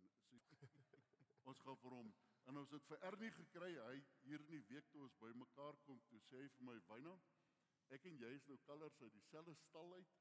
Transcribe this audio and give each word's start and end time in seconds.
hom. 0.00 0.10
Ons 1.52 1.60
gaan 1.66 1.78
vir 1.84 1.96
hom. 1.98 2.10
En 2.50 2.58
ons 2.62 2.74
het 2.74 2.84
vir 2.90 3.04
Ernie 3.08 3.30
gekry 3.38 3.70
hy 3.76 3.94
hier 4.26 4.42
in 4.44 4.56
die 4.56 4.64
week 4.70 4.90
toe 4.90 5.04
ons 5.06 5.18
bymekaar 5.22 5.78
kom 5.86 6.00
toe 6.10 6.20
sê 6.28 6.42
hy 6.42 6.48
vir 6.56 6.68
my 6.70 6.76
Wyna 6.90 7.14
ek 7.96 8.06
en 8.08 8.20
jy 8.24 8.30
is 8.36 8.46
nou 8.48 8.58
kalvers 8.66 9.00
uit 9.02 9.12
dieselfde 9.16 9.54
stal 9.66 9.94
uit. 9.94 10.12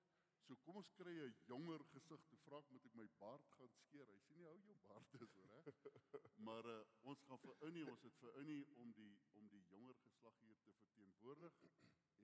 So 0.47 0.57
kom 0.65 0.79
ons 0.81 0.89
kry 0.99 1.13
'n 1.23 1.35
jonger 1.49 1.83
gesig 1.93 2.23
toe 2.29 2.39
vra 2.45 2.59
ek 2.59 2.71
moet 2.73 2.85
ek 2.89 2.95
my 2.99 3.07
baard 3.21 3.45
gaan 3.55 3.71
skeer? 3.77 4.07
Hy 4.13 4.19
sê 4.25 4.35
nie 4.37 4.47
hou 4.49 4.57
jou 4.67 4.77
baard 4.87 5.13
is 5.27 5.35
hoor 5.35 5.51
hè. 5.55 5.61
Maar 6.47 6.65
uh, 6.73 6.79
ons 7.11 7.21
gaan 7.27 7.41
vir 7.45 7.55
Unie 7.69 7.85
ons 7.91 8.03
het 8.07 8.17
vir 8.23 8.39
Unie 8.43 8.63
om 8.83 8.93
die 8.99 9.13
om 9.41 9.47
die 9.55 9.63
jonger 9.73 9.95
geslag 10.05 10.41
hier 10.45 10.57
te 10.65 10.73
verteenwoordig 10.81 11.61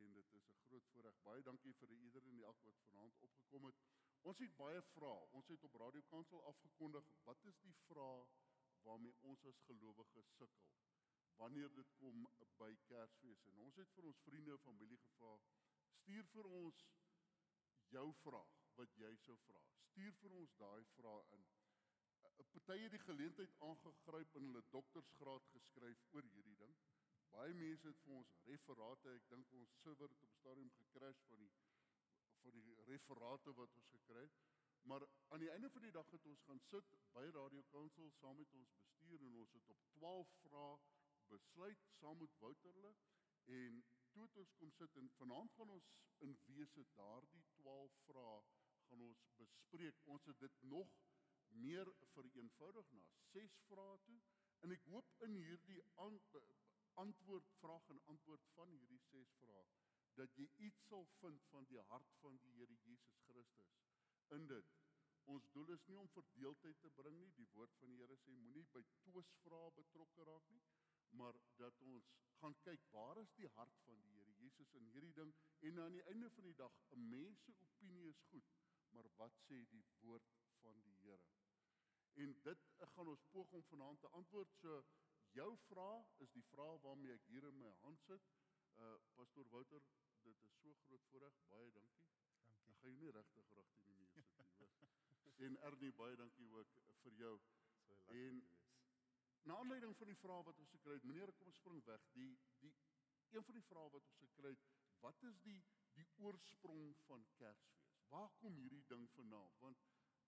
en 0.06 0.14
dit 0.20 0.34
is 0.40 0.50
'n 0.52 0.64
groot 0.68 0.90
voorreg 0.94 1.22
baie 1.30 1.44
dankie 1.50 1.74
vir 1.82 1.92
iedereen 1.92 2.34
en 2.34 2.44
elk 2.50 2.64
wat 2.70 2.84
vanaand 2.88 3.22
opgekom 3.30 3.70
het 3.72 3.86
ons 4.22 4.40
het 4.46 4.56
baie 4.64 4.82
vrae 4.94 5.30
ons 5.40 5.48
het 5.48 5.64
op 5.64 5.80
Radio 5.84 6.02
Kansel 6.14 6.44
afgekondig 6.54 7.14
wat 7.30 7.44
is 7.52 7.60
die 7.70 7.78
vrae 7.88 8.28
waarmee 8.90 9.16
ons 9.32 9.46
as 9.46 9.66
gelowiges 9.70 10.36
sukkel 10.36 10.68
wanneer 11.38 11.74
dit 11.74 11.90
kom 12.02 12.28
by 12.58 12.72
Kersfees. 12.90 13.44
En 13.52 13.60
ons 13.66 13.76
het 13.82 13.92
vir 13.96 14.10
ons 14.10 14.22
vriende 14.26 14.56
en 14.56 14.64
familie 14.66 14.98
gevra, 15.04 15.34
stuur 16.00 16.30
vir 16.34 16.50
ons 16.60 16.84
jou 17.94 18.08
vraag 18.24 18.56
wat 18.80 18.98
jy 19.02 19.14
sou 19.24 19.38
vra. 19.46 19.62
Stuur 19.92 20.18
vir 20.22 20.38
ons 20.42 20.56
daai 20.62 20.84
vrae 20.96 21.24
in. 21.38 21.46
'n 22.28 22.48
Party 22.54 22.84
het 22.84 22.92
die 22.92 23.06
geleentheid 23.06 23.54
aangegryp 23.68 24.36
en 24.36 24.50
hulle 24.50 24.64
doktorsgraad 24.74 25.46
geskryf 25.54 26.04
oor 26.14 26.26
hierdie 26.34 26.58
ding. 26.64 26.77
Baie 27.38 27.54
mense 27.54 27.86
het 27.86 28.00
vir 28.02 28.14
ons 28.18 28.30
referate, 28.50 29.12
ek 29.14 29.26
dink 29.30 29.52
ons 29.54 29.74
server 29.84 30.10
het 30.10 30.24
op 30.26 30.32
stadium 30.40 30.70
gekrash 30.78 31.20
van 31.30 31.44
die 31.44 31.50
van 32.40 32.56
die 32.56 32.78
referate 32.88 33.54
wat 33.60 33.76
ons 33.78 33.90
gekry 33.92 34.24
het. 34.24 34.40
Maar 34.90 35.06
aan 35.36 35.44
die 35.44 35.52
einde 35.54 35.70
van 35.76 35.86
die 35.86 35.92
dag 35.98 36.10
het 36.16 36.26
ons 36.32 36.42
gaan 36.48 36.62
sit 36.70 36.96
by 37.14 37.26
Radio 37.36 37.62
Kansel 37.74 38.10
saam 38.16 38.40
met 38.42 38.56
ons 38.62 38.74
bestuur 38.80 39.26
en 39.28 39.38
ons 39.44 39.54
het 39.58 39.70
op 39.76 39.84
12 39.98 40.34
vrae 40.46 40.72
besluit 41.34 41.86
saam 42.00 42.18
met 42.24 42.40
Wouterle 42.42 42.96
en 43.60 43.80
toe 44.16 44.26
het 44.26 44.42
ons 44.46 44.56
kom 44.64 44.74
sit 44.80 44.98
en 45.04 45.14
vanaand 45.20 45.54
gaan 45.60 45.76
ons 45.78 45.92
in 46.30 46.34
wese 46.48 46.88
daardie 46.98 47.44
12 47.60 48.00
vrae 48.08 48.40
gaan 48.88 49.06
ons 49.12 49.28
bespreek. 49.44 50.02
Ons 50.16 50.26
het 50.32 50.42
dit 50.48 50.58
nog 50.74 50.98
meer 51.68 51.94
vereenvoudig 52.16 52.92
na 52.98 53.06
6 53.30 53.62
vrae 53.70 54.02
toe 54.10 54.20
en 54.66 54.74
ek 54.80 54.90
hoop 54.96 55.28
in 55.30 55.38
hierdie 55.44 55.82
antwoord 57.04 57.50
vraag 57.60 57.90
en 57.94 58.02
antwoord 58.14 58.46
van 58.56 58.72
hierdie 58.80 59.02
6 59.10 59.34
vrae 59.42 59.66
dat 60.20 60.38
jy 60.40 60.48
iets 60.68 60.86
sal 60.90 61.06
vind 61.20 61.44
van 61.52 61.66
die 61.70 61.82
hart 61.92 62.14
van 62.22 62.38
die 62.44 62.54
Here 62.58 62.78
Jesus 62.86 63.20
Christus 63.28 63.74
in 64.38 64.48
dit. 64.50 64.72
Ons 65.34 65.50
doel 65.54 65.74
is 65.76 65.84
nie 65.92 65.98
om 66.02 66.10
verdeeldheid 66.16 66.80
te 66.82 66.90
bring 67.00 67.20
nie. 67.20 67.30
Die 67.38 67.50
woord 67.54 67.76
van 67.82 67.92
die 67.94 68.00
Here 68.02 68.18
sê 68.24 68.34
moenie 68.40 68.66
by 68.74 68.82
twisvrae 69.04 69.74
betrokke 69.78 70.26
raak 70.30 70.50
nie, 70.56 70.64
maar 71.22 71.38
dat 71.62 71.82
ons 71.94 72.10
gaan 72.42 72.58
kyk 72.66 72.90
waar 72.94 73.22
is 73.22 73.34
die 73.38 73.50
hart 73.60 73.78
van 73.86 74.02
die 74.06 74.14
Here 74.16 74.34
Jesus 74.42 74.74
in 74.80 74.90
hierdie 74.94 75.14
ding 75.20 75.34
en 75.70 75.82
aan 75.86 75.98
die 75.98 76.06
einde 76.14 76.32
van 76.38 76.50
die 76.50 76.58
dag 76.64 76.82
'n 76.98 77.10
mens 77.14 77.44
se 77.46 77.54
opinie 77.68 78.10
is 78.10 78.24
goed, 78.32 78.54
maar 78.96 79.10
wat 79.22 79.38
sê 79.48 79.66
die 79.76 79.86
woord 80.02 80.34
van 80.62 80.82
die 80.88 80.98
Here? 81.04 81.30
En 82.26 82.34
dit 82.42 82.70
gaan 82.96 83.08
ons 83.08 83.26
poog 83.32 83.52
om 83.52 83.64
vanaand 83.64 84.00
te 84.00 84.10
antwoord. 84.20 84.54
So 84.62 84.84
jou 85.38 85.58
vraag 85.70 86.14
is 86.26 86.32
die 86.34 86.46
vraag 86.52 86.82
waarmee 86.86 87.14
ek 87.14 87.26
hier 87.32 87.46
in 87.50 87.58
my 87.62 87.72
hand 87.84 88.02
sit. 88.10 88.30
Uh 88.86 88.96
Pastor 89.18 89.46
Wouter, 89.54 89.84
dit 90.26 90.44
is 90.48 90.56
so 90.62 90.74
groot 90.86 91.06
voorreg. 91.12 91.38
Baie 91.52 91.72
dankie. 91.76 92.08
Dankie. 92.46 92.72
Ek 92.74 92.82
gaan 92.82 92.96
jou 92.96 93.02
nie 93.02 93.14
regtig 93.18 93.52
regtig 93.60 93.92
in 93.92 94.02
die 94.02 94.10
muur 94.16 94.30
sit 94.34 94.56
nie, 94.62 94.70
hoor. 94.80 94.96
en 95.48 95.60
Ernie, 95.70 95.94
baie 96.02 96.18
dankie 96.22 96.50
ook 96.60 96.74
vir 97.04 97.20
jou. 97.22 97.36
So 97.84 97.94
lekker 97.94 98.22
en, 98.24 98.42
te 98.42 98.56
wees. 98.56 98.66
Na 99.50 99.60
aanleiding 99.62 99.96
van 100.02 100.12
die 100.12 100.20
vrae 100.24 100.44
wat 100.50 100.64
ons 100.64 100.74
gekry 100.76 100.98
het, 100.98 101.08
meneer, 101.12 101.34
kom 101.40 101.54
ons 101.54 101.62
spring 101.62 101.84
weg. 101.92 102.10
Die 102.18 102.32
die 102.64 102.74
een 103.36 103.46
van 103.46 103.60
die 103.60 103.68
vrae 103.70 103.94
wat 103.94 104.10
ons 104.10 104.20
gekry 104.24 104.56
het, 104.56 104.68
wat 105.06 105.30
is 105.30 105.40
die 105.46 105.60
die 105.98 106.08
oorsprong 106.26 106.94
van 107.06 107.26
Kersfees? 107.38 107.86
Waar 108.10 108.30
kom 108.42 108.58
hierdie 108.58 108.84
ding 108.90 109.06
vandaan? 109.14 109.54
Want 109.62 109.86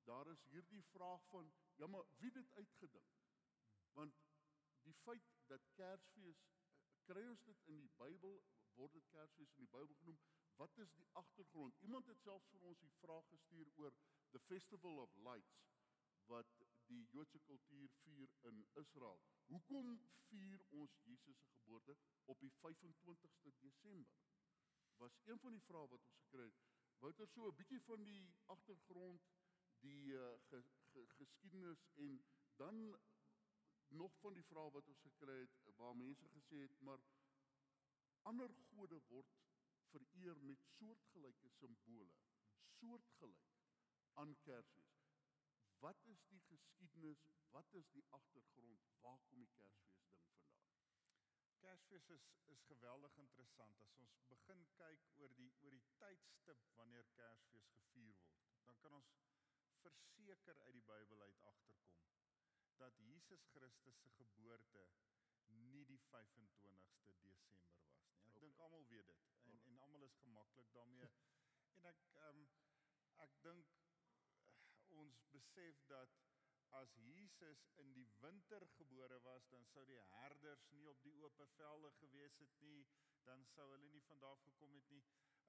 daar 0.09 0.27
is 0.31 0.41
hierdie 0.53 0.83
vraag 0.93 1.25
van, 1.33 1.51
ja 1.81 1.87
maar 1.87 2.05
wie 2.21 2.31
het 2.31 2.41
dit 2.41 2.51
uitgedink? 2.57 3.13
Want 3.93 4.15
die 4.89 4.97
feit 5.05 5.31
dat 5.51 5.69
Kersfees 5.77 6.43
eh, 6.49 7.05
kry 7.09 7.23
ons 7.29 7.45
dit 7.47 7.69
in 7.73 7.79
die 7.85 7.93
Bybel 8.01 8.41
word 8.79 8.93
dit 8.97 9.07
Kersfees 9.13 9.55
in 9.57 9.65
die 9.67 9.73
Bybel 9.77 9.95
genoem 10.01 10.19
Wat 10.59 10.77
is 10.77 10.91
die 10.93 11.07
agtergrond? 11.11 11.75
Iemand 11.79 12.05
het 12.11 12.19
selfs 12.19 12.47
vir 12.51 12.63
ons 12.67 12.79
die 12.83 12.95
vraag 12.99 13.27
gestuur 13.31 13.69
oor 13.79 13.93
the 14.33 14.39
Festival 14.47 14.97
of 15.03 15.13
Lights 15.27 15.61
wat 16.31 16.49
die 16.89 17.05
Joodse 17.13 17.39
kultuur 17.39 17.93
vier 18.01 18.33
in 18.49 18.65
Israel. 18.81 19.21
Hoekom 19.53 19.93
vier 20.27 20.65
ons 20.81 20.97
Jesus 21.05 21.39
se 21.39 21.53
geboorte 21.53 21.95
op 22.25 22.43
die 22.43 22.51
25ste 22.57 23.53
Desember? 23.61 24.19
Was 24.97 25.15
een 25.31 25.39
van 25.45 25.55
die 25.55 25.63
vrae 25.69 25.87
wat 25.93 26.03
ons 26.09 26.19
gekry 26.25 26.49
het. 26.49 26.67
Wouter 27.05 27.31
so 27.31 27.47
'n 27.47 27.55
bietjie 27.61 27.81
van 27.87 28.03
die 28.03 28.35
agtergrond, 28.57 29.31
die 29.87 30.03
uh, 30.19 30.33
ge, 30.49 30.63
ge, 30.91 31.07
geskiedenis 31.21 31.87
en 31.95 32.19
dan 32.59 32.99
nog 33.89 34.17
van 34.19 34.33
die 34.33 34.43
vrae 34.43 34.71
wat 34.71 34.87
ons 34.87 35.01
gekry 35.01 35.39
het 35.41 35.75
waar 35.81 35.95
mense 35.97 36.29
gesê 36.35 36.61
het 36.61 36.81
maar 36.87 37.01
ander 38.31 38.53
gode 38.69 38.99
word 39.07 39.37
vereer 39.91 40.37
met 40.49 40.65
soortgelyke 40.75 41.49
simbole, 41.49 42.17
soortgelyk 42.79 43.47
aan 44.21 44.35
Kersfees. 44.45 44.97
Wat 45.79 46.03
is 46.13 46.25
die 46.27 46.41
geskiedenis? 46.49 47.23
Wat 47.49 47.73
is 47.73 47.89
die 47.95 48.05
agtergrond? 48.09 48.85
Waar 49.01 49.19
kom 49.29 49.39
die 49.39 49.51
Kersfees 49.55 49.95
ding 50.03 50.19
vandaan? 50.19 50.59
Kersfees 51.63 52.09
is 52.17 52.27
is 52.53 52.61
geweldig 52.67 53.17
interessant 53.17 53.81
as 53.87 53.95
ons 54.03 54.19
begin 54.27 54.65
kyk 54.77 55.09
oor 55.21 55.33
die 55.41 55.51
oor 55.63 55.73
die 55.77 55.85
tydstip 56.03 56.69
wanneer 56.81 57.09
Kersfees 57.17 57.71
gevier 57.77 58.21
word. 58.21 58.45
Dan 58.65 58.79
kan 58.85 58.99
ons 59.01 59.11
verseker 59.81 60.61
uit 60.65 60.73
die 60.73 60.87
Bybel 60.93 61.21
uit 61.21 61.41
agterkom 61.53 61.99
dat 62.79 62.99
Jesus 63.03 63.45
Christus 63.53 63.99
se 64.01 64.09
geboorte 64.17 64.87
nie 65.47 65.85
die 65.85 65.99
25ste 66.11 67.03
Desember 67.05 67.51
was 67.51 67.59
nie. 67.59 67.75
Ek 68.23 68.29
okay. 68.29 68.41
dink 68.45 68.59
almal 68.65 68.87
weet 68.93 69.11
dit 69.11 69.27
en 69.51 69.61
en 69.71 69.79
almal 69.85 70.05
is 70.07 70.17
gemaklik 70.23 70.71
daarmee. 70.77 71.09
en 71.77 71.85
ek 71.91 72.03
ehm 72.23 72.41
um, 72.41 72.49
ek 73.25 73.37
dink 73.45 73.77
ons 74.99 75.23
besef 75.35 75.81
dat 75.91 76.19
as 76.79 76.95
Jesus 77.01 77.65
in 77.83 77.93
die 77.93 78.07
winter 78.21 78.65
gebore 78.77 79.19
was, 79.25 79.47
dan 79.49 79.65
sou 79.73 79.85
die 79.89 80.01
herders 80.13 80.65
nie 80.71 80.85
op 80.89 81.01
die 81.03 81.15
oop 81.23 81.41
velde 81.55 81.91
gewees 81.97 82.37
het 82.43 82.59
nie, 82.65 82.85
dan 83.25 83.45
sou 83.53 83.65
hulle 83.71 83.89
nie 83.89 84.03
van 84.09 84.21
daar 84.23 84.37
af 84.37 84.43
gekom 84.45 84.75
het 84.77 84.89
nie. 84.93 85.01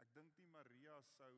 Ek 0.05 0.13
dink 0.17 0.37
nie 0.41 0.49
Maria 0.55 0.97
sou 1.17 1.35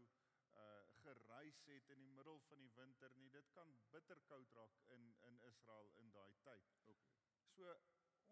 uh 0.60 0.82
gereis 1.02 1.62
het 1.64 1.88
in 1.88 2.00
die 2.04 2.12
middel 2.18 2.40
van 2.48 2.60
die 2.60 2.72
winter 2.74 3.10
nie. 3.16 3.30
Dit 3.30 3.50
kan 3.50 3.78
bitterkoud 3.90 4.52
raak 4.58 4.78
in 4.96 5.16
in 5.30 5.40
Israel 5.50 5.90
in 6.02 6.10
daai 6.10 6.34
tyd. 6.42 6.70
Okay. 6.80 6.98
So 7.56 7.74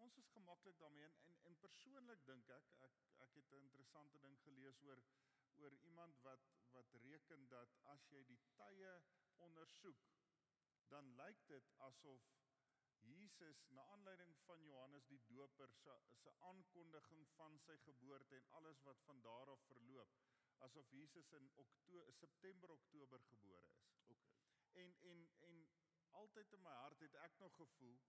ons 0.03 0.17
is 0.17 0.29
gemaklik 0.35 0.79
daarmee 0.79 1.05
en 1.05 1.17
en, 1.29 1.37
en 1.49 1.57
persoonlik 1.65 2.25
dink 2.25 2.49
ek 2.49 2.69
ek 2.87 2.95
ek 3.25 3.35
het 3.39 3.51
'n 3.51 3.63
interessante 3.65 4.19
ding 4.19 4.37
gelees 4.45 4.81
oor 4.81 5.03
oor 5.61 5.73
iemand 5.89 6.21
wat 6.27 6.47
wat 6.75 6.93
reken 7.03 7.47
dat 7.47 7.75
as 7.93 8.07
jy 8.13 8.23
die 8.29 8.39
tye 8.59 8.93
ondersoek 9.47 10.05
dan 10.93 11.11
lyk 11.19 11.43
dit 11.53 11.69
asof 11.89 12.29
Jesus 13.11 13.61
na 13.77 13.85
aanleiding 13.93 14.33
van 14.45 14.63
Johannes 14.69 15.05
die 15.13 15.21
Doper 15.27 15.71
se 15.83 15.95
se 16.23 16.33
aankondiging 16.49 17.27
van 17.35 17.59
sy 17.67 17.77
geboorte 17.85 18.35
en 18.35 18.51
alles 18.59 18.83
wat 18.89 19.01
van 19.09 19.21
daar 19.21 19.53
af 19.55 19.63
verloop 19.69 20.17
asof 20.67 20.89
Jesus 20.91 21.31
in 21.31 21.51
Oktober 21.55 22.13
September 22.13 22.71
Oktober 22.71 23.19
gebore 23.29 23.69
is. 23.77 23.91
OK. 24.01 24.17
En 24.71 24.95
en 25.11 25.29
en 25.39 25.69
altyd 26.09 26.51
in 26.51 26.61
my 26.61 26.75
hart 26.83 26.99
het 26.99 27.15
ek 27.27 27.37
nog 27.37 27.55
gevoel 27.55 27.99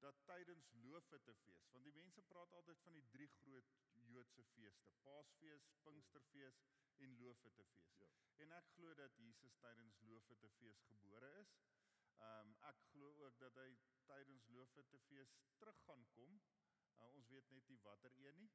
dat 0.00 0.16
tydens 0.24 0.70
Loofhuttefees, 0.72 1.68
want 1.70 1.84
die 1.84 1.92
mense 1.92 2.22
praat 2.22 2.52
altyd 2.52 2.80
van 2.80 2.92
die 2.96 3.08
drie 3.14 3.28
groot 3.40 3.72
Joodse 4.12 4.44
feeste: 4.44 4.92
Paasfees, 5.02 5.68
Pinksterfees 5.82 6.62
en 6.96 7.18
Loofhuttefees. 7.18 7.92
Ja. 7.98 8.08
En 8.44 8.54
ek 8.56 8.70
glo 8.76 8.94
dat 8.94 9.16
Jesus 9.16 9.56
tydens 9.64 10.00
Loofhuttefees 10.08 10.80
gebore 10.92 11.30
is. 11.42 11.52
Um, 12.20 12.56
ek 12.68 12.80
glo 12.92 13.12
ook 13.26 13.38
dat 13.38 13.54
hy 13.60 13.68
tydens 14.08 14.48
Loofhuttefees 14.56 15.36
terug 15.60 15.84
gaan 15.84 16.06
kom. 16.16 16.40
Uh, 16.96 17.12
ons 17.16 17.28
weet 17.28 17.50
net 17.50 17.68
nie 17.68 17.80
watter 17.84 18.16
een 18.24 18.40
nie. 18.44 18.50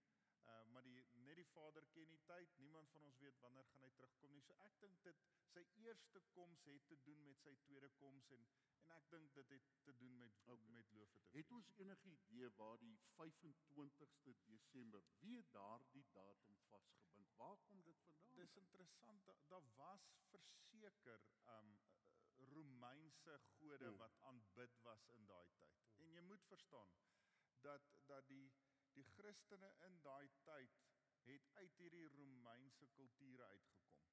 Uh, 0.46 0.62
maar 0.74 0.84
die 0.86 1.02
net 1.26 1.36
die 1.42 1.48
Vader 1.54 1.86
ken 1.94 2.10
die 2.14 2.22
tyd. 2.30 2.58
Niemand 2.58 2.90
van 2.92 3.04
ons 3.04 3.18
weet 3.18 3.40
wanneer 3.42 3.66
gaan 3.72 3.82
hy 3.82 3.90
terugkom 3.98 4.32
nie. 4.34 4.44
So 4.46 4.54
ek 4.68 4.78
dink 4.84 5.02
dit 5.08 5.26
sy 5.54 5.64
eerste 5.88 6.22
koms 6.38 6.64
het 6.70 6.86
te 6.92 6.98
doen 7.08 7.24
met 7.26 7.42
sy 7.42 7.56
tweede 7.66 7.90
koms 8.02 8.30
en 8.38 8.48
En 8.86 8.92
ek 8.94 9.06
dink 9.10 9.32
dit 9.34 9.50
het 9.50 9.70
te 9.86 9.94
doen 9.98 10.18
met 10.18 10.36
okay. 10.46 10.68
met 10.74 10.92
loofete. 10.92 11.38
Het 11.38 11.52
ons 11.58 11.70
enige 11.82 12.10
idee 12.10 12.50
waar 12.60 12.78
die 12.78 12.98
25ste 13.16 14.34
Desember, 14.50 15.02
wie 15.24 15.42
daardie 15.56 16.06
datum 16.12 16.60
vasgebind? 16.70 17.32
Waar 17.40 17.58
kom 17.70 17.82
dit 17.84 17.98
vandaan? 18.06 18.36
Dis 18.36 18.54
interessant, 18.62 19.26
daar 19.26 19.42
da 19.48 19.62
was 19.76 20.06
verseker 20.30 21.22
um 21.56 21.80
Romeinse 22.54 23.40
gode 23.58 23.90
Mm. 23.92 23.98
wat 23.98 24.16
aanbid 24.20 24.78
was 24.82 25.08
in 25.08 25.26
daai 25.26 25.48
tyd. 25.58 25.82
En 25.96 26.12
jy 26.12 26.22
moet 26.22 26.46
verstaan 26.46 26.96
dat 27.62 27.82
dat 28.06 28.28
die 28.28 28.52
die 28.96 29.06
Christene 29.16 29.72
in 29.88 29.98
daai 30.08 30.30
tyd 30.48 30.82
het 31.28 31.50
uit 31.60 31.78
hierdie 31.82 32.08
Romeinse 32.18 32.88
kulture 32.98 33.46
uitgekom. 33.46 34.04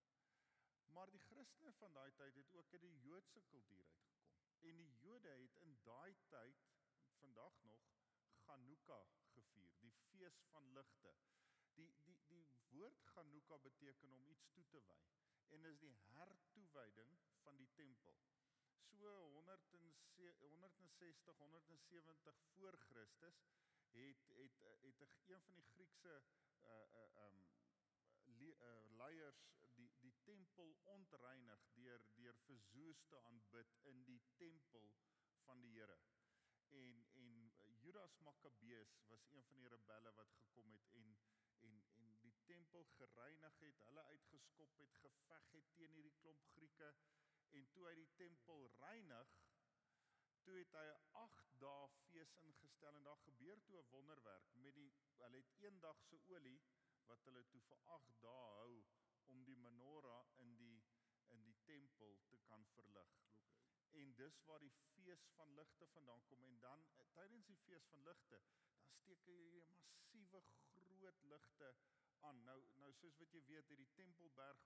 Maar 0.97 1.11
die 1.11 1.23
Christene 1.29 1.73
van 1.81 1.93
daai 1.93 2.13
tyd 2.21 2.35
het 2.41 2.55
ook 2.61 2.73
uit 2.73 2.81
die 2.81 3.01
Joodse 3.07 3.43
kultuur 3.51 3.85
uitgekom. 3.87 4.31
En 4.71 4.77
die 4.77 4.91
Jode 5.03 5.29
het 5.29 5.57
in 5.67 5.79
daai 5.85 6.15
tyd 6.35 6.67
vandag 7.19 7.63
nog 7.63 7.89
Hanukkah 8.47 9.07
gevier, 9.35 9.73
die 9.81 9.93
fees 10.11 10.43
van 10.51 10.73
ligte. 10.79 11.15
Die 11.75 11.89
die 12.05 12.19
die 12.29 12.47
woord 12.71 13.05
Hanukkah 13.15 13.61
beteken 13.63 14.13
om 14.13 14.29
iets 14.29 14.49
toe 14.53 14.67
te 14.75 14.83
wy 14.89 15.03
en 15.53 15.65
is 15.69 15.81
die 15.81 15.97
hertoewyding 16.17 17.17
van 17.43 17.57
die 17.57 17.69
tempel. 17.77 18.21
So 18.99 19.11
160 19.35 20.39
160 20.39 21.39
170 21.39 22.41
voor 22.55 22.79
Christus 22.89 23.43
het 23.93 24.29
het 24.29 24.59
het 24.83 25.01
'n 25.01 25.33
een 25.33 25.43
van 25.43 25.55
die 25.55 25.67
Griekse 25.75 26.23
uh 26.65 26.87
uh 27.03 27.27
um 27.27 27.39
le, 28.25 28.51
uh, 28.57 28.97
leiers 29.01 29.43
die 29.77 29.91
die 30.01 30.15
tempel 30.25 30.77
ontreinig 30.95 31.65
deur 31.75 32.05
deur 32.15 32.37
vir 32.47 32.61
Zeus 32.73 33.05
te 33.13 33.21
aanbid 33.31 33.77
in 33.93 34.05
die 34.05 34.23
tempel 34.37 34.93
van 35.45 35.61
die 35.61 35.73
Here. 35.79 35.99
En 36.69 37.07
en 37.15 37.53
Judas 37.83 38.19
Makkabeus 38.19 39.03
was 39.09 39.27
een 39.31 39.45
van 39.45 39.57
die 39.57 39.69
rebelle 39.69 40.13
wat 40.15 40.33
gekom 40.33 40.73
het 40.73 40.89
en 41.01 41.17
en 41.61 41.85
en 41.95 42.19
die 42.21 42.35
tempel 42.45 42.85
gereinig 42.85 43.59
het, 43.59 43.79
hulle 43.79 44.03
uitgeskop 44.03 44.77
het, 44.77 44.95
geveg 45.03 45.51
het 45.51 45.75
teen 45.75 45.93
hierdie 45.93 46.15
klomp 46.21 46.47
Grieke 46.55 46.95
en 47.51 47.69
toe 47.75 47.87
hy 47.89 47.95
die 47.95 48.13
tempel 48.17 48.71
reinig, 48.81 49.35
toe 50.45 50.57
het 50.59 50.73
hy 50.79 50.87
'n 50.91 51.03
8 51.25 51.51
dae 51.65 51.89
fees 52.11 52.33
ingestel 52.49 52.97
en 53.01 53.05
daar 53.09 53.21
gebeur 53.27 53.63
toe 53.67 53.77
'n 53.81 53.91
wonderwerk 53.97 54.55
met 54.65 54.75
die 54.81 54.93
hulle 55.19 55.37
het 55.37 55.53
een 55.67 55.81
dag 55.81 56.03
se 56.09 56.19
olie 56.35 56.61
wat 57.11 57.25
hulle 57.29 57.45
toe 57.53 57.63
vir 57.69 57.79
8 57.97 58.21
dae 58.27 58.49
hou 58.59 58.85
om 59.35 59.45
die 59.45 59.57
menorah 59.67 60.25
in 60.45 60.57
die 60.63 60.83
in 61.35 61.43
die 61.49 61.57
tempel 61.65 62.19
te 62.31 62.39
kan 62.49 62.65
verlig. 62.75 63.13
Okay. 63.83 64.01
En 64.03 64.15
dis 64.15 64.43
waar 64.49 64.61
die 64.65 64.75
fees 64.95 65.25
van 65.37 65.55
ligte 65.55 65.87
vandaan 65.95 66.25
kom 66.31 66.45
en 66.45 66.59
dan 66.61 66.85
eh, 66.97 67.05
tydens 67.19 67.47
die 67.47 67.57
fees 67.65 67.87
van 67.95 68.03
ligte, 68.09 68.41
dan 68.85 68.95
steek 69.01 69.25
hy 69.27 69.37
hierdie 69.37 69.65
massiewe 69.73 70.43
groot 70.85 71.23
ligte 71.35 71.75
aan. 72.29 72.45
Nou 72.45 72.59
nou 72.85 72.93
soos 73.01 73.19
wat 73.23 73.33
jy 73.37 73.45
weet, 73.51 73.69
hierdie 73.69 73.91
Tempelberg 73.99 74.65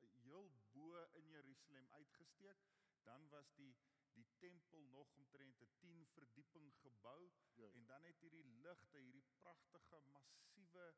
eh, 0.00 0.08
heel 0.24 0.50
bo 0.72 1.04
in 1.20 1.32
Jerusalem 1.36 1.88
uitgesteek, 2.00 2.68
dan 3.08 3.28
was 3.28 3.52
die 3.60 3.74
die 4.14 4.26
tempel 4.38 4.82
nog 4.94 5.12
omtrent 5.14 5.60
'n 5.60 5.70
10 5.78 6.06
verdieping 6.06 6.74
gebou 6.82 7.30
Ja. 7.54 7.70
en 7.72 7.86
dan 7.86 8.04
het 8.04 8.18
hierdie 8.18 8.44
ligte, 8.44 8.98
hierdie 8.98 9.26
pragtige 9.40 10.00
massiewe 10.00 10.94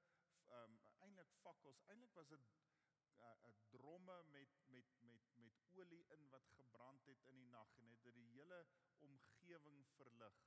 um 0.48 0.80
eintlik 0.98 1.32
fakkels. 1.42 1.82
Eintlik 1.86 2.14
was 2.14 2.28
dit 2.28 2.40
'n 2.40 3.22
uh, 3.22 3.48
'n 3.48 3.56
dromme 3.70 4.22
met 4.22 4.50
met 4.66 4.86
met 5.00 5.22
met 5.34 5.60
olie 5.68 6.04
in 6.16 6.28
wat 6.28 6.48
gebrand 6.48 7.04
het 7.04 7.22
in 7.24 7.36
die 7.36 7.46
nag 7.46 7.76
en 7.76 7.86
het 7.86 8.02
dit 8.02 8.14
die 8.14 8.30
hele 8.38 8.66
omgewing 8.98 9.86
verlig. 9.96 10.40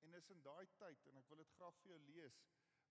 En 0.00 0.14
is 0.14 0.30
in 0.30 0.42
daai 0.42 0.66
tyd 0.76 1.06
en 1.06 1.16
ek 1.16 1.28
wil 1.28 1.36
dit 1.36 1.54
graag 1.58 1.76
vir 1.80 1.90
jou 1.90 2.00
lees 2.00 2.42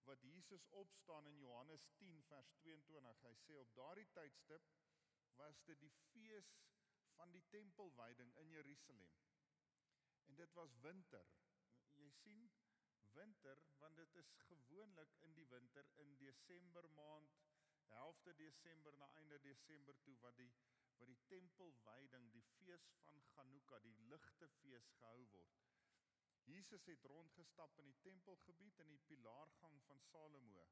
wat 0.04 0.22
Jesus 0.22 0.68
opstaan 0.70 1.28
in 1.28 1.38
Johannes 1.38 1.88
10 1.98 2.24
vers 2.24 2.52
22. 2.62 3.22
Hy 3.22 3.36
sê 3.36 3.58
op 3.60 3.76
daardie 3.76 4.08
tydstip 4.12 4.64
was 5.42 5.62
dit 5.68 5.80
die 5.80 5.94
fees 6.12 6.50
van 7.22 7.32
die 7.32 7.46
tempelwyding 7.54 8.32
in 8.42 8.50
Jerusalem. 8.50 9.12
En 10.26 10.36
dit 10.36 10.54
was 10.54 10.78
winter. 10.82 11.26
Jy 11.94 12.10
sien 12.24 12.48
winter 13.14 13.60
want 13.78 13.96
dit 13.96 14.16
is 14.22 14.32
gewoonlik 14.48 15.18
in 15.28 15.34
die 15.38 15.48
winter 15.48 15.90
in 16.04 16.16
Desember 16.18 16.88
maand 16.90 17.36
helfte 17.92 18.34
Desember 18.40 18.96
na 18.98 19.10
einde 19.20 19.40
Desember 19.40 20.00
toe 20.06 20.16
wat 20.24 20.38
die 20.38 20.50
wat 21.02 21.10
die 21.12 21.20
tempelwyding 21.34 22.32
die 22.32 22.44
fees 22.56 22.88
van 23.04 23.22
Hanukkah 23.36 23.82
die 23.86 23.96
ligte 24.14 24.50
fees 24.62 24.90
gehou 25.02 25.22
word. 25.36 25.62
Jesus 26.50 26.86
het 26.90 27.06
rondgestap 27.14 27.78
in 27.84 27.90
die 27.90 28.00
tempelgebied 28.08 28.82
in 28.86 28.94
die 28.96 29.04
pilaargang 29.10 29.78
van 29.90 30.02
Salomo. 30.10 30.66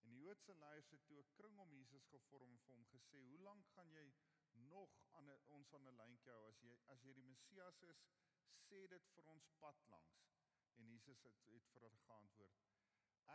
En 0.00 0.10
die 0.14 0.22
Joodse 0.24 0.54
leiers 0.64 0.90
het 0.90 1.06
toe 1.06 1.22
'n 1.22 1.32
kring 1.38 1.58
om 1.66 1.72
Jesus 1.78 2.06
gevorm 2.16 2.52
en 2.52 2.60
vir 2.66 2.74
hom 2.74 2.86
gesê: 2.94 3.22
"Hoe 3.30 3.40
lank 3.48 3.66
gaan 3.76 3.90
jy 3.98 4.06
nog 4.68 4.96
aan 5.18 5.30
ons 5.56 5.74
aan 5.74 5.88
'n 5.88 5.96
lyntjie 6.02 6.32
hou 6.32 6.46
as 6.48 6.60
jy 6.66 6.76
as 6.94 7.02
jy 7.06 7.12
die 7.18 7.28
Messias 7.32 7.82
is, 7.92 8.04
sê 8.68 8.86
dit 8.94 9.08
vir 9.14 9.24
ons 9.34 9.48
pad 9.58 9.82
langs." 9.94 10.26
En 10.76 10.86
Jesus 10.86 11.22
het, 11.22 11.40
het 11.54 11.66
vir 11.72 11.82
hulle 11.82 11.98
geantwoord: 12.06 12.60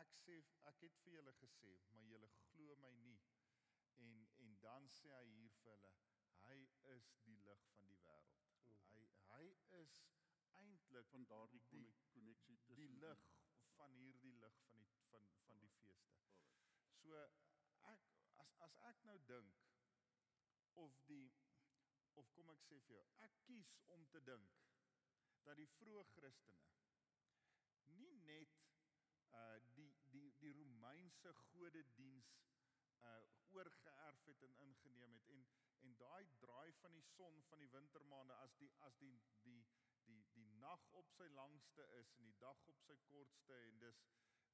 Ek 0.01 0.13
sê 0.19 0.35
ek 0.71 0.81
het 0.85 0.97
vir 1.03 1.13
julle 1.17 1.33
gesê, 1.39 1.71
maar 1.93 2.07
julle 2.11 2.29
glo 2.37 2.75
my 2.85 2.91
nie. 3.01 3.19
En 4.05 4.27
en 4.45 4.57
dan 4.67 4.89
sê 4.97 5.11
hy 5.17 5.25
hier 5.33 5.53
vir 5.61 5.71
hulle, 5.71 5.91
hy 6.45 6.57
is 6.95 7.11
die 7.27 7.37
lig 7.49 7.67
van 7.75 7.87
die 7.93 8.01
wêreld. 8.07 8.49
Mm. 8.91 9.07
Hy 9.29 9.43
hy 9.73 9.81
is 9.81 9.95
eintlik 10.63 11.07
van 11.13 11.27
daardie 11.31 11.61
die 11.69 11.85
koneksie 12.15 12.57
tussen 12.65 12.81
die 12.81 12.99
lig 13.05 13.23
van 13.77 13.95
hierdie 14.01 14.33
lig 14.41 14.59
van 14.67 14.83
die 14.83 14.89
van 15.11 15.29
van 15.47 15.63
die 15.63 15.71
feeste. 15.77 16.19
So 17.01 17.23
ek 17.93 18.11
as 18.43 18.51
as 18.67 18.77
ek 18.91 19.03
nou 19.09 19.17
dink 19.31 19.63
of 20.83 20.95
die 21.07 21.31
of 22.21 22.29
kom 22.35 22.49
ek 22.53 22.61
sê 22.67 22.79
vir 22.87 22.95
jou, 22.95 23.07
ek 23.27 23.35
kies 23.47 23.73
om 23.95 24.05
te 24.13 24.21
dink 24.29 24.61
dat 25.47 25.59
die 25.59 25.69
vroeë 25.79 26.05
Christene 26.15 26.71
nie 27.99 28.13
net 28.29 28.61
uh 29.39 29.59
die 29.77 29.91
die 30.13 30.31
die 30.41 30.53
Romeinse 30.59 31.33
godediens 31.43 32.31
uh 33.09 33.21
oorgeerf 33.57 34.25
het 34.29 34.43
en 34.47 34.57
ingeneem 34.67 35.17
het 35.19 35.29
en 35.35 35.45
en 35.85 35.97
daai 36.01 36.25
draai 36.43 36.71
van 36.81 36.95
die 36.97 37.07
son 37.15 37.41
van 37.49 37.59
die 37.63 37.71
wintermaande 37.77 38.37
as 38.45 38.55
die 38.61 38.71
as 38.87 38.95
die 39.01 39.17
die 39.47 39.59
die 40.07 40.21
die 40.37 40.47
nag 40.61 40.87
op 41.01 41.11
sy 41.17 41.27
langste 41.39 41.87
is 41.99 42.13
en 42.19 42.31
die 42.31 42.39
dag 42.45 42.63
op 42.73 42.81
sy 42.87 42.97
kortste 43.11 43.59
en 43.67 43.79
dis 43.83 44.01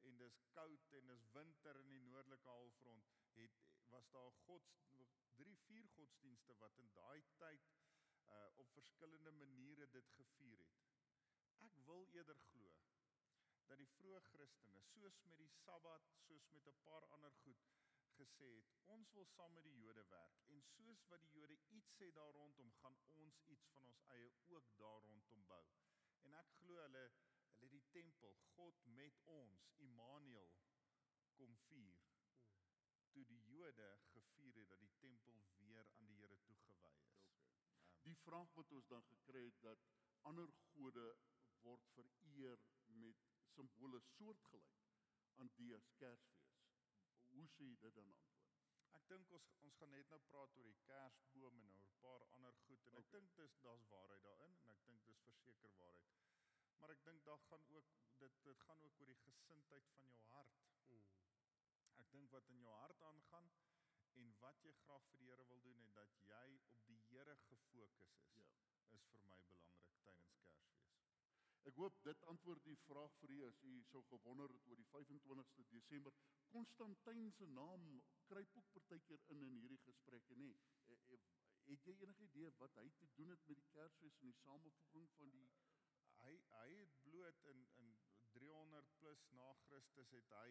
en 0.10 0.18
dis 0.24 0.42
koud 0.58 0.94
en 1.00 1.14
dis 1.14 1.28
winter 1.38 1.80
in 1.84 1.94
die 1.96 2.04
noordelike 2.10 2.50
halfrond 2.58 3.12
het 3.40 3.64
was 3.94 4.10
daar 4.18 4.32
God 4.46 4.72
3 5.42 5.58
4 5.68 5.90
godsdienste 5.98 6.56
wat 6.64 6.78
in 6.84 6.90
daai 6.98 7.22
tyd 7.44 7.70
uh 8.38 8.48
op 8.64 8.74
verskillende 8.78 9.32
maniere 9.32 9.90
dit 9.90 10.10
gevier 10.18 10.60
het. 10.66 10.82
Ek 11.68 11.78
wil 11.88 12.08
eerder 12.18 12.38
glo 12.50 12.74
dat 13.72 13.78
die 13.82 13.90
vroeë 13.96 14.22
Christene, 14.28 14.82
soos 14.92 15.18
met 15.32 15.40
die 15.42 15.50
Sabbat, 15.64 16.08
soos 16.26 16.48
met 16.58 16.68
'n 16.72 16.82
paar 16.88 17.06
ander 17.18 17.34
goed, 17.44 17.66
gesê 18.20 18.50
het, 18.56 18.72
ons 18.96 19.12
wil 19.18 19.26
saam 19.26 19.54
met 19.54 19.64
die 19.64 19.78
Jode 19.84 20.06
werk 20.14 20.40
en 20.54 20.62
soos 20.62 21.06
wat 21.14 21.22
die 21.26 21.32
Jode 21.38 21.58
iets 21.78 21.94
sê 21.98 22.12
daar 22.20 22.34
rondom, 22.40 22.72
gaan 22.82 22.98
ons 23.24 23.42
iets 23.56 23.68
van 23.74 23.86
ons 23.92 24.02
eie 24.16 24.32
ook 24.56 24.72
daar 24.84 25.02
rondom 25.10 25.46
bou. 25.54 25.66
En 26.22 26.34
ek 26.44 26.52
glo 26.60 26.82
hulle 26.82 27.06
hulle 27.62 27.70
die 27.70 27.86
tempel, 27.96 28.38
God 28.56 28.86
met 28.86 29.18
ons, 29.40 29.66
Immanuel 29.78 30.54
kom 31.38 31.58
vier. 31.68 31.98
Hmm. 31.98 33.10
Toe 33.14 33.26
die 33.26 33.44
Jode 33.54 33.90
Die 38.12 38.24
vraag 38.26 38.50
wat 38.60 38.72
ons 38.76 38.88
dan 38.92 39.04
gekry 39.08 39.42
het 39.46 39.60
dat 39.64 39.84
ander 40.30 40.50
gode 40.70 41.04
word 41.66 41.86
vereer 41.94 42.64
met 43.04 43.22
simbole 43.52 44.02
soortgelyk 44.08 44.74
aan 45.44 45.52
die 45.60 45.70
as 45.78 45.88
Kersfees. 46.02 46.58
Hoe 47.36 47.46
sê 47.54 47.70
jy 47.70 47.78
dit 47.86 47.96
dan 48.00 48.12
antwoord? 48.16 48.50
Ek 49.00 49.08
dink 49.14 49.32
ons 49.38 49.48
ons 49.68 49.78
gaan 49.80 49.96
net 49.96 50.12
nou 50.12 50.20
praat 50.34 50.58
oor 50.60 50.68
die 50.68 50.82
Kersboom 50.90 51.62
en 51.62 51.72
oor 51.78 51.88
'n 51.88 51.96
paar 52.04 52.28
ander 52.40 52.60
goed 52.66 52.92
en 52.92 53.00
ek 53.00 53.08
Okay. 53.08 53.20
dink 53.20 53.36
dis 53.40 53.56
daar's 53.68 53.88
waarheid 53.96 54.28
daarin 54.28 54.60
en 54.64 54.76
ek 54.76 54.84
dink 54.90 55.06
dis 55.08 55.24
verseker 55.30 55.80
waarheid. 55.80 56.20
Maar 56.80 56.96
ek 56.98 57.04
dink 57.08 57.24
daar 57.32 57.40
gaan 57.48 57.66
ook 57.78 57.96
dit 58.26 58.44
dit 58.50 58.60
gaan 58.68 58.84
ook 58.90 59.00
oor 59.00 59.14
die 59.16 59.22
gesindheid 59.24 59.88
van 59.96 60.04
jou 60.12 60.20
hart. 60.36 60.62
Ek 62.04 62.12
dink 62.12 62.32
wat 62.32 62.48
in 62.50 62.60
jou 62.60 62.76
hart 62.76 63.02
aangaan 63.14 63.54
en 64.20 64.34
wat 64.40 64.64
jy 64.66 64.74
graag 64.84 65.06
vir 65.10 65.22
die 65.22 65.30
Here 65.30 65.46
wil 65.50 65.62
doen 65.66 65.80
en 65.86 65.94
dat 65.94 66.16
jy 66.28 66.60
op 66.80 66.88
die 66.88 67.00
Here 67.10 67.36
gefokus 67.48 68.16
is, 68.38 68.42
Ja. 68.42 68.98
is 68.98 69.06
vir 69.12 69.24
my 69.24 69.40
belangrik 69.46 69.62
tydens 69.68 69.98
Kersfees. 70.04 70.58
Ek 71.70 71.76
hoop 71.76 72.04
dit 72.04 72.24
antwoord 72.34 72.64
die 72.64 72.78
vraag 72.88 73.14
vir 73.22 73.30
u 73.30 73.40
as 73.48 73.62
u 73.62 73.74
sou 73.92 74.02
gewonder 74.10 74.50
het 74.50 74.68
oor 74.68 74.76
die 74.76 74.90
25ste 74.94 75.68
Desember. 75.70 76.14
Konstantyn 76.50 77.32
se 77.32 77.46
naam 77.46 78.02
kruip 78.26 78.56
ook 78.56 78.72
partykeer 78.72 79.22
in 79.28 79.42
in 79.42 79.60
hierdie 79.62 79.82
gesprekke, 79.86 80.36
nê? 80.36 80.52
Nee. 80.88 80.98
Het 81.68 81.86
jy 81.86 81.94
enige 82.02 82.24
idee 82.24 82.52
wat 82.58 82.76
hy 82.76 82.90
te 82.98 83.08
doen 83.16 83.30
het 83.30 83.48
met 83.48 83.58
die 83.62 83.70
Kersfees 83.76 84.18
en 84.20 84.32
die 84.32 84.40
samevoeging 84.44 85.10
van 85.18 85.30
die 85.38 85.50
Hy 86.22 86.34
hy 86.54 86.68
het 86.78 86.98
bloot 87.04 87.46
in 87.52 87.62
in 87.82 87.94
300 88.34 88.90
plus 89.00 89.22
na 89.38 89.54
Christus 89.66 90.12
het 90.18 90.34
hy 90.40 90.50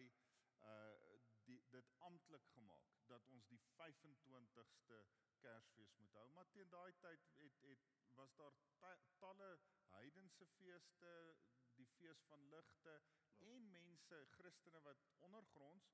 uh 0.71 1.10
die 1.51 1.61
dit 1.75 1.91
amptelik 2.07 2.47
gemaak 2.55 2.91
dat 3.11 3.27
ons 3.35 3.47
die 3.51 3.61
25ste 3.77 4.99
Kersfees 5.43 5.95
moet 6.03 6.13
hou. 6.19 6.27
Maar 6.35 6.49
teen 6.55 6.69
daai 6.69 6.93
tyd 7.05 7.31
het 7.43 7.63
het 7.69 7.87
was 8.19 8.35
daar 8.35 8.55
heidense 9.91 10.47
feeste, 10.57 11.11
die 11.79 11.87
fees 11.97 12.23
van 12.29 12.47
ligte 12.53 13.01
en 13.51 13.69
mense, 13.71 14.25
Christene 14.37 14.81
wat 14.87 15.03
ondergronds 15.27 15.91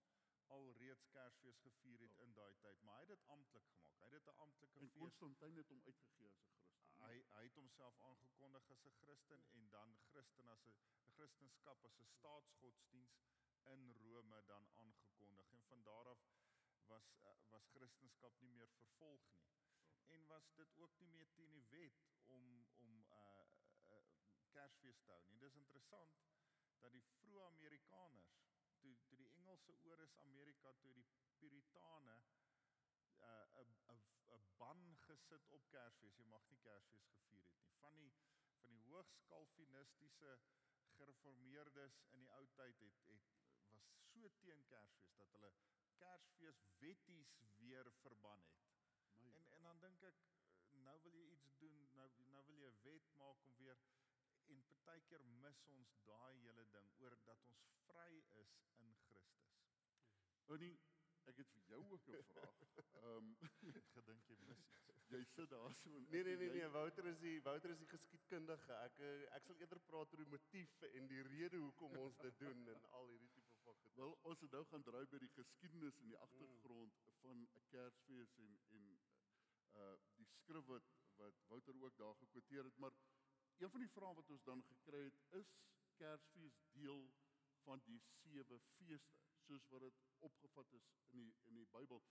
al 0.56 0.72
reeds 0.82 1.08
Kersfees 1.14 1.60
gevier 1.64 2.00
het 2.06 2.16
ja. 2.16 2.24
in 2.24 2.34
daai 2.34 2.54
tyd, 2.64 2.82
maar 2.82 3.00
hy 3.00 3.06
het 3.06 3.14
dit 3.16 3.26
amptelik 3.36 3.66
gemaak. 3.72 4.00
Hy 4.00 4.10
het 4.12 4.18
dit 4.20 4.28
'n 4.34 4.40
amptelike 4.46 4.80
fees. 4.80 4.82
En 4.82 4.94
Konstantin 5.00 5.58
het 5.58 5.70
hom 5.70 5.82
uitgegee 5.84 6.28
as 6.28 6.38
'n 6.40 6.52
Christen. 6.52 6.86
Hy 7.06 7.16
hy 7.36 7.44
het 7.48 7.56
homself 7.62 8.00
aangekondig 8.10 8.70
as 8.76 8.86
'n 8.86 8.96
Christen 9.02 9.40
ja. 9.40 9.50
en 9.60 9.70
dan 9.70 9.98
Christen 10.12 10.50
as 10.56 10.66
'n 10.66 10.76
Christenskap 11.18 11.84
as 11.84 12.00
'n 12.00 12.06
staatsgodsdiens 12.18 13.18
in 13.74 13.94
Rome 14.04 14.44
dan 14.46 14.68
aangekondig. 14.74 15.52
En 15.52 15.62
van 15.68 15.84
daar 15.84 16.08
af 16.08 16.22
was 16.86 17.08
uh, 17.24 17.32
was 17.50 17.68
Christenskap 17.74 18.40
nie 18.40 18.50
meer 18.50 18.70
vervolg 18.70 19.28
nie. 19.32 19.46
En 20.06 20.26
was 20.28 20.52
dit 20.56 20.76
ook 20.76 20.98
nie 21.00 21.08
meer 21.08 21.32
teen 21.34 21.52
die 21.52 21.66
wet 21.70 22.04
om 22.26 22.68
om 22.78 22.92
'n 23.00 23.04
uh, 23.12 23.46
uh, 23.90 24.04
Kersfees 24.50 25.02
te 25.04 25.12
hou 25.12 25.24
nie. 25.28 25.40
Dis 25.40 25.56
interessant 25.56 26.20
dat 26.80 26.92
die 26.92 27.04
vroeë 27.04 27.44
Amerikaners 27.46 28.36
toe 28.80 28.96
toe 29.08 29.18
die 29.18 29.32
Engelse 29.32 29.74
oor 29.84 30.00
is 30.00 30.18
Amerika 30.18 30.74
toe 30.74 30.94
die 30.94 31.08
Puritane 31.38 32.18
'n 32.18 33.24
uh, 33.24 33.66
'n 33.66 34.02
'n 34.36 34.46
ban 34.58 34.98
gesit 35.08 35.52
op 35.52 35.68
Kersfees. 35.70 36.18
Jy 36.18 36.26
mag 36.26 36.48
nie 36.48 36.60
Kersfees 36.70 37.10
gevier 37.10 37.44
het 37.44 37.60
nie. 37.60 37.74
Van 37.80 37.98
die 37.98 38.14
van 38.62 38.72
die 38.72 38.84
hoogs 38.84 39.20
kalvinistiese 39.26 40.40
gereformeerdes 40.98 42.00
in 42.12 42.24
die 42.26 42.32
ou 42.38 42.46
tyd 42.60 42.80
het 42.80 43.04
het 43.12 43.47
was 43.80 44.08
so 44.14 44.30
teen 44.42 44.64
Kersfees 44.72 45.16
dat 45.22 45.32
hulle 45.36 45.52
Kersfees 45.98 46.64
wetties 46.80 47.36
weer 47.58 47.92
verban 48.02 48.42
het. 48.50 48.66
My 49.20 49.34
en 49.36 49.48
en 49.58 49.70
dan 49.70 49.80
dink 49.86 50.04
ek 50.12 50.26
nou 50.88 50.98
wil 51.04 51.16
jy 51.20 51.30
iets 51.36 51.54
doen, 51.62 51.80
nou 52.00 52.10
nou 52.34 52.44
wil 52.50 52.60
jy 52.64 52.70
'n 52.74 52.82
wet 52.84 53.14
maak 53.22 53.44
om 53.50 53.56
weer 53.62 53.80
en 54.54 54.64
partykeer 54.86 55.24
mis 55.44 55.64
ons 55.78 55.96
daai 56.10 56.36
hele 56.44 56.66
ding 56.76 56.92
oor 57.04 57.16
dat 57.30 57.48
ons 57.52 57.66
vry 57.88 58.12
is 58.42 58.54
in 58.84 58.94
Christus. 59.08 59.58
Ounie, 60.48 60.76
ek 61.32 61.42
het 61.42 61.50
vir 61.56 61.66
jou 61.74 61.82
ook 61.96 62.08
'n 62.08 62.24
vraag. 62.32 62.62
Ehm 63.08 63.16
um, 63.16 63.36
gedink 63.96 64.30
jy 64.32 64.38
mis 64.46 64.64
iets. 64.70 64.88
Jy 65.08 65.24
sit 65.24 65.50
daar 65.50 65.74
so 65.74 65.90
Nee 65.90 66.24
nee 66.24 66.36
nee 66.36 66.50
nee, 66.50 66.70
Wouter 66.70 67.06
is 67.06 67.20
die 67.20 67.42
Wouter 67.42 67.70
is 67.70 67.78
die 67.84 67.88
geskiedkundige. 67.88 68.74
Ek 68.74 69.00
eh, 69.00 69.36
ek 69.38 69.46
sal 69.46 69.60
eerder 69.64 69.80
praat 69.80 70.12
oor 70.12 70.24
die 70.24 70.32
motief 70.32 70.82
en 70.92 71.08
die 71.08 71.22
rede 71.28 71.58
hoekom 71.58 71.98
ons 71.98 72.18
dit 72.18 72.40
doen 72.40 72.68
en 72.74 72.90
al 73.00 73.08
hierdie. 73.08 73.37
Wel, 73.98 74.18
ons 74.30 74.42
het 74.42 74.52
nou 74.54 74.66
gaan 74.70 74.84
draai 74.86 75.06
by 75.10 75.18
die 75.22 75.32
geskiedenis 75.34 75.96
en 75.98 76.10
die 76.12 76.18
agtergrond 76.24 76.98
van 77.22 77.40
'n 77.44 77.64
Kersfees 77.72 78.34
en 78.44 78.60
en 78.76 78.84
uh 79.84 79.96
die 80.18 80.28
skrif 80.34 80.66
wat 80.66 80.92
wat 81.22 81.40
Wouter 81.48 81.80
ook 81.86 81.98
daar 81.98 82.16
gekwoteer 82.16 82.64
het, 82.64 82.78
maar 82.78 82.94
een 83.58 83.70
van 83.70 83.80
die 83.80 83.90
vrae 83.96 84.14
wat 84.20 84.30
ons 84.36 84.44
dan 84.44 84.62
gekry 84.64 85.02
het 85.04 85.24
is 85.40 85.56
Kersfees 85.96 86.60
deel 86.76 87.02
van 87.64 87.82
die 87.90 88.00
sewe 88.20 88.60
feeste 88.76 89.18
soos 89.48 89.68
wat 89.74 89.82
dit 89.82 90.06
opgevat 90.30 90.74
is 90.82 90.94
in 91.10 91.18
die 91.24 91.34
in 91.44 91.54
die 91.54 91.68
Bybel. 91.78 92.04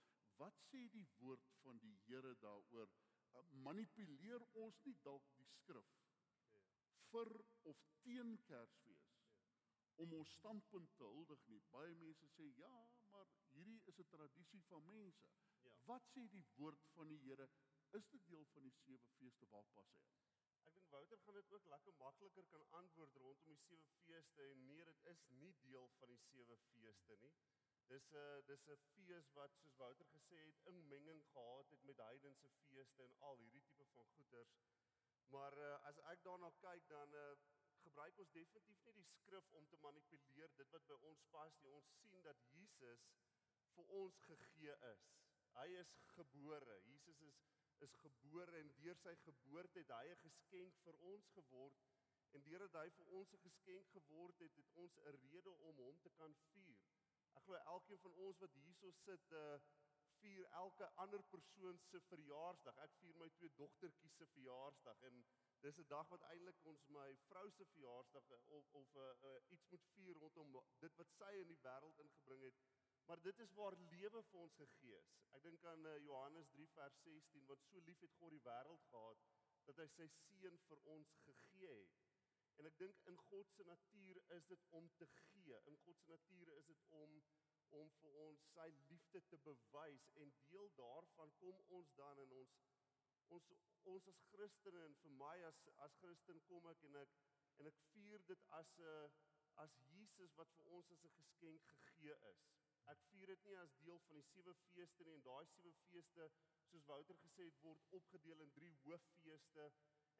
Wat 0.43 0.59
sê 0.69 0.89
die 0.97 1.07
woord 1.21 1.47
van 1.61 1.79
die 1.85 1.95
Here 2.05 2.35
daaroor? 2.35 2.91
Uh, 3.33 3.45
manipuleer 3.69 4.47
ons 4.65 4.83
nie 4.83 4.97
dalk 5.07 5.31
die 5.37 5.47
skrif 5.55 5.95
vir 7.11 7.45
of 7.61 7.87
teen 8.03 8.37
Kersfees 8.51 8.86
om 10.03 10.13
ons 10.13 10.31
standpunt 10.39 10.91
te 10.97 11.09
huldig 11.13 11.43
nie. 11.51 11.61
Baie 11.73 11.95
mense 12.01 12.27
sê 12.35 12.47
ja, 12.59 12.75
maar 13.13 13.29
hierdie 13.53 13.81
is 13.91 13.99
'n 14.03 14.09
tradisie 14.13 14.63
van 14.69 14.85
mense. 14.85 15.31
Ja. 15.63 15.71
Wat 15.91 16.05
sê 16.13 16.27
die 16.35 16.45
woord 16.55 16.85
van 16.93 17.07
die 17.07 17.19
Here? 17.25 17.49
Is 17.99 18.07
dit 18.13 18.25
deel 18.27 18.45
van 18.53 18.63
die 18.67 18.75
sewe 18.83 19.09
feeste 19.17 19.47
waar 19.49 19.67
pas 19.73 19.91
hy 19.95 20.01
in? 20.09 20.17
Ek 20.67 20.73
dink 20.75 20.89
Wouter 20.91 21.19
gaan 21.23 21.37
dit 21.39 21.51
ook 21.57 21.65
lekker 21.73 21.93
makliker 22.01 22.45
kan 22.53 22.65
antwoord 22.79 23.15
rondom 23.23 23.47
die 23.47 23.61
sewe 23.65 23.87
feeste 24.05 24.49
en 24.51 24.65
nee, 24.65 24.85
dit 24.85 25.05
is 25.13 25.23
nie 25.29 25.53
deel 25.63 25.89
van 25.99 26.09
die 26.13 26.21
sewe 26.29 26.57
feeste 26.71 27.17
nie. 27.23 27.33
Dis 27.87 28.09
'n 28.11 28.15
uh, 28.15 28.45
dis 28.45 28.67
'n 28.67 28.79
fees 28.93 29.31
wat 29.39 29.55
soos 29.59 29.75
Wouter 29.75 30.07
gesê 30.13 30.39
het, 30.45 30.65
inmenging 30.73 31.23
gehad 31.31 31.69
het 31.69 31.83
met 31.83 31.97
heidense 31.97 32.49
feeste 32.69 33.03
en 33.03 33.15
al 33.29 33.37
hierdie 33.37 33.63
tipe 33.69 33.85
van 33.93 34.05
goeders. 34.15 34.57
Maar 35.35 35.57
uh, 35.57 35.71
as 35.89 35.97
ek 36.13 36.23
daarna 36.23 36.51
kyk 36.59 36.87
dan 36.87 37.13
uh, 37.13 37.31
gebruik 37.87 38.19
ons 38.23 38.31
definitief 38.35 38.83
nie 38.85 38.95
die 38.99 39.09
skrif 39.11 39.51
om 39.59 39.67
te 39.71 39.79
manipuleer 39.83 40.55
dit 40.59 40.73
wat 40.75 40.87
by 40.91 40.97
ons 41.11 41.23
pas 41.35 41.59
nie. 41.63 41.71
Ons 41.79 41.91
sien 41.99 42.23
dat 42.25 42.41
Jesus 42.53 43.05
vir 43.75 43.93
ons 44.01 44.19
gegee 44.29 44.75
is. 44.91 45.05
Hy 45.57 45.67
is 45.83 45.93
gebore. 46.17 46.81
Jesus 46.91 47.21
is 47.31 47.45
is 47.85 47.93
gebore 48.01 48.57
en 48.57 48.71
deur 48.79 48.97
sy 49.03 49.11
geboorte 49.21 49.79
het 49.83 49.91
hy 49.93 50.05
'n 50.11 50.21
geskenk 50.23 50.79
vir 50.85 50.95
ons 51.11 51.27
geword 51.35 51.83
en 52.33 52.43
deurdat 52.47 52.73
hy 52.79 52.87
vir 52.95 53.11
ons 53.19 53.33
'n 53.33 53.43
geskenk 53.43 53.91
geword 53.97 54.39
het, 54.43 54.55
het 54.61 54.71
ons 54.83 54.97
'n 54.97 55.13
rede 55.17 55.51
om 55.69 55.77
hom 55.83 55.99
te 56.01 56.09
kan 56.21 56.33
vier. 56.47 56.79
Ek 57.35 57.43
glo 57.43 57.55
elkeen 57.55 57.99
van 57.99 58.13
ons 58.25 58.39
wat 58.39 58.57
hierso 58.63 58.91
sit, 59.05 59.31
uh 59.31 59.59
vier 60.27 60.47
elke 60.61 60.87
ander 61.03 61.21
persoon 61.33 61.77
se 61.89 61.99
verjaarsdag. 62.11 62.79
Ek 62.85 62.95
vier 63.01 63.19
my 63.21 63.27
twee 63.39 63.51
dogtertjies 63.59 64.15
se 64.19 64.27
verjaarsdag 64.33 65.03
en 65.09 65.21
dis 65.65 65.79
'n 65.83 65.87
dag 65.91 66.09
wat 66.13 66.25
eintlik 66.31 66.65
ons 66.71 66.87
my 66.95 67.05
vrou 67.27 67.45
se 67.57 67.67
verjaarsdag 67.73 68.31
eh, 68.37 68.41
of 68.57 68.73
of 68.81 68.95
uh, 68.95 69.05
uh, 69.29 69.37
iets 69.55 69.69
moet 69.73 69.85
vier 69.93 70.19
rondom 70.23 70.57
dit 70.83 70.99
wat 71.01 71.15
sy 71.19 71.31
in 71.43 71.53
die 71.53 71.61
wêreld 71.67 72.03
ingebring 72.05 72.43
het. 72.47 72.59
Maar 73.07 73.21
dit 73.21 73.39
is 73.45 73.53
waar 73.59 73.77
lewe 73.93 74.23
vir 74.31 74.39
ons 74.39 74.59
gegee 74.63 74.99
is. 74.99 75.13
Ek 75.39 75.43
dink 75.47 75.65
aan 75.71 75.85
uh, 75.85 75.95
Johannes 76.09 76.51
3 76.57 76.67
vers 76.75 76.99
16 77.05 77.47
wat 77.53 77.63
so 77.69 77.85
lief 77.89 78.03
het 78.07 78.19
God 78.19 78.35
die 78.35 78.43
wêreld 78.49 78.83
gehad 78.91 79.25
dat 79.69 79.79
hy 79.83 79.87
sy 79.95 80.09
seun 80.19 80.59
vir 80.67 80.85
ons 80.97 81.15
gegee 81.29 81.73
het. 81.79 82.03
En 82.57 82.65
ek 82.65 82.77
dink 82.83 83.01
in 83.11 83.17
God 83.29 83.51
se 83.55 83.63
natuur 83.71 84.21
is 84.35 84.45
dit 84.51 84.69
om 84.79 84.91
te 84.99 85.07
gee. 85.21 85.59
In 85.71 85.77
God 85.85 85.99
se 86.03 86.09
natuur 86.09 86.55
is 86.59 86.65
dit 86.65 86.85
om 87.01 87.21
om 87.75 87.89
vir 88.01 88.17
ons 88.23 88.43
sy 88.53 88.67
liefde 88.89 89.21
te 89.31 89.37
bewys 89.45 90.09
en 90.23 90.33
deel 90.49 90.69
daarvan 90.79 91.31
kom 91.39 91.63
ons 91.79 91.93
dan 92.01 92.19
in 92.25 92.35
ons 92.41 92.59
ons 93.35 93.49
ons 93.93 94.07
as 94.11 94.21
Christene 94.31 94.83
en 94.89 94.95
vir 95.01 95.15
my 95.21 95.33
as 95.47 95.63
as 95.85 95.97
Christen 96.03 96.39
kom 96.51 96.67
ek 96.71 96.85
en 96.89 96.99
ek 97.01 97.17
en 97.61 97.69
ek 97.71 97.81
vier 97.93 98.23
dit 98.31 98.45
as 98.59 98.71
'n 98.77 99.11
as 99.63 99.75
Jesus 99.91 100.35
wat 100.39 100.51
vir 100.57 100.71
ons 100.77 100.91
as 100.95 101.03
'n 101.03 101.13
geskenk 101.17 101.63
gegee 101.73 102.15
is. 102.31 102.41
Ek 102.93 102.99
vier 103.11 103.27
dit 103.33 103.45
nie 103.45 103.57
as 103.61 103.73
deel 103.83 103.99
van 104.07 104.19
die 104.19 104.27
sewe 104.31 104.53
feeste 104.73 105.03
nie 105.03 105.13
en 105.13 105.23
daai 105.29 105.45
sewe 105.53 105.71
feeste 105.87 106.29
soos 106.69 106.85
Wouter 106.91 107.17
gesê 107.23 107.47
het 107.49 107.61
word 107.63 107.87
opgedeel 107.99 108.43
in 108.45 108.53
drie 108.59 108.73
hooffeeste 108.83 109.71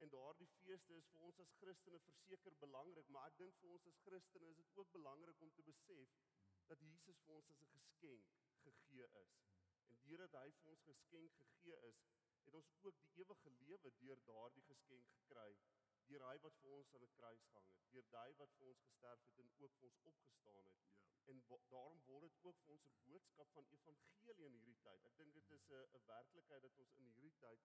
en 0.05 0.09
daardie 0.15 0.49
feeste 0.63 0.97
is 1.01 1.07
vir 1.13 1.21
ons 1.29 1.39
as 1.43 1.53
Christene 1.59 1.99
verseker 2.07 2.57
belangrik, 2.63 3.07
maar 3.09 3.29
ek 3.29 3.37
dink 3.37 3.55
vir 3.61 3.69
ons 3.75 3.87
as 3.91 4.01
Christene 4.07 4.49
is 4.49 4.57
dit 4.57 4.77
ook 4.81 4.91
belangrik 4.97 5.41
om 5.41 5.53
te 5.59 5.63
besef 5.69 6.17
dat 6.71 6.83
Jesus 6.89 7.19
vir 7.25 7.33
ons 7.39 7.49
as 7.53 7.61
'n 7.61 7.73
geskenk 7.77 8.31
gegee 8.65 9.07
is. 9.23 9.33
En 9.87 9.99
deurdat 10.07 10.33
hy 10.41 10.51
vir 10.59 10.69
ons 10.73 10.87
geskenk 10.91 11.33
gegee 11.43 11.79
is, 11.91 12.05
het 12.45 12.53
ons 12.53 12.73
ook 12.81 12.99
die 12.99 13.11
ewige 13.21 13.51
lewe 13.61 13.91
deur 14.03 14.23
daardie 14.31 14.65
geskenk 14.71 15.07
gekry 15.15 15.51
deur 16.09 16.23
hy 16.29 16.35
wat 16.43 16.59
vir 16.61 16.73
ons 16.79 16.93
aan 16.95 17.03
die 17.03 17.15
kruis 17.15 17.41
gehang 17.51 17.71
het, 17.71 17.87
deur 17.93 18.05
hy 18.19 18.29
wat 18.41 18.53
vir 18.59 18.67
ons 18.71 18.83
gesterf 18.85 19.23
het 19.25 19.39
en 19.43 19.49
ook 19.63 19.73
vir 19.79 19.87
ons 19.89 20.03
opgestaan 20.11 20.69
het. 20.69 20.85
Ja. 20.99 21.33
En 21.33 21.41
daarom 21.73 21.99
word 22.05 22.23
dit 22.27 22.45
ook 22.49 22.61
vir 22.63 22.73
ons 22.75 22.85
'n 22.87 22.95
boodskap 23.07 23.51
van 23.55 23.67
evangelie 23.77 24.45
in 24.45 24.55
hierdie 24.59 24.77
tyd. 24.85 25.03
Ek 25.09 25.17
dink 25.17 25.33
dit 25.33 25.51
is 25.57 25.67
'n 25.69 25.83
'n 25.99 26.05
werklikheid 26.05 26.61
dat 26.67 26.77
ons 26.83 26.95
in 27.01 27.09
hierdie 27.11 27.35
tyd 27.43 27.59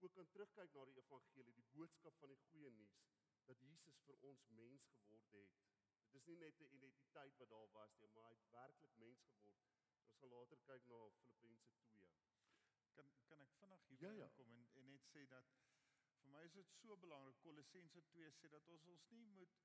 ook 0.00 0.12
kan 0.12 0.28
terugkyk 0.34 0.72
na 0.74 0.84
die 0.84 0.98
evangelie, 1.02 1.54
die 1.54 1.70
boodskap 1.78 2.18
van 2.20 2.28
die 2.28 2.42
goeie 2.50 2.70
nuus 2.70 3.00
dat 3.46 3.60
Jesus 3.60 3.98
vir 4.06 4.16
ons 4.30 4.46
mens 4.60 4.92
geword 5.08 5.56
het. 5.64 5.75
Dit 6.16 6.22
is 6.24 6.32
nie 6.32 6.42
net 6.48 6.60
'n 6.60 6.74
identiteit 6.74 7.36
wat 7.36 7.50
daar 7.50 7.70
was 7.72 7.96
nie, 8.00 8.08
maar 8.08 8.24
hy 8.24 8.34
het 8.36 8.50
werklik 8.50 8.94
mens 8.96 9.24
geword. 9.32 9.64
Ons 10.04 10.18
gaan 10.20 10.30
later 10.30 10.58
kyk 10.68 10.86
na 10.86 11.00
Filippense 11.40 11.82
2. 11.88 12.06
Kan 12.94 13.10
kan 13.28 13.40
ek 13.40 13.52
vinnig 13.58 13.82
hier 13.88 14.00
ja, 14.00 14.12
ja. 14.12 14.28
kom 14.36 14.52
en 14.52 14.64
en 14.80 14.86
net 14.92 15.04
sê 15.12 15.26
dat 15.34 15.52
vir 16.22 16.30
my 16.36 16.42
is 16.46 16.56
dit 16.60 16.72
so 16.78 16.96
belangrik 16.96 17.38
Kolossense 17.40 18.04
2 18.14 18.32
sê 18.38 18.48
dat 18.54 18.68
ons 18.76 18.86
ons 18.94 19.04
nie 19.18 19.26
moet 19.34 19.58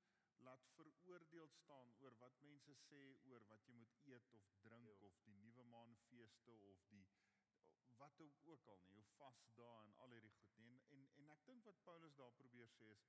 laat 0.48 0.68
veroordeel 0.74 1.48
staan 1.48 1.94
oor 2.04 2.18
wat 2.24 2.38
mense 2.48 2.76
sê 2.84 3.02
oor 3.30 3.48
wat 3.54 3.66
jy 3.70 3.74
moet 3.80 3.96
eet 4.12 4.30
of 4.40 4.52
drink 4.68 4.88
ja. 4.90 5.06
of 5.08 5.18
die 5.24 5.38
nuwe 5.46 5.64
maanfeeste 5.76 6.58
of 6.74 6.84
die 6.94 7.04
wat 8.02 8.20
ook 8.52 8.66
al 8.66 8.78
nie, 8.84 8.92
hoe 8.92 9.10
vas 9.16 9.42
daar 9.54 9.84
en 9.86 9.94
al 10.04 10.10
hierdie 10.10 10.36
goed 10.38 10.56
nie. 10.58 10.68
En 10.68 10.80
en, 10.98 11.10
en 11.16 11.34
ek 11.38 11.44
dink 11.46 11.64
wat 11.64 11.84
Paulus 11.90 12.14
daar 12.20 12.40
probeer 12.42 12.68
sê 12.78 12.92
is 12.92 13.08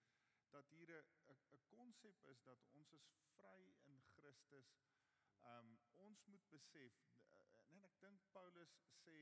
dat 0.55 0.69
hier 0.69 0.89
'n 1.31 1.38
'n 1.55 1.62
konsep 1.75 2.24
is 2.31 2.43
dat 2.43 2.65
ons 2.77 2.91
is 3.00 3.07
vry 3.36 3.62
in 3.91 4.01
Christus. 4.15 4.69
Um 5.53 5.79
ons 6.07 6.25
moet 6.25 6.50
besef 6.50 6.93
en 7.72 7.81
ek 7.89 8.00
dink 8.05 8.19
Paulus 8.31 8.74
sê 9.03 9.17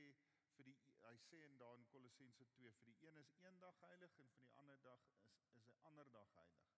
vir 0.56 0.64
die 0.70 0.76
hy 1.04 1.14
sê 1.26 1.38
in 1.44 1.56
daan 1.62 1.86
Kolossense 1.92 2.46
2 2.56 2.72
vir 2.78 2.90
die 2.90 3.06
een 3.06 3.20
is 3.22 3.32
eendag 3.46 3.80
heilig 3.86 4.18
en 4.24 4.28
vir 4.34 4.44
die 4.44 4.52
ander 4.62 4.82
dag 4.88 5.06
is 5.12 5.22
is 5.60 5.68
'n 5.70 5.80
ander 5.90 6.10
dag 6.16 6.34
heilig. 6.40 6.68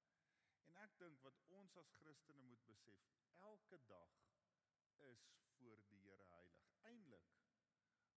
En 0.68 0.76
ek 0.87 0.99
dink 0.99 1.20
wat 1.26 1.40
ons 1.58 1.76
as 1.82 1.90
Christene 2.00 2.42
moet 2.50 2.64
besef, 2.66 3.02
elke 3.50 3.78
dag 3.87 4.11
is 5.11 5.26
voor 5.58 5.82
die 5.88 6.00
Here 6.06 6.25
heilig. 6.37 6.64
Eindelik 6.92 7.28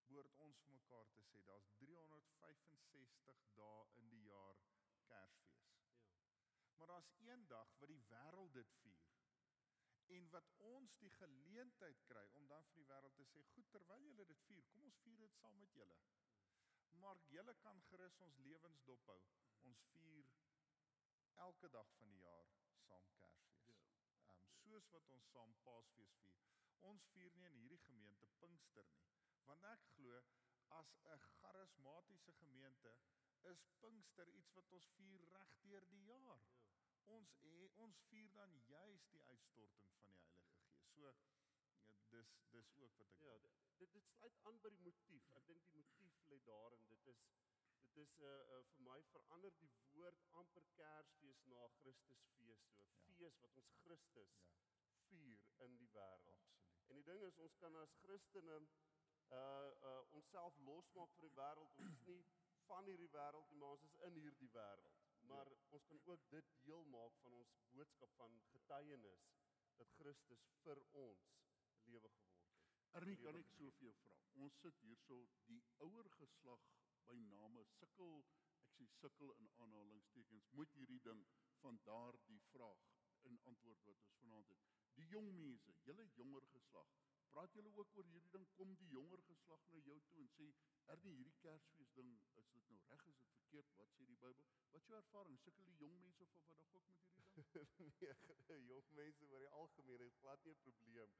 behoort 0.07 0.37
ons 0.45 0.59
vir 0.63 0.71
mekaar 0.79 1.07
te 1.13 1.21
sê 1.29 1.41
daar's 1.49 1.69
365 1.81 3.45
dae 3.59 3.85
in 4.01 4.09
die 4.15 4.23
jaar 4.29 4.55
Kersfees. 5.09 5.56
Ja. 6.77 6.85
Maar 6.85 6.87
daar's 6.87 7.11
een 7.17 7.47
dag 7.47 7.69
wat 7.79 7.87
die 7.87 8.03
wêreld 8.09 8.53
dit 8.53 8.71
vier. 8.81 9.05
En 10.05 10.29
wat 10.29 10.51
ons 10.57 10.97
die 10.97 11.09
geleentheid 11.09 12.03
kry 12.05 12.27
om 12.39 12.47
dan 12.47 12.65
vir 12.65 12.81
die 12.81 12.89
wêreld 12.91 13.15
te 13.15 13.25
sê, 13.31 13.43
"Goed, 13.53 13.69
terwyl 13.71 14.03
julle 14.03 14.25
dit 14.25 14.41
vier, 14.49 14.63
kom 14.63 14.83
ons 14.83 14.99
vier 15.05 15.17
dit 15.17 15.33
saam 15.35 15.57
met 15.59 15.73
julle." 15.73 15.97
Maar 16.89 17.17
julle 17.25 17.53
kan 17.53 17.81
gerus 17.81 18.19
ons 18.19 18.37
lewens 18.37 18.83
dophou. 18.83 19.21
Ons 19.61 19.81
vier 19.91 20.29
elke 21.33 21.69
dag 21.69 21.91
van 21.97 22.09
die 22.09 22.19
jaar 22.19 22.47
saam 22.87 23.09
Kersfees. 23.15 23.83
Ehm 24.25 24.37
um, 24.37 24.47
soos 24.61 24.89
wat 24.89 25.09
ons 25.17 25.29
saam 25.31 25.55
Paasfees 25.63 26.13
vier. 26.21 26.39
Ons 26.79 27.05
vier 27.13 27.35
nie 27.35 27.45
in 27.45 27.59
hierdie 27.61 27.83
gemeente 27.85 28.27
Pinkster 28.39 28.89
nie, 28.93 29.05
want 29.45 29.63
ek 29.63 29.85
glo 29.95 30.23
as 30.79 30.95
'n 31.03 31.19
charismatiese 31.39 32.33
gemeente 32.33 32.97
is 33.41 33.67
Pinkster 33.79 34.29
iets 34.29 34.53
wat 34.53 34.71
ons 34.71 34.87
vier 34.95 35.29
regdeur 35.33 35.87
die 35.89 36.05
jaar. 36.05 36.41
Ja. 36.41 36.66
Ons 37.15 37.33
he, 37.41 37.69
ons 37.85 37.99
vier 38.09 38.31
dan 38.35 38.55
juis 38.67 39.07
die 39.13 39.23
uitstorting 39.31 39.91
van 40.01 40.13
die 40.13 40.23
Heilige 40.23 40.55
Gees. 40.55 40.87
So 40.93 41.05
ja, 41.05 41.13
dis 42.13 42.33
dis 42.55 42.73
ook 42.83 42.97
wat 42.99 43.07
ek 43.07 43.17
Ja, 43.27 43.37
dit 43.77 43.93
dit 43.93 44.07
sluit 44.07 44.37
aan 44.49 44.59
by 44.63 44.69
die 44.73 44.83
motief. 44.85 45.29
Ek 45.39 45.45
dink 45.47 45.63
die 45.67 45.77
motief 45.81 46.23
lê 46.31 46.39
daarin. 46.49 46.83
Dit 46.93 47.05
is 47.13 47.21
dit 47.97 48.03
is 48.03 48.17
'n 48.17 48.23
uh, 48.23 48.57
uh, 48.57 48.63
vir 48.71 48.83
my 48.87 48.97
verander 49.11 49.53
die 49.59 49.69
woord 49.93 50.19
amper 50.41 50.65
Kersfees 50.79 51.39
na 51.53 51.67
Christusfees 51.79 52.65
so. 52.67 52.81
Ja. 52.81 53.13
Fees 53.17 53.39
wat 53.43 53.57
ons 53.61 53.71
Christus 53.83 54.35
ja. 54.37 54.59
vier 55.07 55.39
in 55.65 55.77
die 55.77 55.89
wêreld. 55.95 56.43
Absoluut. 56.43 56.89
En 56.89 56.95
die 56.95 57.07
ding 57.09 57.23
is 57.29 57.37
ons 57.37 57.57
kan 57.63 57.75
as 57.75 57.95
Christene 58.03 58.59
uh 59.37 59.71
uh 59.91 60.03
onsself 60.19 60.57
losmaak 60.57 61.15
van 61.15 61.25
die 61.29 61.37
wêreld. 61.41 61.73
Ons 61.83 61.95
is 61.97 62.05
nie 62.11 62.21
van 62.67 62.85
hierdie 62.91 63.11
wêreld 63.17 63.49
nie, 63.49 63.57
maar 63.57 63.75
ons 63.77 63.83
is 63.89 63.97
in 64.09 64.21
hierdie 64.23 64.51
wêreld. 64.59 65.01
Maar 65.31 65.49
ja. 65.49 65.57
ons 65.69 65.85
kan 65.85 66.01
ook 66.03 66.29
dit 66.29 66.53
deel 66.69 66.76
maak 67.07 67.19
van 67.23 67.35
ons 67.39 67.51
boodskap 67.71 68.11
van 68.19 68.33
getuienis 68.51 69.21
dat 69.79 69.91
Christus 69.95 70.41
vir 70.63 70.79
ons 71.01 71.27
lewe 71.91 72.09
geword 72.15 72.41
het. 72.43 72.65
Ernie, 72.99 73.15
kan 73.21 73.37
ek 73.39 73.47
so 73.53 73.71
vir 73.77 73.85
jou 73.87 73.93
vra? 74.01 74.15
Ons 74.43 74.57
sit 74.59 74.81
hierso 74.83 75.19
die 75.47 75.61
ouer 75.85 76.09
geslag 76.17 76.65
by 77.07 77.15
name 77.29 77.63
sukkel, 77.77 78.11
ek 78.65 78.75
sê 78.75 78.89
sukkel 78.97 79.31
in 79.37 79.47
aanhalingstekens 79.63 80.49
met 80.59 80.75
hierdie 80.75 80.99
ding 81.07 81.23
van 81.61 81.79
daardie 81.87 82.41
vraag 82.49 82.83
in 83.29 83.39
antwoord 83.53 83.87
wat 83.87 84.03
ons 84.03 84.19
vanaand 84.25 84.51
het. 84.51 84.67
Die 84.99 85.07
jong 85.13 85.31
mense, 85.39 85.77
julle 85.87 86.09
jonger 86.19 86.43
geslag, 86.57 86.91
praat 87.37 87.53
julle 87.53 87.71
ook 87.77 87.91
oor 87.95 88.07
hierdie 88.09 88.31
ding 88.33 88.45
kom 88.57 88.71
die 88.77 88.87
jonger 88.91 89.21
geslag 89.25 89.65
na 89.71 89.79
jou 89.87 89.95
toe 90.09 90.21
en 90.21 90.29
sê 90.35 90.45
Ernie 90.93 91.11
hierdie 91.17 91.35
Kersfees 91.41 91.91
ding 91.97 92.07
is 92.15 92.47
dit 92.53 92.71
nou 92.71 92.77
reg 92.87 93.03
is 93.11 93.19
dit 93.19 93.35
verkeerd? 93.35 93.75
Wat 93.81 93.91
sê 93.97 94.07
die 94.09 94.17
Bybel? 94.23 94.47
Wat 94.71 94.89
jou 94.89 94.95
ervaring? 94.97 95.37
Sukkel 95.43 95.67
die 95.67 95.75
jong 95.83 95.99
mense 96.01 96.25
of 96.25 96.31
wat 96.33 96.49
ook 96.49 96.73
met 96.73 96.87
hierdie 96.87 97.19
ding? 97.19 97.27
Nee 98.49 98.63
jong 98.71 98.89
mense 99.01 99.29
oor 99.29 99.45
die 99.45 99.51
algemeen 99.59 100.01
het 100.05 100.17
glad 100.23 100.47
nie 100.47 100.55
'n 100.55 100.63
probleem 100.63 101.13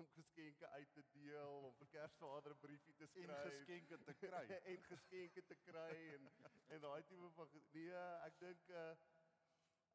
om 0.00 0.08
geskenke 0.14 0.68
uit 0.78 0.92
te 0.96 1.04
deel 1.12 1.68
of 1.70 1.76
vir 1.82 1.92
Kersvader 1.96 2.56
'n 2.56 2.60
briefie 2.64 2.96
te 3.02 3.06
skryf. 3.12 3.28
en 3.52 3.52
geskenke 3.58 4.02
te 4.08 4.14
kry. 4.24 4.44
En 4.72 4.82
geskenke 4.90 5.46
te 5.52 5.56
kry 5.68 5.94
en 6.16 6.32
en 6.68 6.80
daai 6.80 7.02
tipe 7.12 7.30
van 7.40 7.48
nee 7.76 8.04
ek 8.30 8.40
dink 8.46 8.68
uh, 8.68 8.96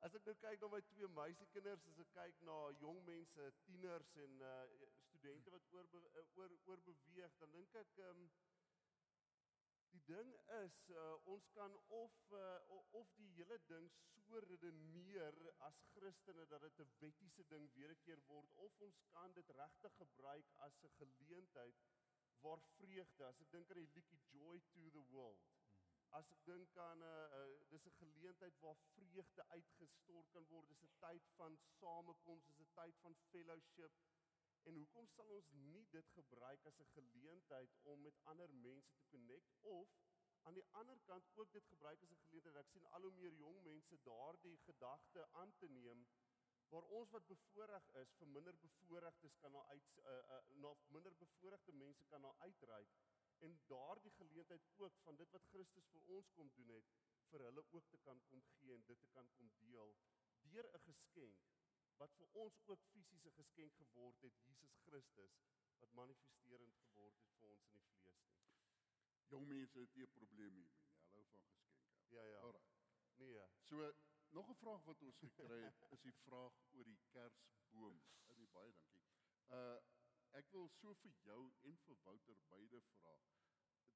As 0.04 0.16
ek 0.18 0.26
nou 0.28 0.34
kyk 0.36 0.60
na 0.62 0.68
my 0.68 0.80
twee 0.82 1.08
meisiekinders, 1.08 1.86
as 1.88 2.00
ek 2.04 2.10
kyk 2.12 2.40
na 2.44 2.56
jong 2.80 2.98
mense, 3.06 3.46
tieners 3.64 4.16
en 4.26 4.42
uh 4.42 5.03
studente 5.24 5.50
wat 5.50 5.68
oor 5.72 5.88
oor 6.36 6.52
oor 6.66 6.82
beweeg, 6.84 7.36
dan 7.40 7.52
dink 7.52 7.76
ek 7.80 7.92
ehm 7.98 8.18
um, 8.24 8.32
die 9.94 10.02
ding 10.10 10.32
is 10.58 10.78
uh 10.90 11.04
ons 11.34 11.48
kan 11.56 11.78
of 11.98 12.18
uh 12.40 12.80
of 13.00 13.14
die 13.20 13.30
hele 13.38 13.60
ding 13.70 13.88
so 14.26 14.42
redeneer 14.48 15.40
as 15.70 15.80
Christene 15.94 16.46
dat 16.54 16.66
dit 16.68 16.82
'n 16.84 16.92
wettiese 17.04 17.48
ding 17.54 17.72
weer 17.78 17.96
'n 17.96 18.02
keer 18.06 18.24
word 18.28 18.52
of 18.68 18.80
ons 18.88 19.00
kan 19.16 19.34
dit 19.40 19.56
regtig 19.62 19.96
gebruik 20.04 20.52
as 20.68 20.84
'n 20.84 20.96
geleentheid 21.00 21.84
waar 22.44 22.60
vreugde, 22.76 23.26
as 23.26 23.42
ek 23.42 23.52
dink 23.52 23.70
aan 23.70 23.84
die 23.84 23.92
liedjie 23.96 24.22
Joy 24.36 24.60
to 24.74 24.90
the 24.98 25.06
World 25.16 25.52
As 26.18 26.28
ek 26.34 26.42
dink 26.46 26.76
aan 26.78 27.00
'n 27.00 27.06
uh, 27.10 27.38
uh, 27.38 27.70
dis 27.70 27.86
'n 27.86 27.96
geleentheid 28.00 28.60
waar 28.66 28.76
vreugde 28.96 29.46
uitgestort 29.56 30.28
kan 30.34 30.46
word, 30.50 30.68
dis 30.68 30.84
'n 30.84 30.92
tyd 31.06 31.32
van 31.38 31.58
samekoms, 31.80 32.46
dis 32.46 32.60
'n 32.60 32.74
tyd 32.74 33.00
van 33.06 33.16
fellowship. 33.32 33.94
En 34.70 34.76
hoekom 34.80 35.08
sal 35.16 35.32
ons 35.38 35.52
nie 35.68 35.86
dit 35.96 36.10
gebruik 36.18 36.66
as 36.72 36.80
'n 36.80 36.92
geleentheid 36.96 37.78
om 37.94 38.02
met 38.02 38.20
ander 38.34 38.54
mense 38.54 38.94
te 38.96 39.06
connect 39.14 39.56
of 39.62 39.96
aan 40.44 40.54
die 40.54 40.68
ander 40.72 41.00
kant 41.00 41.30
ook 41.36 41.52
dit 41.52 41.66
gebruik 41.66 42.02
as 42.04 42.12
'n 42.12 42.24
geleentheid. 42.26 42.56
Ek 42.56 42.70
sien 42.72 42.86
al 42.86 43.02
hoe 43.02 43.12
meer 43.12 43.34
jong 43.34 43.64
mense 43.64 44.02
daardie 44.04 44.58
gedagte 44.58 45.28
aan 45.32 45.54
te 45.58 45.68
neem 45.68 46.08
waar 46.74 46.88
ons 46.98 47.12
wat 47.14 47.26
bevoorreg 47.30 47.88
is 48.02 48.14
vir 48.20 48.30
minder 48.36 48.56
bevoorregtes 48.62 49.36
kan 49.42 49.52
na 49.56 49.64
uit 49.72 49.90
uh, 49.98 50.14
uh, 50.36 50.40
na 50.66 50.72
minder 50.96 51.16
bevoorregte 51.24 51.76
mense 51.82 52.06
kan 52.14 52.22
na 52.26 52.32
uitreik 52.40 52.96
en 53.48 53.58
daardie 53.72 54.14
geleentheid 54.18 54.70
ook 54.86 54.98
van 55.04 55.20
dit 55.22 55.36
wat 55.36 55.50
Christus 55.52 55.90
vir 55.96 56.08
ons 56.18 56.32
kom 56.38 56.50
doen 56.58 56.72
het 56.76 56.96
vir 57.32 57.46
hulle 57.48 57.66
ook 57.78 57.90
te 57.94 58.00
kan 58.08 58.22
kom 58.32 58.42
gee 58.56 58.74
en 58.78 58.86
dit 58.90 59.00
te 59.06 59.12
kan 59.18 59.30
kom 59.38 59.52
deel 59.60 59.94
deur 60.54 60.70
'n 60.72 60.84
geskenk 60.88 61.46
wat 62.02 62.16
vir 62.20 62.38
ons 62.44 62.60
ook 62.74 62.86
fisiese 62.92 63.32
geskenk 63.38 63.76
geword 63.82 64.22
het 64.28 64.40
Jesus 64.48 64.78
Christus 64.86 65.38
wat 65.82 65.94
manifesterend 66.00 66.80
geword 66.86 67.20
het 67.22 67.36
vir 67.38 67.50
ons 67.50 67.68
in 67.70 67.82
die 67.82 67.92
vlees 67.98 68.24
nie. 68.30 68.42
Jong 69.34 69.48
mense 69.48 69.80
het 69.80 69.96
nie 69.96 70.06
'n 70.08 70.16
probleem 70.18 70.56
hiermee 70.62 70.88
nie. 70.88 71.06
Hulle 71.10 71.26
hou 71.26 71.26
van 71.30 71.56
geskenke. 71.60 72.16
Ja 72.16 72.26
ja. 72.32 72.40
Alraai. 72.40 72.74
Nee. 73.18 73.48
So 73.70 73.94
nog 74.30 74.50
'n 74.50 74.60
vraag 74.64 74.84
wat 74.84 75.02
ons 75.02 75.18
gekry 75.18 75.62
het 75.64 75.92
is 75.92 76.02
die 76.02 76.18
vraag 76.26 76.54
oor 76.72 76.84
die 76.84 77.00
kersboom. 77.16 78.02
Is 78.28 78.38
nie 78.38 78.52
baie 78.58 78.74
dankie. 78.74 79.06
Uh 79.50 79.80
ek 80.34 80.50
wil 80.50 80.70
so 80.70 80.94
vir 81.02 81.12
jou 81.24 81.42
en 81.62 81.78
vir 81.78 81.98
Wouter 82.04 82.38
beide 82.50 82.82
vra 82.82 83.18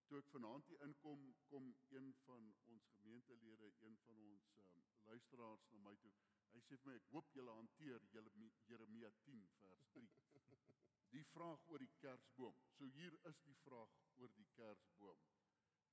toe 0.07 0.19
ek 0.21 0.29
vanaand 0.31 0.67
hier 0.71 0.83
inkom, 0.86 1.23
kom 1.51 1.65
een 1.95 2.13
van 2.25 2.45
ons 2.73 2.86
gemeentelede, 2.99 3.71
een 3.88 3.97
van 4.05 4.21
ons 4.29 4.51
um, 4.55 4.86
luisteraars 5.10 5.65
na 5.71 5.77
my 5.89 5.95
toe. 6.03 6.13
Hy 6.53 6.62
sê 6.67 6.77
vir 6.77 6.89
my 6.89 6.95
ek 6.99 7.10
hoop 7.13 7.33
julle 7.36 7.53
hanteer 7.60 8.03
Jeremia 8.13 9.12
10 9.25 9.47
vers 9.62 9.86
3. 9.93 10.07
Die 11.15 11.23
vraag 11.33 11.67
oor 11.71 11.79
die 11.79 11.93
kersboom. 12.01 12.55
So 12.77 12.86
hier 12.97 13.13
is 13.29 13.38
die 13.47 13.55
vraag 13.63 13.93
oor 14.19 14.31
die 14.39 14.47
kersboom. 14.60 15.21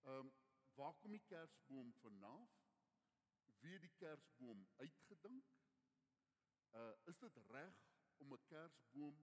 Ehm 0.04 0.26
um, 0.26 0.32
waar 0.78 0.94
kom 1.02 1.12
die 1.14 1.26
kersboom 1.30 1.92
vandaan? 2.00 2.48
Wie 3.62 3.78
die 3.78 3.92
kersboom 4.00 4.66
uitgedink? 4.82 5.52
Uh 6.82 6.92
is 7.12 7.18
dit 7.22 7.38
reg 7.54 7.78
om 8.24 8.34
'n 8.34 8.44
kersboom 8.50 9.22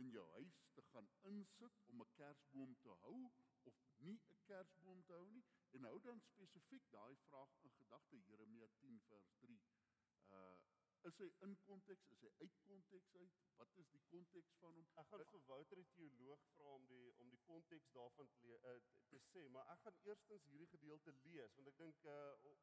in 0.00 0.08
jou 0.10 0.26
huis 0.30 0.62
te 0.74 0.82
gaan 0.92 1.08
insit 1.32 1.82
om 1.92 2.00
'n 2.00 2.12
kersboom 2.20 2.76
te 2.86 2.94
hou 3.02 3.18
of 3.70 3.76
nie 3.96 4.20
'n 4.30 4.38
kersboom 4.50 5.02
te 5.04 5.12
hou 5.12 5.28
nie 5.30 5.44
en 5.70 5.88
hou 5.90 5.98
dan 6.08 6.20
spesifiek 6.20 6.90
daai 6.90 7.16
vraag 7.28 7.56
in 7.62 7.72
gedagte 7.80 8.22
Jeremia 8.28 8.68
10 8.80 9.00
vers 9.08 9.30
3. 9.40 9.60
Uh 10.30 10.56
is 11.06 11.18
hy 11.22 11.26
in 11.46 11.52
konteks, 11.62 12.06
is 12.10 12.22
hy 12.24 12.30
uit 12.42 12.54
konteks 12.66 13.12
uit? 13.14 13.34
Wat 13.58 13.76
is 13.80 13.90
die 13.92 14.00
konteks 14.10 14.54
van 14.62 14.74
hom? 14.74 14.86
Ek 14.98 15.10
gaan 15.12 15.22
vir 15.30 15.44
Wouter 15.50 15.78
die 15.78 15.86
teoloog 15.94 16.42
vra 16.54 16.72
om 16.78 16.86
die 16.90 17.12
om 17.22 17.30
die 17.30 17.38
konteks 17.46 17.92
daarvan 17.94 18.32
te 18.40 18.56
uh, 18.70 18.72
te 19.12 19.20
sê, 19.28 19.44
maar 19.54 19.70
ek 19.74 19.84
gaan 19.84 20.00
eerstens 20.08 20.48
hierdie 20.50 20.68
gedeelte 20.72 21.14
lees 21.20 21.54
want 21.58 21.70
ek 21.72 21.78
dink 21.82 22.08
uh, 22.10 22.16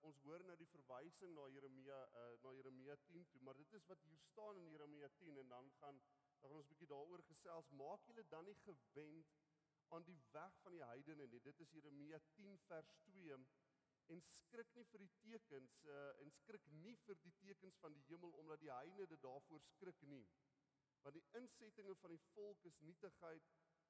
ons 0.09 0.19
hoor 0.27 0.43
nou 0.49 0.57
die 0.59 0.69
verwysing 0.73 1.31
na 1.37 1.47
Jeremia 1.55 2.01
uh, 2.23 2.27
na 2.43 2.53
Jeremia 2.57 2.99
10 3.07 3.31
toe, 3.31 3.41
maar 3.47 3.57
dit 3.61 3.79
is 3.79 3.87
wat 3.93 4.03
hier 4.09 4.19
staan 4.27 4.59
in 4.59 4.69
Jeremia 4.75 5.11
10 5.21 5.39
en 5.45 5.55
dan 5.55 5.71
gaan 5.79 6.03
dan 6.03 6.51
gaan 6.51 6.59
ons 6.59 6.67
'n 6.67 6.73
bietjie 6.75 6.91
daaroor 6.91 7.23
gesels. 7.31 7.71
Maak 7.83 8.11
julle 8.11 8.27
dan 8.35 8.45
nie 8.51 8.59
gewend 8.67 9.35
aan 9.95 10.03
die 10.03 10.19
weg 10.35 10.59
van 10.65 10.75
die 10.75 10.83
heidene 10.83 11.27
nie. 11.31 11.41
Dit 11.47 11.59
is 11.63 11.71
Jeremia 11.71 12.19
10 12.35 12.59
vers 12.67 12.95
2 13.07 13.37
en 14.11 14.21
skrik 14.21 14.73
nie 14.75 14.85
vir 14.91 15.03
die 15.03 15.11
tekens 15.23 15.75
uh, 15.87 16.11
en 16.23 16.31
skrik 16.39 16.65
nie 16.83 16.95
vir 17.05 17.19
die 17.23 17.33
tekens 17.41 17.77
van 17.83 17.93
die 17.95 18.03
hemel 18.09 18.33
omdat 18.41 18.61
die 18.63 18.71
heidene 18.71 19.07
dit 19.07 19.21
daarvoor 19.23 19.61
skrik 19.67 20.01
nie. 20.01 20.25
Want 21.03 21.15
die 21.19 21.25
insettinge 21.39 21.95
van 22.01 22.15
die 22.15 22.23
volk 22.33 22.65
is 22.69 22.79
nietigheid 22.87 23.47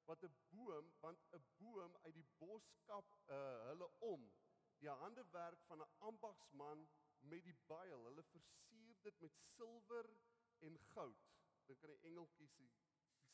wat 0.08 0.24
'n 0.24 0.36
boom 0.52 0.92
want 1.00 1.20
'n 1.38 1.44
boom 1.58 1.96
uit 2.06 2.14
die 2.14 2.28
bos 2.38 2.70
kap 2.90 3.14
uh, 3.26 3.66
hulle 3.70 3.90
om. 3.98 4.32
Die 4.78 4.88
handewerk 5.02 5.62
van 5.70 5.82
'n 5.82 5.92
ambagsman 5.98 6.88
met 7.18 7.44
die 7.44 7.56
byl. 7.66 8.04
Hulle 8.08 8.22
versier 8.22 8.96
dit 9.02 9.20
met 9.20 9.38
silwer 9.56 10.10
en 10.58 10.78
goud. 10.78 11.30
Dink 11.66 11.84
aan 11.84 11.94
die 11.96 12.10
engeltjies 12.10 12.54
die 12.56 12.72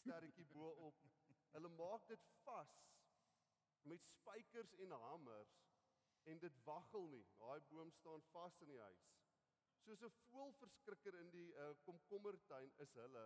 sterretjie 0.01 0.47
bo 0.55 0.71
op. 0.89 1.03
Hulle 1.55 1.69
maak 1.69 2.07
dit 2.09 2.29
vas 2.45 2.77
met 3.83 4.05
spykers 4.05 4.73
en 4.85 4.91
hamers 4.91 5.59
en 6.31 6.43
dit 6.45 6.59
waggel 6.65 7.07
nie. 7.15 7.25
Daai 7.43 7.61
boom 7.73 7.91
staan 7.99 8.23
vas 8.33 8.61
in 8.65 8.73
die 8.73 8.81
huis. 8.81 9.07
Soos 9.85 10.03
'n 10.07 10.19
voëlverskrikker 10.27 11.17
in 11.21 11.31
die 11.37 11.49
uh, 11.63 11.71
komkommertuin 11.87 12.73
is 12.85 12.95
hulle. 13.03 13.25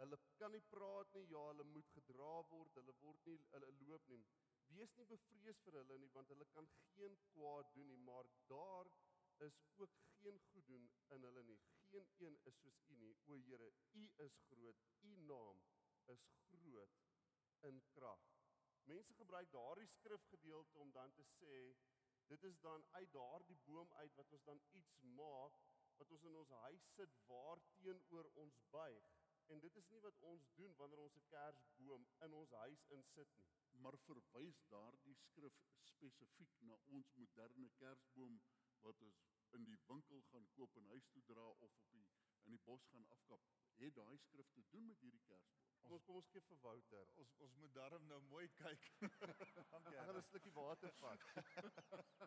Hulle 0.00 0.18
kan 0.40 0.52
nie 0.52 0.64
praat 0.72 1.12
nie. 1.16 1.26
Ja, 1.34 1.42
hulle 1.50 1.64
moet 1.72 1.90
gedra 1.98 2.32
word. 2.52 2.74
Hulle 2.80 2.94
word 3.02 3.30
nie 3.30 3.38
hulle 3.54 3.72
loop 3.80 4.08
nie. 4.14 4.22
Wees 4.74 4.94
nie 4.98 5.06
bevrees 5.12 5.60
vir 5.64 5.78
hulle 5.80 5.98
nie 6.02 6.12
want 6.14 6.32
hulle 6.34 6.46
kan 6.54 6.68
geen 6.94 7.18
kwaad 7.32 7.72
doen 7.74 7.92
nie, 7.92 8.00
maar 8.08 8.30
daar 8.52 8.90
is 9.46 9.58
ook 9.76 9.96
geen 10.18 10.40
goed 10.50 10.66
doen 10.66 10.90
in 11.16 11.28
hulle 11.28 11.42
nie. 11.50 11.58
Geen 11.90 12.08
een 12.18 12.38
is 12.50 12.58
soos 12.62 12.80
U 12.88 12.96
nie. 13.02 13.14
O 13.26 13.38
Here, 13.48 13.72
U 13.92 14.08
is 14.26 14.38
groot. 14.48 14.82
U 15.02 15.16
naam 15.30 15.62
is 16.14 16.26
groot 16.48 16.98
in 17.70 17.82
krag. 17.94 18.24
Mense 18.90 19.14
gebruik 19.14 19.52
daardie 19.52 19.86
skrifgedeelte 19.86 20.78
om 20.78 20.92
dan 20.92 21.12
te 21.12 21.24
sê 21.36 21.54
dit 22.32 22.42
is 22.42 22.60
dan 22.60 22.84
uit 22.90 23.12
daardie 23.12 23.58
boom 23.64 23.92
uit 23.92 24.14
wat 24.14 24.32
ons 24.32 24.44
dan 24.44 24.62
iets 24.80 25.00
maak 25.20 25.58
wat 25.96 26.10
ons 26.10 26.24
in 26.30 26.34
ons 26.40 26.50
huis 26.62 26.88
sit 26.94 27.12
waar 27.26 27.60
teenoor 27.76 28.30
ons 28.42 28.58
buig. 28.70 29.12
En 29.54 29.60
dit 29.60 29.76
is 29.80 29.88
nie 29.92 30.00
wat 30.04 30.18
ons 30.30 30.48
doen 30.58 30.74
wanneer 30.80 31.02
ons 31.04 31.16
'n 31.20 31.28
kersboom 31.34 32.08
in 32.26 32.32
ons 32.40 32.52
huis 32.62 32.84
insit 32.98 33.36
nie. 33.36 33.46
Maar 33.84 33.98
verwys 34.08 34.60
daardie 34.74 35.16
skrif 35.22 35.60
spesifiek 35.92 36.60
na 36.60 36.78
ons 36.98 37.14
moderne 37.22 37.70
kersboom 37.82 38.40
wat 38.80 39.02
ons 39.08 39.22
in 39.58 39.64
die 39.64 39.78
winkel 39.86 40.22
gaan 40.30 40.48
koop 40.58 40.76
en 40.76 40.92
huis 40.94 41.08
toe 41.12 41.22
dra 41.32 41.48
of 41.48 41.62
op 41.62 41.90
die 41.90 42.06
in 42.46 42.52
die 42.52 42.64
bos 42.64 42.86
gaan 42.92 43.06
afkap. 43.18 43.40
Het 43.76 43.94
daai 43.94 44.18
skrif 44.18 44.50
te 44.50 44.62
doen 44.70 44.86
met 44.86 45.00
hierdie 45.00 45.24
kersboom? 45.30 45.65
Kom 45.86 45.94
ons 45.94 46.04
kom 46.06 46.16
ons 46.18 46.28
kyk 46.34 46.46
vir 46.50 46.56
Wouter. 46.64 47.10
Ons 47.22 47.34
ons 47.44 47.52
moet 47.62 47.74
darm 47.76 48.06
nou 48.10 48.16
mooi 48.30 48.46
kyk. 48.58 48.86
Dankie. 49.70 49.92
Ek 49.92 50.00
gaan 50.08 50.16
'n 50.18 50.24
slukkie 50.28 50.52
water 50.56 50.90
vat. 51.00 51.26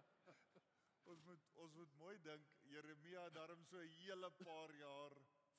Ons 1.12 1.24
moet 1.28 1.46
ons 1.64 1.74
moet 1.80 1.94
mooi 2.00 2.14
dink 2.28 2.48
Jeremia 2.72 3.24
het 3.26 3.34
daarom 3.36 3.64
so 3.72 3.82
'n 3.82 3.92
hele 3.98 4.30
paar 4.44 4.72
jaar 4.80 5.16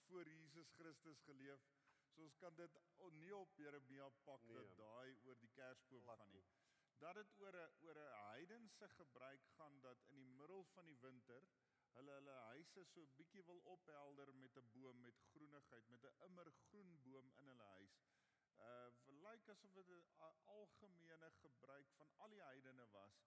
voor 0.09 0.29
Jesus 0.33 0.71
Christus 0.79 1.21
geleef. 1.29 1.61
So 2.15 2.23
ons 2.25 2.37
kan 2.45 2.55
dit 2.57 2.79
nie 3.19 3.35
op 3.37 3.57
Jeremia 3.59 4.09
pak 4.25 4.43
Nee. 4.49 4.55
dat 4.57 4.77
daai 4.79 5.17
oor 5.27 5.37
die 5.45 5.51
kersboom 5.59 6.03
Glad 6.03 6.19
gaan 6.23 6.33
nie. 6.33 6.45
Dat 7.05 7.15
dit 7.21 7.35
oor 7.41 7.53
'n 7.53 7.71
oor 7.85 7.99
'n 7.99 8.17
heidense 8.31 8.89
gebruik 8.89 9.45
gaan 9.59 9.81
dat 9.81 9.99
in 10.09 10.17
die 10.25 10.33
middel 10.41 10.65
van 10.73 10.85
die 10.87 10.99
winter 11.01 11.43
hulle 11.97 12.13
hulle 12.19 12.37
huise 12.53 12.85
so 12.93 13.07
bietjie 13.19 13.43
wil 13.51 13.61
ophelder 13.75 14.33
met 14.43 14.57
'n 14.63 14.71
boom 14.77 15.01
met 15.07 15.23
groenigheid, 15.31 15.89
met 15.95 16.05
'n 16.05 16.25
immergroen 16.29 16.91
boom 17.07 17.33
in 17.43 17.47
hulle 17.53 17.69
huis. 17.77 18.01
Uh 18.69 18.89
lyk 19.27 19.49
asof 19.55 19.73
dit 19.73 19.89
'n 19.91 20.35
algemene 20.57 21.31
gebruik 21.43 21.93
van 21.99 22.11
al 22.17 22.29
die 22.29 22.43
heidene 22.43 22.87
was 22.97 23.23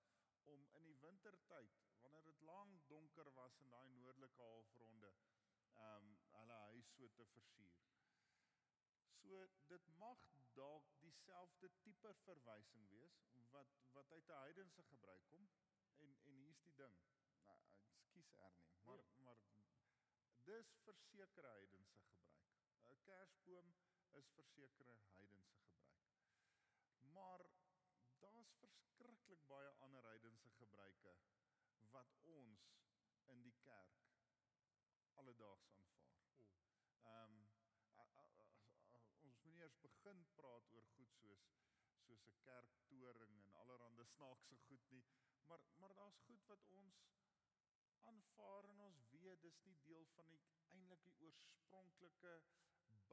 om 0.54 0.67
in 0.80 0.84
die 0.84 0.97
wintertyd 1.06 1.80
wanneer 2.02 2.23
dit 2.23 2.39
lank 2.39 2.88
donker 2.88 3.34
was 3.34 3.58
in 3.58 3.69
daai 3.69 3.88
noordelike 3.88 4.41
halfronde 4.41 5.13
um 5.88 6.08
hulle 6.38 6.60
huis 6.67 6.93
so 6.95 7.08
te 7.19 7.26
versier. 7.26 7.82
So 9.21 9.47
dit 9.67 9.88
mag 9.88 10.30
dalk 10.54 10.89
dieselfde 10.99 11.71
tipe 11.82 12.13
verwysing 12.26 12.89
wees 12.89 13.19
wat 13.52 13.67
wat 13.97 14.12
uit 14.12 14.30
'n 14.30 14.41
heidense 14.45 14.84
gebruik 14.84 15.26
kom 15.34 15.49
en 15.97 16.17
en 16.23 16.36
hier's 16.43 16.62
die 16.62 16.76
ding. 16.76 16.97
Ekskuus 18.38 18.80
Ernie, 18.82 18.82
maar 18.84 18.98
Nee. 18.98 19.06
maar 19.24 19.38
dis 20.43 20.76
versekerde 20.84 21.48
heidense 21.48 22.00
gebruik. 22.00 22.41
'n 22.86 22.98
Kersboom 23.02 23.76
is 24.12 24.30
versekerde 24.30 24.96
heidense 25.13 25.58
gebruik. 25.62 26.08
Maar 27.00 27.46
daar's 28.19 28.54
verskriklik 28.60 29.46
baie 29.48 29.69
ander 29.69 30.04
heidense 30.04 30.50
gebruike 30.50 31.17
wat 31.91 32.13
ons 32.22 32.69
in 33.26 33.41
die 33.41 33.56
kerk 33.62 34.04
alledaags 35.13 35.69
aanvaar. 35.78 36.62
Ehm 37.02 37.43
ons 38.98 39.19
moet 39.22 39.43
nie 39.43 39.58
eers 39.60 39.78
begin 39.80 40.26
praat 40.36 40.69
oor 40.69 40.86
goed 40.96 41.13
soos 41.22 41.43
soos 42.06 42.26
'n 42.28 42.38
kerktoring 42.41 43.43
en 43.46 43.56
allerlei 43.56 44.06
snaakse 44.06 44.56
goed 44.58 44.89
nie, 44.89 45.06
maar 45.43 45.60
maar 45.76 45.93
daar's 45.96 46.19
goed 46.19 46.46
wat 46.46 46.65
ons 46.65 47.04
aanvaar 48.12 48.70
en 48.74 48.80
ons 48.88 49.06
weet 49.24 49.42
dis 49.42 49.60
nie 49.70 49.78
deel 49.88 50.06
van 50.16 50.30
die 50.36 50.42
eintlik 50.76 51.04
die 51.08 51.16
oorspronklike 51.28 52.36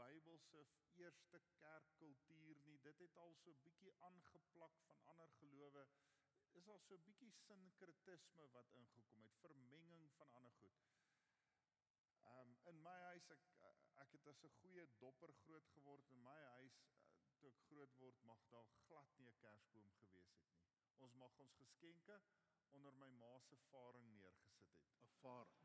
Bybelse 0.01 0.61
eerste 1.03 1.41
kerkkultuur 1.59 2.61
nie. 2.67 2.79
Dit 2.87 2.99
het 3.05 3.17
al 3.25 3.35
so 3.43 3.55
bietjie 3.65 3.93
aangeplak 4.09 4.79
van 4.87 5.03
ander 5.13 5.29
gelowe. 5.39 5.85
Is 6.61 6.69
al 6.75 6.81
so 6.87 6.99
bietjie 7.09 7.31
sinkretisme 7.41 8.47
wat 8.57 8.73
ingekom 8.81 9.27
het, 9.27 9.37
vermenging 9.45 10.09
van 10.17 10.33
ander 10.39 10.53
goed. 10.63 10.87
Um 12.33 12.57
in 12.73 12.83
my 12.87 12.97
huis 13.11 13.29
ek 13.37 13.47
ek 14.05 14.17
het 14.17 14.27
as 14.33 14.43
'n 14.45 14.57
goeie 14.61 14.87
dopper 15.05 15.33
groot 15.43 15.69
geword 15.77 16.11
in 16.15 16.23
my 16.23 16.41
huis 16.57 16.77
uh, 16.85 16.91
toe 17.39 17.49
ek 17.53 17.61
groot 17.69 17.99
word 18.03 18.23
mag 18.33 18.43
daar 18.55 18.69
glad 18.87 19.17
nie 19.17 19.29
'n 19.31 19.39
kersboom 19.45 19.91
gewees 20.03 20.33
het 20.37 20.49
nie. 20.53 20.63
Ons 21.07 21.15
mag 21.25 21.39
ons 21.45 21.55
geskenke 21.63 22.21
onder 22.79 22.93
my 22.93 23.09
ma 23.09 23.39
se 23.39 23.57
faring 23.71 24.09
neergesit 24.17 24.69
het. 24.69 24.81
Ervaring. 25.01 25.57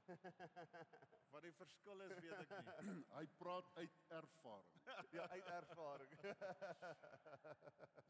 Wat 1.33 1.43
die 1.43 1.53
verskil 1.53 2.01
is, 2.05 2.13
weet 2.23 2.33
ek 2.37 2.51
nie. 2.87 2.95
Hy 3.17 3.23
praat 3.39 3.69
uit 3.79 3.99
ervaring. 4.17 4.81
ja, 5.17 5.27
uit 5.35 5.51
ervaring. 5.59 6.15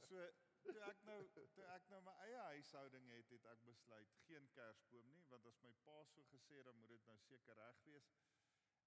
So 0.05 0.21
toe 0.65 0.81
ek 0.85 0.99
nou 1.07 1.17
toe 1.33 1.65
ek 1.73 1.87
nou 1.89 1.99
my 2.05 2.13
eie 2.27 2.41
huishouding 2.53 3.07
het, 3.09 3.31
het 3.33 3.47
ek 3.51 3.63
besluit 3.65 4.11
geen 4.27 4.45
kersboom 4.53 5.07
nie, 5.13 5.23
want 5.31 5.47
as 5.49 5.57
my 5.65 5.71
pa 5.87 5.97
so 6.11 6.25
gesê 6.29 6.59
het, 6.59 6.67
dan 6.69 6.77
moet 6.81 6.93
dit 6.93 7.07
nou 7.09 7.17
seker 7.25 7.57
reg 7.61 7.81
wees. 7.89 8.11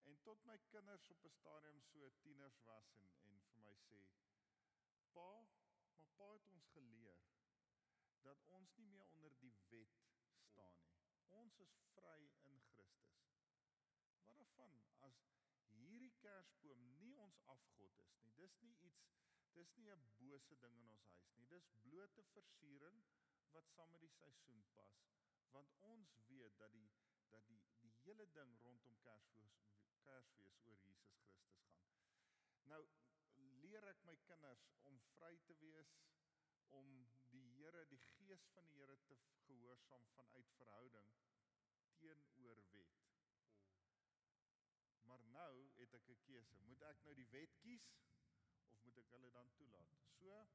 En 0.08 0.18
tot 0.24 0.44
my 0.50 0.56
kinders 0.72 1.10
op 1.14 1.24
'n 1.26 1.34
stadium 1.34 1.80
so 1.90 2.10
tieners 2.22 2.60
was 2.70 2.92
en 3.00 3.10
en 3.26 3.40
vir 3.50 3.58
my 3.66 3.74
sê: 3.82 4.02
"Pa, 5.12 5.30
maar 5.96 6.08
pa 6.16 6.32
het 6.32 6.46
ons 6.54 6.70
geleer 6.76 7.17
dat 8.28 8.44
ons 8.58 8.76
nie 8.76 8.88
meer 8.92 9.06
onder 9.16 9.34
die 9.42 9.54
wet 9.72 10.00
staan 10.48 10.80
nie. 10.84 10.96
Ons 11.40 11.60
is 11.66 11.74
vry 11.94 12.20
in 12.50 12.60
Christus." 12.72 13.14
Wat 14.24 14.38
daarvan 14.42 14.82
as 15.08 15.22
hierdie 15.76 16.12
kersboom 16.24 16.82
nie 17.00 17.14
ons 17.26 17.40
afgod 17.54 18.02
is 18.04 18.12
nie. 18.22 18.32
Dis 18.42 18.60
nie 18.64 18.76
iets 18.90 19.06
dis 19.58 19.70
nie 19.76 19.90
'n 19.92 20.04
bose 20.18 20.58
ding 20.64 20.76
in 20.80 20.88
ons 20.94 21.06
huis 21.12 21.32
nie. 21.36 21.46
Dis 21.54 21.70
blote 21.84 22.22
versiering 22.34 23.00
wat 23.54 23.70
saam 23.74 23.90
met 23.90 24.00
die 24.00 24.12
seisoen 24.16 24.64
pas, 24.74 24.98
want 25.50 25.72
ons 25.92 26.14
weet 26.26 26.58
dat 26.58 26.72
die 26.72 26.90
dat 27.30 27.46
die 27.46 27.62
die 27.80 27.94
hele 28.02 28.26
ding 28.32 28.52
rondom 28.66 28.94
Kersfees 29.06 29.56
Kersfees 30.04 30.60
oor 30.66 30.76
Jesus 30.84 31.16
Christus 31.16 31.64
gaan. 31.64 31.82
Nou 32.72 32.82
leer 33.62 33.84
ek 33.90 34.04
my 34.04 34.16
kinders 34.30 34.68
om 34.90 35.00
vry 35.16 35.34
te 35.48 35.56
wees 35.64 35.94
om 36.80 36.92
Here, 37.58 37.84
die 37.90 37.98
gees 37.98 38.44
van 38.54 38.68
die 38.70 38.76
Here 38.78 38.94
te 39.08 39.16
gehoorsaam 39.46 40.04
vanuit 40.14 40.50
verhouding 40.58 41.08
teenoor 41.98 42.60
wet. 42.70 42.98
Maar 45.10 45.24
nou 45.32 45.70
het 45.80 45.94
ek 45.98 46.08
'n 46.08 46.20
keuse. 46.26 46.58
Moet 46.68 46.82
ek 46.82 47.02
nou 47.04 47.14
die 47.14 47.28
wet 47.30 47.56
kies 47.64 47.88
of 48.68 48.84
moet 48.84 48.98
ek 49.02 49.10
hulle 49.10 49.30
dan 49.30 49.50
toelaat? 49.56 49.96
So 50.18 50.46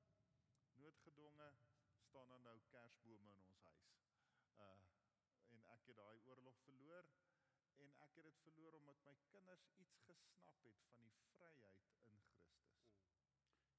noodgedwonge 0.84 1.50
staan 2.08 2.30
daar 2.30 2.42
nou 2.42 2.60
kersbome 2.70 3.32
in 3.32 3.42
ons 3.48 3.60
huis. 3.62 3.92
Uh 4.56 4.88
en 5.54 5.66
ek 5.76 5.86
het 5.86 5.96
daai 5.96 6.20
oorlog 6.20 6.58
verloor 6.68 7.10
en 7.76 7.94
ek 8.06 8.16
het 8.16 8.24
dit 8.24 8.40
verloor 8.46 8.74
omdat 8.74 9.04
my 9.04 9.18
kinders 9.28 9.68
iets 9.76 10.00
gesnap 10.08 10.64
het 10.64 10.80
van 10.94 11.04
die 11.04 11.28
vryheid 11.36 11.84
in 11.84 12.00
Christus. 12.06 12.64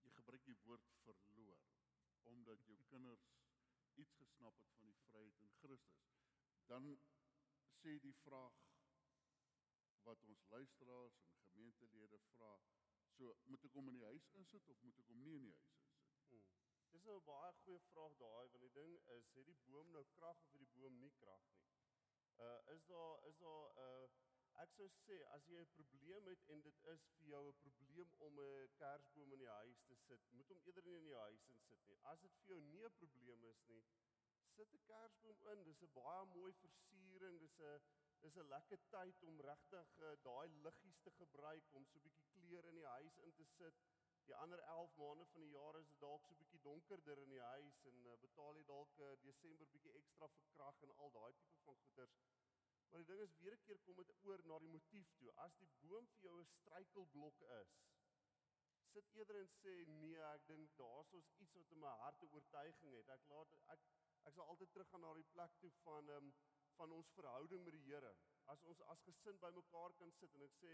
Jy 0.02 0.10
gebruik 0.10 0.44
die 0.44 0.58
woord 0.66 0.92
verloor 1.02 1.64
omdat 2.32 2.64
jou 2.64 2.78
kinders 2.90 3.26
iets 3.94 4.14
gesnap 4.20 4.58
het 4.58 4.72
van 4.78 4.86
die 4.86 5.00
vryheid 5.06 5.40
in 5.40 5.52
Christus. 5.60 6.06
Dan 6.66 6.88
sê 7.80 7.98
die 8.00 8.14
vraag 8.22 8.60
wat 10.02 10.22
ons 10.22 10.44
luisteraars 10.48 11.18
en 11.26 11.36
gemeentelede 11.48 12.18
vra, 12.34 12.52
so 13.16 13.36
moet 13.50 13.64
ek 13.68 13.76
hom 13.78 13.88
in 13.92 13.98
die 14.00 14.08
huis 14.10 14.28
insit 14.40 14.68
of 14.68 14.82
moet 14.82 14.98
ek 15.02 15.10
hom 15.12 15.22
nie 15.22 15.36
in 15.38 15.46
die 15.48 15.56
huis 15.56 15.76
insit? 15.78 16.24
Hmm. 16.28 16.46
Dis 16.94 17.04
nou 17.08 17.16
'n 17.20 17.26
baie 17.28 17.52
goeie 17.62 17.80
vraag 17.90 18.16
daai 18.22 18.48
want 18.50 18.64
die 18.66 18.74
ding 18.80 18.92
is 19.16 19.30
het 19.36 19.46
die 19.46 19.60
boom 19.68 19.90
nou 19.96 20.04
krag 20.16 20.42
of 20.44 20.52
het 20.52 20.60
die 20.64 20.72
boom 20.78 20.98
nie 21.04 21.12
krag 21.22 21.46
nie. 21.54 21.64
Uh 22.46 22.60
is 22.74 22.84
daar 22.92 23.26
is 23.30 23.38
daar 23.38 23.66
'n 23.70 23.88
uh, 23.88 24.08
ek 24.62 24.70
sou 24.76 24.88
sê 24.96 25.16
as 25.36 25.46
jy 25.50 25.60
'n 25.60 25.72
probleem 25.76 26.26
het 26.32 26.42
en 26.54 26.60
dit 26.66 26.78
is 26.94 27.06
vir 27.16 27.26
jou 27.34 27.42
'n 27.48 27.60
probleem 27.66 28.14
om 28.26 28.40
'n 28.40 28.68
kersboom 28.80 29.32
in 29.32 29.38
die 29.44 29.54
huis 29.60 29.82
te 29.88 29.96
sit, 30.06 30.30
moet 30.30 30.48
hom 30.48 30.60
eerder 30.66 30.84
nie 30.84 30.96
in 30.96 31.08
die 31.10 31.22
huis 31.26 31.46
insit 31.54 31.86
nie. 31.88 31.98
As 32.12 32.20
dit 32.20 32.32
vir 32.40 32.54
jou 32.54 32.60
nie 32.60 32.84
'n 32.84 32.98
probleem 33.02 33.44
is 33.52 33.62
nie, 33.68 33.82
sit 34.56 34.72
'n 34.72 34.84
kersboom 34.90 35.38
in. 35.52 35.62
Dis 35.68 35.82
'n 35.82 35.92
baie 35.98 36.24
mooi 36.36 36.52
versiering. 36.62 37.38
Dis 37.44 37.58
'n 37.58 37.80
dis 38.24 38.36
'n 38.36 38.48
lekker 38.54 38.80
tyd 38.96 39.22
om 39.30 39.40
regtig 39.40 39.88
uh, 40.06 40.12
daai 40.28 40.48
liggies 40.66 41.00
te 41.06 41.10
gebruik 41.20 41.74
om 41.78 41.86
so 41.86 41.98
'n 41.98 42.04
bietjie 42.06 42.26
kleur 42.34 42.64
in 42.70 42.78
die 42.80 42.90
huis 42.96 43.18
in 43.26 43.34
te 43.40 43.44
sit. 43.56 43.82
Die 44.28 44.34
ander 44.34 44.60
11 44.74 44.94
maande 44.96 45.26
van 45.32 45.40
die 45.40 45.50
jaar 45.50 45.78
is 45.80 45.88
dit 45.88 46.00
dalk 46.06 46.24
so 46.26 46.32
'n 46.34 46.38
bietjie 46.42 46.62
donkerder 46.68 47.18
in 47.24 47.34
die 47.36 47.44
huis 47.54 47.82
en 47.90 48.06
uh, 48.06 48.16
betaal 48.26 48.56
jy 48.56 48.64
dalk 48.70 48.98
uh, 48.98 49.10
Desember 49.26 49.66
bietjie 49.74 49.96
ekstra 50.00 50.28
vir 50.36 50.46
krag 50.54 50.82
en 50.82 50.96
al 50.96 51.10
daai 51.18 51.32
tipe 51.42 51.58
van 51.66 51.76
goeders. 51.86 52.16
Maar 52.94 53.02
die 53.02 53.14
ding 53.14 53.22
is 53.26 53.36
weer 53.42 53.56
'n 53.56 53.62
keer 53.66 53.78
kom 53.84 53.96
dit 53.96 54.10
oor 54.22 54.40
na 54.46 54.58
die 54.58 54.68
motief 54.72 55.08
toe. 55.18 55.30
As 55.44 55.54
die 55.62 55.70
boom 55.80 56.06
vir 56.12 56.28
jou 56.28 56.34
'n 56.40 56.44
struikelblok 56.50 57.40
is, 57.60 57.72
sit 58.92 59.08
eerder 59.18 59.38
en 59.40 59.48
sê 59.54 59.72
nee, 59.86 60.20
ek 60.34 60.46
dink 60.46 60.76
daar's 60.76 61.12
ons 61.12 61.32
iets 61.44 61.54
wat 61.54 61.70
in 61.70 61.80
my 61.86 61.94
hart 62.02 62.22
'n 62.22 62.34
oortuiging 62.36 62.94
het. 62.98 63.08
Ek 63.08 63.26
laat 63.32 63.56
ek 63.74 63.80
ek 64.30 64.34
sal 64.34 64.44
altyd 64.44 64.70
teruggaan 64.72 65.00
na 65.00 65.14
die 65.14 65.32
plek 65.32 65.58
toe 65.60 65.72
van 65.82 66.08
ehm 66.08 66.28
um, 66.28 66.34
van 66.76 66.92
ons 66.92 67.10
verhouding 67.18 67.64
met 67.64 67.72
die 67.72 67.84
Here. 67.88 68.14
as 68.52 68.62
ons 68.62 68.80
as 68.92 69.02
gesin 69.08 69.38
bymekaar 69.42 69.92
kan 69.98 70.12
sit 70.20 70.34
en 70.34 70.42
ek 70.46 70.54
sê 70.60 70.72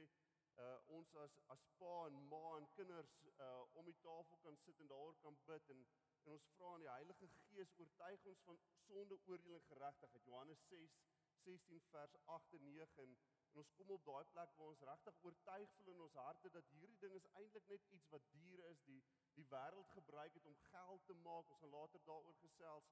uh 0.64 0.78
ons 0.96 1.14
as 1.24 1.38
as 1.54 1.64
pa 1.80 1.92
en 2.06 2.16
ma 2.33 2.42
en 2.59 2.66
kinders 2.76 3.12
uh 3.46 3.78
om 3.80 3.90
die 3.90 3.98
tafel 4.06 4.40
kan 4.46 4.56
sit 4.64 4.80
en 4.85 4.90
daaroor 4.92 5.18
kan 5.24 5.38
bid 5.50 5.70
en 5.74 5.85
en 6.24 6.33
ons 6.37 6.48
vra 6.56 6.72
aan 6.72 6.83
die 6.85 6.90
Heilige 6.94 7.28
Gees 7.37 7.70
oortuig 7.83 8.24
ons 8.33 8.42
van 8.48 8.59
sonde, 8.87 9.16
oordeel 9.26 9.54
en 9.59 9.62
geregtigheid. 9.68 10.26
Johannes 10.30 10.66
6 10.72 10.98
16 11.44 11.83
vers 11.90 12.16
8 12.37 12.57
en 12.59 12.64
9 12.68 13.05
en, 13.05 13.14
en 13.50 13.61
ons 13.62 13.72
kom 13.79 13.90
op 13.96 14.05
daai 14.09 14.24
plek 14.35 14.57
waar 14.59 14.72
ons 14.72 14.83
regtig 14.90 15.22
oortuig 15.29 15.76
voel 15.76 15.92
in 15.94 16.03
ons 16.07 16.18
harte 16.24 16.50
dat 16.57 16.72
hierdie 16.76 16.98
ding 17.05 17.14
is 17.20 17.29
eintlik 17.42 17.68
net 17.74 17.87
iets 17.98 18.11
wat 18.14 18.29
diere 18.35 18.66
is 18.74 18.83
die 18.88 19.00
die 19.38 19.46
wêreld 19.55 19.94
gebruik 19.98 20.35
het 20.35 20.46
om 20.50 20.57
geld 20.70 21.07
te 21.07 21.16
maak. 21.26 21.50
Ons 21.50 21.62
gaan 21.62 21.74
later 21.76 22.05
daaroor 22.11 22.38
gesels 22.42 22.90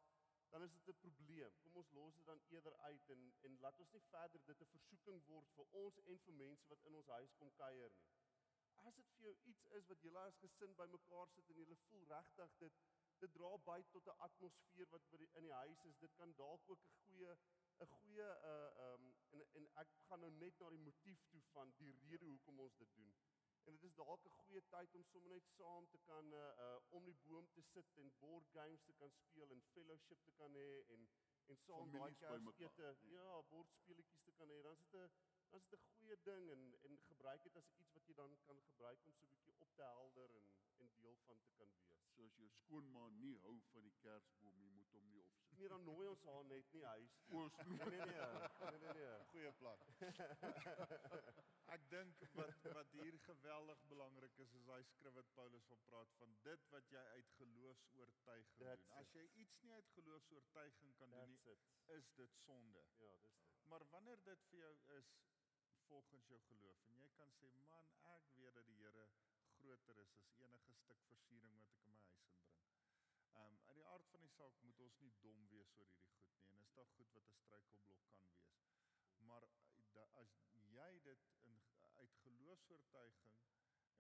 dan 0.51 0.63
is 0.63 0.73
dit 0.73 0.89
'n 0.95 1.01
probleem. 1.05 1.53
Kom 1.63 1.77
ons 1.77 1.91
los 1.91 2.15
dit 2.15 2.27
dan 2.27 2.41
eerder 2.49 2.77
uit 2.77 3.11
en 3.15 3.35
en 3.47 3.59
laat 3.61 3.81
ons 3.81 3.93
nie 3.93 4.05
verder 4.11 4.41
dit 4.45 4.61
'n 4.61 4.73
versoeking 4.77 5.27
word 5.27 5.49
vir 5.57 5.67
ons 5.83 5.99
en 6.05 6.19
vir 6.27 6.35
mense 6.35 6.69
wat 6.69 6.85
in 6.85 6.95
ons 7.01 7.09
huis 7.17 7.35
kom 7.41 7.51
kuier 7.55 7.91
nie. 7.99 8.09
As 8.89 8.95
dit 8.95 9.09
vir 9.15 9.25
jou 9.27 9.37
iets 9.53 9.67
is 9.79 9.87
wat 9.87 10.01
julle 10.07 10.19
as 10.19 10.39
gesin 10.45 10.75
bymekaar 10.81 11.29
sit 11.35 11.49
en 11.51 11.61
julle 11.63 11.77
voel 11.77 12.07
regtig 12.15 12.57
dit 12.59 12.73
dit 13.25 13.33
dra 13.33 13.51
by 13.71 13.79
tot 13.93 14.07
'n 14.07 14.19
atmosfeer 14.27 14.89
wat 14.95 15.03
in 15.13 15.43
die 15.43 15.53
huis 15.53 15.85
is, 15.85 15.99
dit 15.99 16.15
kan 16.15 16.35
dalk 16.35 16.69
ook 16.71 16.85
'n 16.85 16.95
goeie 17.05 17.33
'n 17.81 17.87
goeie 17.87 18.29
uh 18.53 18.93
um 18.93 19.05
en 19.31 19.43
en 19.59 19.67
ek 19.83 19.91
gaan 20.07 20.21
nou 20.21 20.31
net 20.31 20.59
na 20.59 20.71
die 20.71 20.87
motief 20.91 21.21
toe 21.31 21.43
van 21.53 21.75
die 21.77 21.93
rede 22.05 22.27
hoekom 22.27 22.61
ons 22.61 22.77
dit 22.77 22.95
doen. 22.95 23.15
En 23.65 23.75
dit 23.77 23.83
is 23.91 23.95
dalk 23.95 24.25
'n 24.25 24.35
goeie 24.41 24.63
tyd 24.75 24.95
om 24.95 25.05
sommer 25.05 25.31
net 25.31 25.47
saam 25.57 25.89
te 25.95 25.99
kan 26.11 26.33
uh, 26.33 26.45
uh 26.67 26.79
om 26.99 27.05
die 27.05 27.19
boom 27.27 27.49
te 27.57 27.63
sit 27.63 27.97
en 28.03 28.13
board 28.19 28.47
games 28.59 28.85
te 28.85 28.93
kan 28.93 29.11
speel 29.11 29.51
en 29.51 29.63
fellowship 29.73 30.23
te 30.25 30.33
kan 30.41 30.55
hê 30.55 30.71
en 30.95 31.09
en 31.51 31.57
saam 31.57 31.91
baie 31.91 32.15
kersete, 32.15 32.97
ja, 33.17 33.43
bordspelletjies 33.53 34.23
te 34.23 34.33
kan 34.33 34.51
hê. 34.51 34.63
Dan 34.63 34.73
is 34.73 34.89
dit 34.91 34.95
'n 35.01 35.11
dan 35.51 35.61
is 35.61 35.69
dit 35.69 35.81
'n 35.81 35.93
goeie 35.99 36.17
ding 36.23 36.51
en 36.51 36.75
en 36.83 36.99
gebruik 37.11 37.43
dit 37.43 37.57
as 37.57 37.71
iets 37.83 37.93
wat 37.93 38.07
jy 38.07 38.15
dan 38.15 38.39
kan 38.49 38.63
gebruik 38.71 39.05
om 39.05 39.13
so 39.13 39.27
'n 39.27 39.31
bietjie 39.31 39.55
op 39.67 39.71
te 39.75 39.83
helder 39.83 40.35
en 40.41 40.51
en 40.85 40.95
deel 41.03 41.17
van 41.25 41.41
te 41.45 41.51
kan 41.57 41.71
wees. 41.81 41.99
So 42.15 42.25
as 42.27 42.37
jou 42.41 42.49
skoonma 42.57 43.05
nie 43.17 43.37
hou 43.45 43.55
van 43.73 43.85
die 43.87 43.95
kersboom, 44.03 44.57
jy 44.63 44.71
moet 44.77 44.95
hom 44.97 45.05
nie 45.13 45.21
opsit. 45.23 45.53
Nee, 45.59 45.69
dan 45.73 45.85
nooi 45.87 46.07
ons 46.11 46.25
haar 46.29 46.45
net 46.51 46.73
nie 46.75 46.85
huis. 46.85 47.19
Ons 47.41 47.59
nee 47.67 47.91
nee 47.93 48.07
nee. 48.11 48.25
Nee 48.71 48.81
nee 48.85 48.95
nee. 48.99 49.13
Goeie 49.33 49.53
plan. 49.61 49.85
Ek 51.77 51.85
dink 51.93 52.23
wat 52.39 52.67
wat 52.79 52.93
hier 52.97 53.19
geweldig 53.27 53.83
belangrik 53.93 54.39
is 54.45 54.55
is 54.59 54.67
daai 54.71 54.85
skrif 54.91 55.17
wat 55.19 55.33
Paulus 55.39 55.67
van 55.73 55.83
praat 55.91 56.15
van 56.21 56.37
dit 56.47 56.69
wat 56.75 56.93
jy 56.95 57.05
uit 57.17 57.33
geloofs-oortuiging 57.41 58.59
doen. 58.63 58.87
As 59.03 59.15
jy 59.19 59.27
iets 59.45 59.63
nie 59.63 59.75
uit 59.77 59.95
geloofs-oortuiging 59.99 60.95
kan 61.03 61.17
doen 61.17 61.35
nie, 61.35 61.59
is 61.99 62.13
dit 62.21 62.39
sonde. 62.45 62.85
Ja, 63.05 63.17
dis 63.27 63.39
dit. 63.45 63.59
Maar 63.73 63.85
wanneer 63.95 64.23
dit 64.31 64.47
vir 64.51 64.65
jou 64.65 64.75
is 64.99 65.15
volgens 65.89 66.27
jou 66.27 66.41
geloof 66.49 66.85
en 66.89 66.99
jy 67.03 67.09
kan 67.21 67.31
sê 67.41 67.53
man, 67.73 67.93
ek 68.17 68.33
weet 68.41 68.55
dat 68.61 68.67
die 68.69 68.81
Here 68.83 69.07
groter 69.69 69.99
is 70.01 70.13
as 70.17 70.29
enige 70.41 70.73
stuk 70.73 71.01
versiering 71.07 71.07
wat 71.07 71.11
ek 71.15 71.25
in 71.31 71.41
my 71.41 71.49
huis 71.55 71.73
inbring. 71.87 72.21
Um, 73.39 73.57
in 73.73 73.77
die 73.77 73.89
aard 73.93 74.07
van 74.13 74.23
die 74.25 74.31
saak 74.33 74.55
moet 74.65 74.79
ons 74.85 74.95
nie 75.05 75.11
dom 75.25 75.43
wees 75.51 75.73
oor 75.81 75.91
hierdie 75.93 76.15
goed 76.21 76.39
nie 76.45 76.55
en 76.55 76.63
is 76.67 76.73
daar 76.79 76.89
goed 76.95 77.11
wat 77.17 77.27
'n 77.29 77.41
struikelblok 77.41 78.01
kan 78.07 78.23
wees. 78.31 78.55
Maar 79.31 79.45
da, 79.97 80.07
as 80.23 80.33
jy 80.77 80.89
dit 81.09 81.27
in 81.51 81.59
uit 82.05 82.17
geloofs-oortuiging 82.23 83.37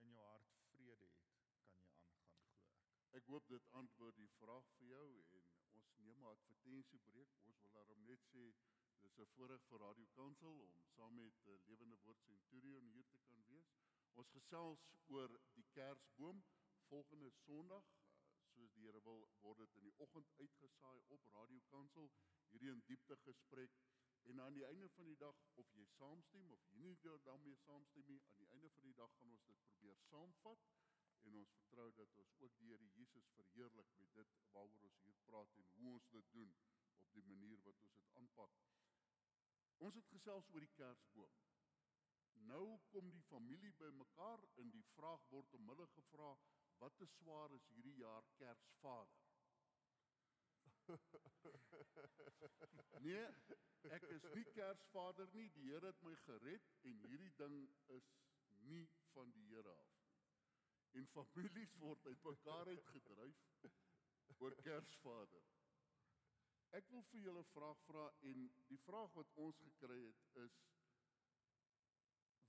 in 0.07 0.16
jou 0.16 0.24
hart 0.31 0.57
vrede 0.70 1.11
het, 1.12 1.28
kan 1.35 1.44
jy 1.44 1.61
aangaan 1.66 2.00
glo 2.14 2.33
ek. 2.38 2.64
Ek 3.20 3.31
hoop 3.35 3.52
dit 3.52 3.68
antwoord 3.83 4.16
die 4.22 4.33
vraag 4.38 4.72
vir 4.78 4.88
jou 4.94 5.07
en 5.40 5.52
ons 5.83 5.92
neem 6.07 6.24
'n 6.24 6.33
advertensie 6.33 7.02
breek. 7.11 7.37
Ons 7.50 7.61
wil 7.61 7.76
daarom 7.76 8.04
net 8.07 8.24
sê 8.33 8.54
dis 9.04 9.18
'n 9.18 9.31
voorreg 9.37 9.68
vir 9.68 9.85
Radio 9.87 10.09
Kansel 10.16 10.64
om 10.66 10.83
saam 10.96 11.14
met 11.14 11.46
uh, 11.46 11.61
Lewende 11.68 11.98
Woord 12.04 12.20
Centurion 12.31 12.90
hier 12.96 13.09
te 13.09 13.18
kan 13.28 13.44
wees. 13.52 13.76
Ons 14.18 14.31
gesels 14.35 14.87
oor 15.14 15.35
die 15.54 15.66
Kersboom 15.74 16.42
volgende 16.88 17.31
Sondag, 17.44 17.87
uh, 17.87 18.46
soos 18.54 18.72
die 18.74 18.87
Here 18.87 19.02
wil, 19.04 19.28
word 19.44 19.62
dit 19.62 19.78
in 19.78 19.87
die 19.90 19.96
oggend 20.07 20.33
uitgesaai 20.42 20.98
op 21.16 21.31
Radio 21.37 21.62
Kansel. 21.70 22.11
Hierdie 22.50 22.72
'n 22.74 22.83
diepte 22.90 23.16
gesprek 23.26 23.78
En 24.28 24.40
aan 24.40 24.52
die 24.52 24.64
einde 24.64 24.88
van 24.88 25.04
die 25.04 25.16
dag 25.16 25.37
of 25.54 25.68
jy 25.72 25.85
saamstem 25.90 26.50
of 26.54 26.64
jy 26.70 26.78
nie 26.78 26.96
daarmee 27.26 27.57
saamstem 27.57 28.04
nie, 28.07 28.18
aan 28.26 28.37
die 28.40 28.48
einde 28.57 28.70
van 28.70 28.85
die 28.85 28.94
dag 28.98 29.14
gaan 29.18 29.31
ons 29.37 29.44
dit 29.46 29.62
probeer 29.68 29.96
saamvat 30.09 30.66
en 31.28 31.38
ons 31.40 31.54
vertrou 31.61 31.87
dat 32.00 32.16
ons 32.22 32.35
ook 32.38 32.59
die 32.59 32.68
Here 32.72 32.90
Jesus 32.96 33.31
verheerlik 33.37 33.94
met 34.02 34.12
dit 34.20 34.35
waaroor 34.57 34.85
ons 34.90 35.00
hier 35.07 35.16
praat 35.31 35.57
en 35.62 35.70
hoe 35.76 35.92
ons 35.92 36.11
dit 36.16 36.33
doen 36.37 36.52
op 37.07 37.14
die 37.14 37.24
manier 37.31 37.62
wat 37.70 37.81
ons 37.88 37.96
dit 38.00 38.11
aanpak. 38.20 38.61
Ons 39.88 40.00
het 40.02 40.12
gesels 40.16 40.52
oor 40.52 40.66
die 40.66 40.74
Kersboom. 40.83 41.48
Nou 42.46 42.79
kom 42.92 43.11
die 43.11 43.22
familie 43.22 43.72
bymekaar 43.72 44.44
en 44.62 44.70
die 44.70 44.85
vraag 44.94 45.24
word 45.31 45.55
om 45.59 45.68
hulle 45.72 45.87
gevra, 45.94 46.31
wat 46.79 47.01
is 47.01 47.16
swaar 47.18 47.55
is 47.57 47.66
hierdie 47.74 47.98
jaar 48.03 48.29
Kersvader? 48.38 49.24
Nee, 53.05 53.27
ek 53.94 54.05
is 54.11 54.24
nie 54.35 54.44
Kersvader 54.57 55.29
nie. 55.35 55.46
Die 55.55 55.68
Here 55.68 55.87
het 55.87 56.01
my 56.03 56.14
gered 56.24 56.70
en 56.88 56.96
hierdie 57.05 57.31
ding 57.38 57.59
is 57.94 58.09
nie 58.70 58.87
van 59.12 59.31
die 59.37 59.44
Here 59.53 59.74
af 59.74 59.92
nie. 60.01 60.09
En 60.98 61.07
families 61.12 61.77
word 61.83 62.07
uitmekaar 62.07 62.72
uitgedryf 62.72 63.44
oor 64.40 64.57
Kersvader. 64.64 65.44
Ek 66.77 66.88
wil 66.92 67.05
vir 67.11 67.22
julle 67.27 67.44
'n 67.44 67.51
vraag 67.53 67.79
vra 67.87 68.09
en 68.31 68.48
die 68.72 68.81
vraag 68.87 69.14
wat 69.20 69.31
ons 69.46 69.61
gekry 69.68 70.01
het 70.07 70.42
is 70.44 70.59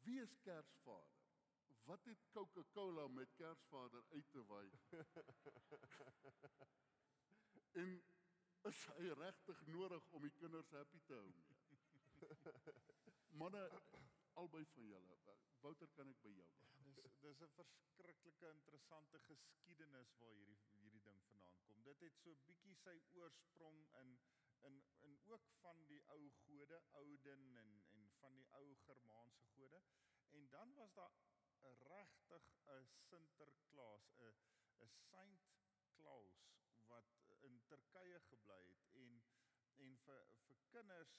Wie 0.09 0.21
is 0.21 0.39
Kersvader? 0.41 1.17
Wat 1.85 2.05
het 2.05 2.21
Coca-Cola 2.31 3.07
met 3.07 3.33
Kersvader 3.35 4.03
uit 4.09 4.31
te 4.31 4.45
wy? 4.45 4.69
en 7.81 7.91
is 8.69 8.79
hy 8.93 9.11
regtig 9.19 9.61
nodig 9.75 10.07
om 10.17 10.25
die 10.25 10.33
kinders 10.39 10.71
happy 10.73 11.01
te 11.11 11.19
hou. 11.19 11.29
Manne 13.41 13.61
albei 14.33 14.63
van 14.73 14.89
julle. 14.95 15.19
Wouter 15.61 15.93
kan 15.99 16.09
ek 16.15 16.25
by 16.25 16.33
jou? 16.39 16.49
Dis 16.97 17.21
dis 17.27 17.45
'n 17.45 17.53
verskriklike 17.59 18.51
interessante 18.55 19.21
geskiedenis 19.27 20.17
waar 20.23 20.35
hierdie 20.39 20.59
hierdie 20.79 21.05
ding 21.11 21.21
vandaan 21.29 21.61
kom. 21.67 21.85
Dit 21.91 22.01
het 22.07 22.17
so 22.23 22.33
bietjie 22.49 22.75
sy 22.81 22.97
oorsprong 23.21 23.85
in 24.01 24.17
in 24.69 24.81
in 25.05 25.13
ook 25.35 25.45
van 25.61 25.85
die 25.93 26.01
ou 26.17 26.21
gode, 26.43 26.77
Ouden 27.03 27.49
en 27.63 27.71
en 27.93 27.98
van 28.21 28.35
die 28.35 28.47
ou 28.59 28.75
Germaanse 28.85 29.43
gode. 29.55 29.81
En 30.29 30.49
dan 30.49 30.73
was 30.75 30.93
daar 30.93 31.11
regtig 31.61 32.43
'n 32.65 32.87
Sinterklaas, 33.07 34.11
'n 34.17 34.35
'n 34.83 34.89
Saint 35.09 35.41
Klaus 35.95 36.39
wat 36.87 37.05
in 37.39 37.61
Turkye 37.67 38.19
gebly 38.19 38.63
het 38.71 38.85
en 38.93 39.23
en 39.75 39.97
vir 40.05 40.25
vir 40.45 40.57
kinders 40.69 41.13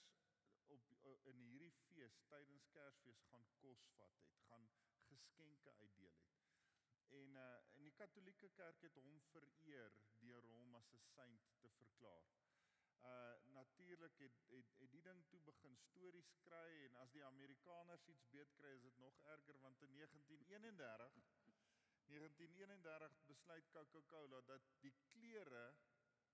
op 0.66 1.26
in 1.26 1.38
hierdie 1.50 1.72
fees 1.84 2.18
tydens 2.28 2.66
Kersfees 2.74 3.22
gaan 3.30 3.46
kos 3.62 3.86
vat 3.96 4.14
het, 4.14 4.36
gaan 4.48 4.68
geskenke 5.08 5.72
uitdeel 5.72 6.14
het. 6.18 6.36
En 7.20 7.36
uh 7.36 7.46
in 7.78 7.88
die 7.88 7.94
Katolieke 8.02 8.48
Kerk 8.48 8.82
het 8.86 8.94
hom 8.94 9.20
vereer 9.32 9.96
deur 10.18 10.46
hom 10.52 10.74
as 10.74 10.92
'n 10.92 11.02
saint 11.14 11.48
te 11.60 11.70
verklaar. 11.78 12.28
Uh 13.00 13.38
natuurlik 13.60 14.18
het, 14.18 14.36
het 14.48 14.70
het 14.78 14.90
die 14.90 15.02
ding 15.02 15.24
toe 15.28 15.40
begin 15.40 15.76
stories 15.76 16.32
kry 16.44 16.68
en 16.84 16.94
as 17.02 17.10
die 17.10 17.24
Amerikaners 17.24 18.06
iets 18.06 18.28
beet 18.34 18.52
kry 18.58 18.72
is 18.74 18.82
dit 18.82 18.96
nog 18.96 19.16
erger 19.34 19.58
want 19.60 19.82
in 19.82 19.94
1931 19.94 21.20
1931 22.10 23.24
besluit 23.26 23.70
Coca-Cola 23.70 24.40
dat 24.40 24.62
die 24.80 24.94
klere 25.08 25.74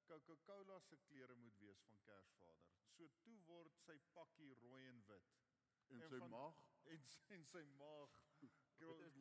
Coca-Cola 0.06 0.80
se 0.80 0.96
klere 0.96 1.34
moet 1.34 1.58
wees 1.58 1.80
van 1.82 2.00
Kersvader. 2.02 2.68
So 2.96 3.08
toe 3.22 3.40
word 3.44 3.74
sy 3.84 3.98
pakkie 4.12 4.54
rooi 4.54 4.86
en 4.88 5.02
wit. 5.06 5.34
En, 5.86 6.00
en 6.00 6.08
sy 6.08 6.18
van, 6.18 6.30
maag 6.30 6.62
en, 6.94 7.08
en 7.36 7.44
sy 7.50 7.62
maag 7.80 8.14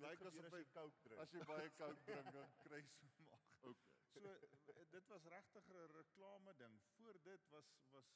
lyk 0.04 0.24
asof 0.30 0.54
hy 0.54 0.64
Coke 0.74 1.02
drink. 1.08 1.22
As 1.24 1.34
jy 1.34 1.44
baie 1.50 1.70
Coke 1.80 2.06
drink, 2.10 2.32
dan 2.38 2.56
kry 2.68 2.82
jy 2.82 3.10
so 3.16 3.28
maag. 3.30 3.52
Okay. 3.62 3.74
So 4.14 4.65
dit 4.96 5.08
was 5.14 5.26
regtig 5.36 5.66
'n 5.70 5.92
reklame 6.00 6.56
ding. 6.56 6.82
Voor 6.96 7.22
dit 7.22 7.48
was 7.56 7.70
was 7.96 8.08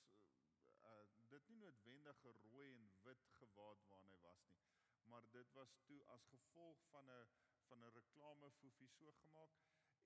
uh 0.90 1.06
dit 1.34 1.48
nie 1.48 1.58
noodwendig 1.58 2.24
'n 2.24 2.38
rooi 2.44 2.74
en 2.76 2.92
wit 3.08 3.26
gewaad 3.40 3.88
waarna 3.88 4.12
hy 4.12 4.20
was 4.28 4.46
nie. 4.48 4.64
Maar 5.04 5.24
dit 5.32 5.52
was 5.52 5.78
toe 5.86 6.04
as 6.06 6.26
gevolg 6.36 6.86
van 6.90 7.12
'n 7.12 7.28
van 7.68 7.84
'n 7.84 7.94
reklame 8.02 8.52
foefie 8.52 8.90
so 8.90 9.14
gemaak 9.14 9.52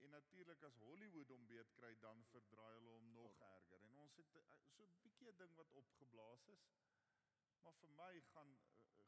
En 0.03 0.09
natuurlik 0.09 0.63
as 0.63 0.75
Hollywood 0.75 1.29
hom 1.31 1.45
beet 1.47 1.69
kry, 1.75 1.91
dan 1.99 2.23
verdraai 2.31 2.71
hulle 2.75 2.89
hom 2.89 3.11
nog 3.11 3.35
erger. 3.49 3.83
En 3.89 3.99
ons 4.05 4.15
het 4.19 4.35
eh, 4.39 4.41
so 4.75 4.83
'n 4.85 4.95
bietjie 5.03 5.29
'n 5.31 5.37
ding 5.41 5.53
wat 5.59 5.75
opgeblaas 5.81 6.47
is. 6.55 6.65
Maar 7.61 7.75
vir 7.81 7.89
my 7.89 8.21
gaan 8.33 8.51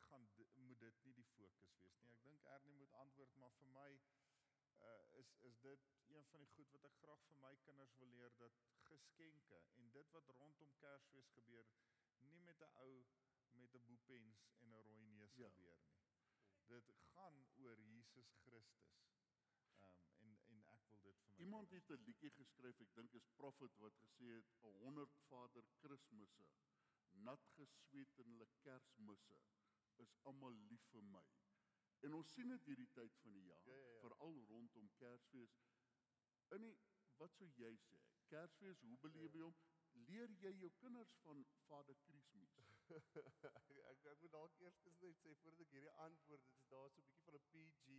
gaan 0.10 0.28
moet 0.67 0.80
dit 0.80 1.04
nie 1.04 1.13
die 1.13 1.25
fokus 1.25 1.73
wees 1.80 1.97
nie. 1.99 2.10
Ek 2.12 2.23
dink 2.23 2.43
Ernie 2.56 2.73
moet 2.73 2.93
antwoord, 2.93 3.36
maar 3.36 3.51
vir 3.58 3.67
my 3.67 3.99
uh 4.80 5.20
is 5.20 5.36
is 5.50 5.58
dit 5.60 5.80
een 6.08 6.26
van 6.32 6.40
die 6.40 6.48
goed 6.56 6.72
wat 6.72 6.84
ek 6.84 6.96
graag 7.02 7.22
vir 7.28 7.38
my 7.44 7.56
kinders 7.68 7.96
wil 8.00 8.08
leer 8.08 8.34
dat 8.38 8.54
geskenke 8.90 9.62
en 9.82 9.92
dit 9.92 10.10
wat 10.18 10.28
rondom 10.40 10.74
Kersfees 10.84 11.30
gebeur 11.38 11.68
nie 12.30 12.40
met 12.50 12.62
'n 12.62 12.72
ou 12.86 13.06
met 13.62 13.74
'n 13.76 13.86
boepens 13.86 14.46
en 14.60 14.74
'n 14.74 14.84
rooi 14.90 15.06
neus 15.06 15.36
Ja. 15.36 15.50
gebeur 15.50 15.78
nie. 15.80 15.96
Dit 16.68 16.92
gaan 17.14 17.46
oor 17.56 17.80
Jesus 17.80 18.32
Christus. 18.44 18.94
Ehm 19.78 19.86
um, 19.86 20.12
en 20.20 20.40
en 20.48 20.64
ek 20.76 20.86
wil 20.90 21.02
dit 21.02 21.18
vir 21.24 21.34
my 21.34 21.40
Iemand 21.46 21.70
het 21.72 21.90
'n 21.90 22.04
liedjie 22.08 22.32
geskryf, 22.32 22.80
ek 22.80 22.94
dink 22.94 23.14
is 23.14 23.28
Prophet 23.36 23.76
wat 23.78 23.96
gesê 24.04 24.26
het 24.36 24.50
'n 24.62 24.74
100 24.84 25.16
Vader 25.28 25.64
Kersmisse, 25.82 26.46
nat 27.12 27.44
gesweet 27.58 28.18
in 28.18 28.30
hulle 28.30 28.48
Kersmisse, 28.62 29.40
is 29.96 30.16
almal 30.24 30.54
lief 30.70 30.86
vir 30.92 31.04
my. 31.04 31.26
En 32.00 32.14
ons 32.14 32.34
sien 32.34 32.48
dit 32.48 32.66
hierdie 32.66 32.90
tyd 32.94 33.14
van 33.22 33.32
die 33.34 33.44
jaar, 33.44 33.64
Ja, 33.66 33.74
ja, 33.74 33.90
ja. 33.90 33.95
Veral 34.06 34.36
rondom 34.50 34.89
Kersfees. 35.00 35.56
In 36.58 36.68
die 36.68 36.76
wat 37.22 37.34
sou 37.39 37.48
jy 37.62 37.72
sê? 37.86 38.02
Kersfees, 38.32 38.82
hoe 38.89 38.98
beleef 39.06 39.38
jy 39.38 39.46
hom? 39.46 39.56
Leer 40.10 40.32
jy 40.41 40.52
jou 40.60 40.70
kinders 40.82 41.13
van 41.24 41.46
Vader 41.70 41.98
Kersfees? 42.08 42.58
ek 43.91 44.06
ek 44.12 44.22
moet 44.22 44.34
dalk 44.36 44.60
eers 44.62 44.78
net 44.86 44.98
sê 45.02 45.12
voordat 45.24 45.65
ek 45.65 45.76
hierdie 45.78 45.96
antwoord, 46.06 46.48
dit 46.50 46.62
is 46.62 46.72
daar 46.74 46.89
so 46.94 47.02
'n 47.02 47.08
bietjie 47.10 47.24
van 47.26 47.39
'n 47.39 47.46
PG 47.52 47.96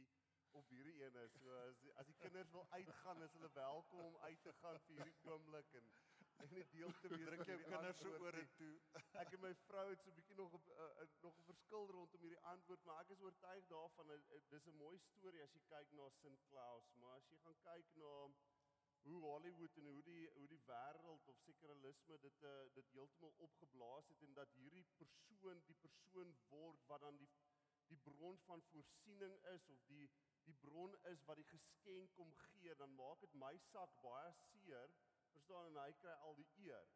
op 0.60 0.68
hierdie 0.72 0.96
ene. 1.06 1.24
So 1.38 1.56
as 1.62 1.82
as 2.02 2.10
die 2.10 2.18
kinders 2.20 2.52
wil 2.58 2.66
uitgaan, 2.70 3.22
is 3.22 3.32
hulle 3.38 3.50
welkom 3.56 4.04
om 4.10 4.20
uit 4.28 4.42
te 4.42 4.52
gaan 4.60 4.78
vir 4.86 5.00
hierdie 5.00 5.32
oomblik 5.32 5.72
en 5.80 5.90
en 6.44 6.52
nie 6.54 6.64
deel 6.72 6.92
te 7.00 7.08
wees 7.12 7.24
druk 7.28 7.44
jou 7.50 7.58
kinders 7.62 8.00
se 8.00 8.08
antwoord 8.08 8.26
ore 8.28 8.42
nie. 8.42 8.50
toe. 8.60 8.72
Ek 9.22 9.32
en 9.36 9.42
my 9.44 9.52
vrou 9.66 9.84
het 9.90 10.02
so 10.02 10.10
'n 10.10 10.18
bietjie 10.18 10.36
nog 10.40 10.56
op 10.58 10.68
uh, 10.74 10.88
uh, 11.04 11.06
nog 11.26 11.38
'n 11.38 11.46
verskil 11.50 11.88
rondom 11.96 12.26
hierdie 12.26 12.44
antwoord, 12.52 12.84
maar 12.84 13.00
ek 13.04 13.14
is 13.14 13.24
oortuig 13.28 13.66
daarvan 13.72 14.12
uh, 14.16 14.18
uh, 14.36 14.42
dis 14.50 14.66
'n 14.66 14.76
mooi 14.82 14.98
storie 15.06 15.42
as 15.46 15.56
jy 15.56 15.62
kyk 15.72 15.96
na 16.00 16.10
St. 16.18 16.36
Claus, 16.50 16.92
maar 17.00 17.16
as 17.20 17.30
jy 17.30 17.38
gaan 17.46 17.58
kyk 17.70 17.96
na 18.02 18.12
hoe 19.06 19.20
Hollywood 19.22 19.76
en 19.76 19.86
hoe 19.86 20.02
die 20.02 20.30
hoe 20.34 20.48
die 20.48 20.62
wêreld 20.70 21.28
of 21.32 21.36
sekuralisme 21.48 22.18
dit 22.28 22.46
uh, 22.52 22.54
dit 22.78 22.88
heeltemal 22.92 23.34
opgeblaas 23.48 24.08
het 24.08 24.22
en 24.28 24.34
dat 24.34 24.56
hierdie 24.62 24.86
persoon 25.02 25.62
die 25.66 25.76
persoon 25.84 26.34
word 26.48 26.88
wat 26.92 27.00
dan 27.00 27.16
die 27.16 27.28
die 27.88 27.98
bron 28.08 28.38
van 28.38 28.62
voorsiening 28.70 29.36
is 29.54 29.68
of 29.74 29.84
die 29.86 30.08
die 30.46 30.56
bron 30.62 30.96
is 31.10 31.22
wat 31.28 31.36
die 31.36 31.48
geskenk 31.50 32.12
kom 32.14 32.32
gee, 32.34 32.74
dan 32.74 32.94
maak 32.94 33.20
dit 33.20 33.32
my 33.34 33.54
sak 33.70 33.94
baie 34.02 34.32
seer. 34.42 34.92
Verstaan 35.46 35.66
en 35.66 35.76
hy 35.78 35.92
kry 36.02 36.12
al 36.26 36.34
die 36.34 36.46
eer. 36.66 36.88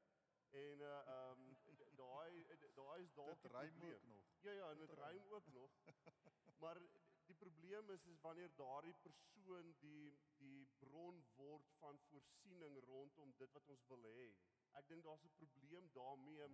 En 0.61 0.81
uh 0.87 0.95
ehm 1.15 1.43
daai 2.01 2.47
daai 2.79 3.03
is 3.03 3.13
dalk 3.19 3.41
probleem. 3.43 3.93
ook 3.93 4.07
nog. 4.13 4.25
Ja 4.47 4.53
ja, 4.53 4.71
en 4.71 4.79
dit 4.79 4.91
rym 5.03 5.33
ook 5.39 5.47
nog. 5.47 5.71
Maar 6.63 6.81
die 7.27 7.35
probleem 7.35 7.91
is 7.91 8.07
is 8.07 8.21
wanneer 8.21 8.51
daardie 8.57 8.95
persoon 9.03 9.75
die 9.85 10.19
die 10.43 10.67
bron 10.79 11.23
word 11.37 11.71
van 11.79 12.01
voorsiening 12.09 12.79
rondom 12.89 13.35
dit 13.37 13.53
wat 13.53 13.69
ons 13.69 13.87
wil 13.93 14.03
hê. 14.03 14.35
Ek 14.73 14.89
dink 14.89 15.05
daar's 15.05 15.25
'n 15.25 15.33
probleem 15.39 15.89
daarmee 15.93 16.51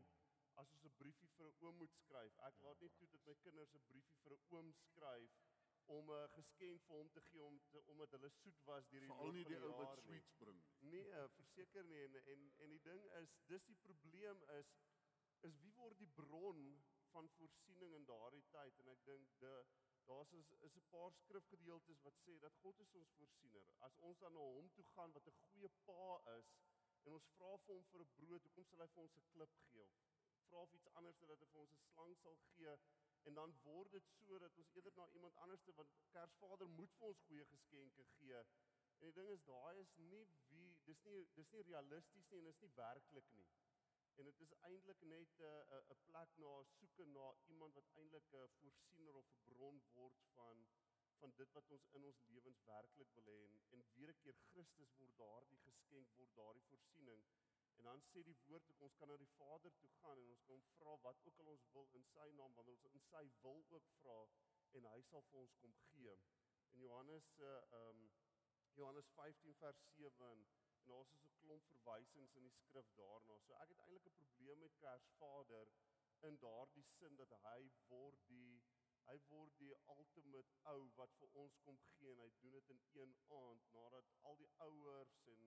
as 0.55 0.73
ons 0.73 0.85
'n 0.85 0.97
briefie 1.01 1.33
vir 1.39 1.47
'n 1.49 1.57
oom 1.65 1.77
moet 1.77 1.97
skryf. 2.03 2.39
Ek 2.51 2.61
laat 2.61 2.81
nie 2.81 2.93
toe 2.99 3.09
dat 3.09 3.25
my 3.25 3.35
kinders 3.35 3.75
'n 3.75 3.87
briefie 3.89 4.21
vir 4.23 4.33
'n 4.37 4.45
oom 4.51 4.73
skryf 4.73 5.41
om 5.87 6.11
'n 6.11 6.29
geskenk 6.35 6.83
vir 6.87 6.97
hom 6.97 7.11
te 7.11 7.21
gee 7.21 7.43
om 7.45 7.61
te, 7.71 7.83
omdat 7.93 8.11
hulle 8.11 8.31
soet 8.31 8.61
was 8.65 8.89
deur 8.89 9.01
die 9.01 9.09
Veral 9.13 9.33
nie 9.33 9.45
loop 9.45 9.53
die 9.53 9.61
van 9.61 9.71
ou 9.71 9.77
wat 9.79 9.89
jaar 9.89 10.03
sweets 10.03 10.35
bring 10.43 10.61
nie. 10.81 10.91
Nee, 10.91 11.29
verseker 11.39 11.85
nie 11.85 12.03
en 12.05 12.15
en 12.35 12.53
en 12.65 12.71
die 12.71 12.83
ding 12.91 13.05
is 13.23 13.37
dis 13.47 13.65
die 13.65 13.81
probleem 13.89 14.43
is 14.59 14.77
is 15.49 15.59
wie 15.65 15.75
word 15.81 15.99
die 15.99 16.13
bron 16.21 16.63
van 17.13 17.29
voorsiening 17.39 17.95
in 17.95 18.05
daardie 18.05 18.45
tyd 18.57 18.79
en 18.79 18.89
ek 18.95 19.05
dink 19.05 19.39
de 19.45 19.53
daar's 20.07 20.33
is, 20.33 20.53
is 20.69 20.75
'n 20.77 20.89
paar 20.91 21.13
skrifgedeeltes 21.13 22.03
wat 22.07 22.17
sê 22.25 22.39
dat 22.39 22.55
God 22.65 22.79
is 22.81 22.95
ons 22.95 23.15
voorsiener. 23.19 23.65
As 23.79 23.97
ons 24.09 24.19
dan 24.19 24.33
na 24.33 24.41
hom 24.41 24.69
toe 24.75 24.85
gaan 24.95 25.13
wat 25.13 25.27
'n 25.27 25.39
goeie 25.47 25.71
pa 25.85 26.37
is 26.39 26.53
en 27.05 27.13
ons 27.13 27.27
vra 27.37 27.57
vir 27.65 27.75
hom 27.75 27.85
vir 27.93 28.01
'n 28.01 28.13
brood, 28.19 28.43
hoekom 28.43 28.65
sal 28.65 28.81
hy 28.81 28.89
vir 28.95 29.03
ons 29.03 29.17
'n 29.17 29.27
klip 29.33 29.53
gee 29.71 29.83
of 29.83 29.91
vra 30.49 30.59
of 30.59 30.73
iets 30.73 30.89
anders 30.99 31.19
dat 31.19 31.29
hy 31.29 31.37
vir 31.37 31.61
ons 31.61 31.73
'n 31.73 31.83
slang 31.91 32.17
sal 32.17 32.37
gee? 32.55 32.77
En 33.27 33.35
dan 33.35 33.55
word 33.63 33.91
dit 33.91 34.11
so 34.25 34.39
dat 34.39 34.57
ons 34.63 34.73
eerder 34.79 34.93
na 34.95 35.09
iemand 35.19 35.37
anders 35.45 35.63
te 35.63 35.73
want 35.75 35.95
Kersvader 36.15 36.69
moet 36.79 36.93
vir 36.99 37.07
ons 37.09 37.23
goeie 37.29 37.47
geskenke 37.53 38.05
gee. 38.19 38.43
En 38.99 39.09
die 39.09 39.17
ding 39.19 39.31
is 39.33 39.43
daai 39.49 39.81
is 39.81 39.95
nie 40.11 40.21
wie 40.51 40.69
dis 40.91 41.03
nie 41.05 41.23
dis 41.39 41.51
nie 41.55 41.65
realisties 41.71 42.29
nie 42.31 42.39
en 42.43 42.51
dis 42.51 42.61
nie 42.65 42.75
werklik 42.77 43.33
nie. 43.39 43.49
En 44.17 44.31
dit 44.31 44.45
is 44.45 44.53
eintlik 44.69 45.03
net 45.13 45.41
'n 45.41 45.51
'n 45.79 45.83
'n 45.95 45.99
plek 46.05 46.37
na 46.45 46.53
soeke 46.77 47.07
na 47.17 47.27
iemand 47.55 47.75
wat 47.79 47.91
eintlik 48.03 48.31
'n 48.33 48.49
voorsiener 48.61 49.19
of 49.23 49.27
'n 49.33 49.43
bron 49.49 49.83
word 49.97 50.23
van 50.37 50.67
van 51.21 51.33
dit 51.41 51.53
wat 51.59 51.71
ons 51.77 51.87
in 51.99 52.05
ons 52.05 52.23
lewens 52.31 52.65
werklik 52.71 53.13
wil 53.19 53.29
hê 53.33 53.37
en 53.49 53.61
en 53.75 53.85
weer 53.97 54.15
'n 54.15 54.21
keer 54.23 54.39
Christus 54.49 54.95
word 55.03 55.19
daardie 55.25 55.61
geskenk 55.67 56.17
word 56.21 56.35
daardie 56.41 56.67
voorsiening. 56.71 57.23
En 57.77 57.89
dan 57.91 58.03
sê 58.09 58.23
die 58.29 58.37
woord 58.45 58.69
ook 58.69 58.85
ons 58.89 58.97
kan 59.01 59.09
na 59.09 59.17
die 59.23 59.33
Vader 59.39 59.73
toe 59.81 59.91
gaan 60.01 60.19
en 60.19 60.29
ons 60.35 60.45
kan 60.49 60.55
hom 60.55 60.69
vra 60.77 60.97
wat 61.07 61.25
ook 61.29 61.41
al 61.45 61.51
ons 61.55 61.67
wil 61.73 61.89
in 62.01 62.07
sy 62.13 62.29
naam 62.41 62.55
wanneer 62.59 62.77
ons 62.77 63.01
in 63.01 63.09
sy 63.09 63.25
wil 63.43 63.65
ook 63.79 63.91
vra 64.01 64.21
en 64.79 64.89
hy 64.93 65.01
sal 65.09 65.27
vir 65.31 65.41
ons 65.41 65.59
kom 65.65 65.75
gee. 65.89 66.15
In 66.77 66.87
Johannes 66.87 67.33
uh 67.49 67.59
um 67.83 68.07
Johannes 68.79 69.11
15 69.19 69.55
vers 69.65 69.85
7 69.97 70.31
en 70.31 70.47
en 70.87 70.93
daar's 70.93 71.11
so 71.11 71.27
'n 71.27 71.37
klomp 71.43 71.65
verwysings 71.75 72.35
in 72.39 72.43
die 72.49 72.57
skrif 72.57 72.89
daarna. 72.97 73.39
So 73.45 73.53
ek 73.63 73.69
het 73.69 73.79
eintlik 73.79 74.07
'n 74.07 74.19
probleem 74.23 74.59
met 74.59 74.77
Kersvader 74.83 75.69
in 76.29 76.39
daardie 76.39 76.85
sin 76.99 77.17
dat 77.17 77.33
hy 77.43 77.71
word 77.89 78.21
die 78.27 78.63
hy 79.09 79.17
word 79.31 79.59
die 79.63 79.75
ultimate 79.95 80.55
ou 80.73 80.79
wat 81.01 81.13
vir 81.19 81.35
ons 81.43 81.59
kom 81.67 81.77
gee 81.91 82.13
en 82.13 82.23
hy 82.25 82.31
doen 82.41 82.55
dit 82.59 82.71
in 82.75 82.81
een 83.01 83.13
aand 83.41 83.69
nadat 83.79 84.15
al 84.31 84.37
die 84.43 84.51
ouers 84.69 85.19
en 85.33 85.43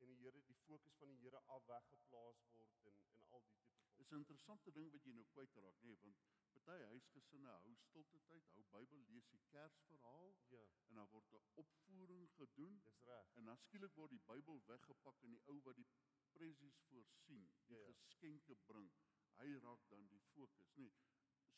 en 0.00 0.12
die 0.12 0.20
Here 0.22 0.42
die 0.50 0.58
fokus 0.66 0.94
van 1.02 1.08
die 1.08 1.20
Here 1.24 1.42
af 1.56 1.66
weggeplaas 1.66 2.44
word 2.54 2.76
en 2.92 2.98
en 3.12 3.24
al 3.30 3.42
die 3.50 3.56
tipe 3.62 3.78
van 3.84 3.98
Dis 3.98 4.10
'n 4.10 4.14
interessante 4.22 4.70
ding 4.72 4.90
wat 4.94 5.04
jy 5.04 5.12
nou 5.12 5.24
kwytraak, 5.34 5.78
nê, 5.82 5.86
nee, 5.86 5.96
want 6.02 6.18
party 6.52 6.84
huisgesinne 6.90 7.54
hou 7.64 7.72
stilte 7.84 8.18
tyd, 8.28 8.50
hou 8.54 8.62
Bybel 8.74 9.00
lees 9.08 9.26
die 9.32 9.40
Kersverhaal 9.52 10.36
Ja, 10.54 10.60
en 10.88 10.94
dan 11.00 11.08
word 11.14 11.32
'n 11.32 11.42
opvoering 11.62 12.28
gedoen 12.36 12.78
dis 12.84 13.00
reg. 13.08 13.32
en 13.34 13.44
dan 13.44 13.58
skielik 13.64 13.94
word 13.94 14.10
die 14.10 14.20
Bybel 14.30 14.62
weggepak 14.66 15.22
en 15.22 15.30
die 15.30 15.42
ou 15.46 15.60
wat 15.62 15.76
die 15.76 15.88
presies 16.32 16.78
voorsien, 16.90 17.50
die 17.66 17.74
Ja, 17.74 17.78
ja. 17.78 17.92
geskenke 17.92 18.56
bring, 18.70 18.92
hy 19.40 19.48
raak 19.66 19.88
dan 19.88 20.06
die 20.08 20.20
fokus, 20.20 20.70
nê. 20.76 20.82
Nee, 20.82 20.92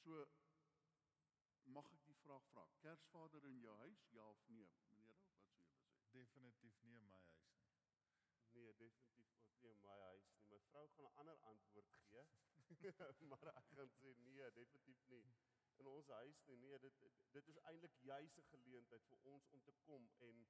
so 0.03 0.27
mag 1.65 1.93
ek 1.93 2.05
die 2.07 2.19
vraag 2.25 2.45
vra, 2.53 2.67
Kersvader 2.79 3.45
in 3.45 3.61
jou 3.61 3.77
huis, 3.77 4.09
ja 4.11 4.25
of 4.31 4.49
nee? 4.49 4.69
Meneer, 4.89 5.07
wat 5.07 5.21
sou 5.27 5.37
julle 5.43 5.63
sê? 5.69 6.11
Definitief 6.11 6.81
in 6.83 6.93
my 6.93 7.05
huis. 7.09 7.40
Nee, 8.61 8.75
definitief 8.77 9.35
ook 9.43 9.61
nie 9.61 9.71
in 9.71 9.81
my 9.81 9.97
huis 10.09 10.31
nie. 10.33 10.43
My 10.49 10.59
vrou 10.69 10.89
gaan 10.89 11.05
'n 11.11 11.19
ander 11.21 11.39
antwoord 11.53 11.93
gee. 12.01 12.25
maar 13.31 13.47
ek 13.61 13.69
gaan 13.77 13.93
sê 13.99 14.11
nee, 14.17 14.51
definitief 14.59 15.07
nie. 15.13 15.25
In 15.77 15.87
ons 15.87 16.09
huis 16.09 16.43
nie. 16.49 16.57
Nee, 16.57 16.79
dit 16.79 16.99
dit 17.37 17.49
is 17.53 17.61
eintlik 17.71 17.97
juis 18.11 18.37
'n 18.37 18.51
geleentheid 18.51 19.07
vir 19.13 19.19
ons 19.33 19.49
om 19.49 19.63
te 19.69 19.75
kom 19.87 20.11
en 20.29 20.47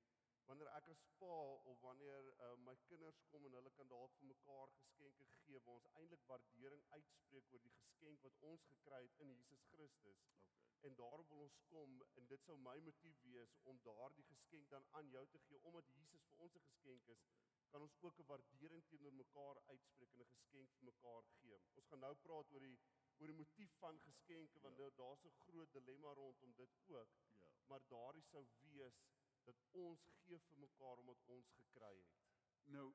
wanneer 0.48 0.70
ek 0.78 0.88
as 0.94 1.02
pa 1.18 1.36
of 1.72 1.80
wanneer 1.86 2.32
uh, 2.46 2.56
my 2.68 2.76
kinders 2.88 3.20
kom 3.32 3.44
en 3.46 3.56
hulle 3.58 3.70
kan 3.78 3.90
dalk 3.92 4.16
vir 4.18 4.30
mekaar 4.32 4.72
geskenke 4.78 5.26
gee 5.42 5.60
waar 5.66 5.78
ons 5.80 5.90
eintlik 6.00 6.24
waardering 6.32 6.84
uitspreek 6.96 7.52
oor 7.52 7.62
die 7.66 7.76
geskenk 7.76 8.26
wat 8.26 8.40
ons 8.52 8.64
gekry 8.72 9.02
het 9.06 9.22
in 9.26 9.34
Jesus 9.36 9.62
Christus. 9.74 10.24
Okay. 10.26 10.88
En 10.88 10.94
daarom 11.02 11.26
wil 11.28 11.44
ons 11.46 11.60
kom 11.68 12.02
en 12.14 12.26
dit 12.34 12.44
sou 12.48 12.56
my 12.66 12.76
motief 12.88 13.22
wees 13.28 13.56
om 13.72 13.80
daardie 13.86 14.26
geskenk 14.32 14.70
dan 14.74 14.86
aan 15.00 15.14
jou 15.14 15.26
te 15.36 15.38
gee 15.46 15.62
omdat 15.70 15.94
Jesus 15.98 16.26
vir 16.30 16.44
ons 16.46 16.54
'n 16.54 16.66
geskenk 16.68 17.08
is. 17.14 17.24
Kan 17.70 17.82
ons 17.86 17.96
ook 18.00 18.18
'n 18.18 18.26
waardering 18.30 18.82
teenoor 18.88 19.12
mekaar 19.14 19.56
uitspreek 19.72 20.12
en 20.14 20.20
'n 20.20 20.32
geskenk 20.36 20.70
vir 20.76 20.84
mekaar 20.92 21.24
gee. 21.40 21.58
Ons 21.74 21.86
gaan 21.90 22.00
nou 22.06 22.14
praat 22.14 22.50
oor 22.52 22.60
die 22.60 22.78
oor 23.18 23.26
die 23.26 23.36
motief 23.42 23.72
van 23.78 24.00
geskenke 24.00 24.60
want 24.60 24.76
Ja. 24.78 24.90
daar's 25.02 25.24
'n 25.24 25.38
groot 25.44 25.72
dilemma 25.72 26.12
rondom 26.12 26.54
dit 26.54 26.70
ook. 26.86 27.08
Ja. 27.28 27.48
Maar 27.66 27.80
daardie 27.88 28.22
sou 28.22 28.46
wees 28.60 28.98
dat 29.44 29.56
ons 29.72 30.00
gee 30.24 30.38
vir 30.38 30.58
mekaar 30.58 30.98
omdat 30.98 31.20
ons 31.26 31.50
gekry 31.58 31.96
het. 31.96 32.18
Nou 32.64 32.94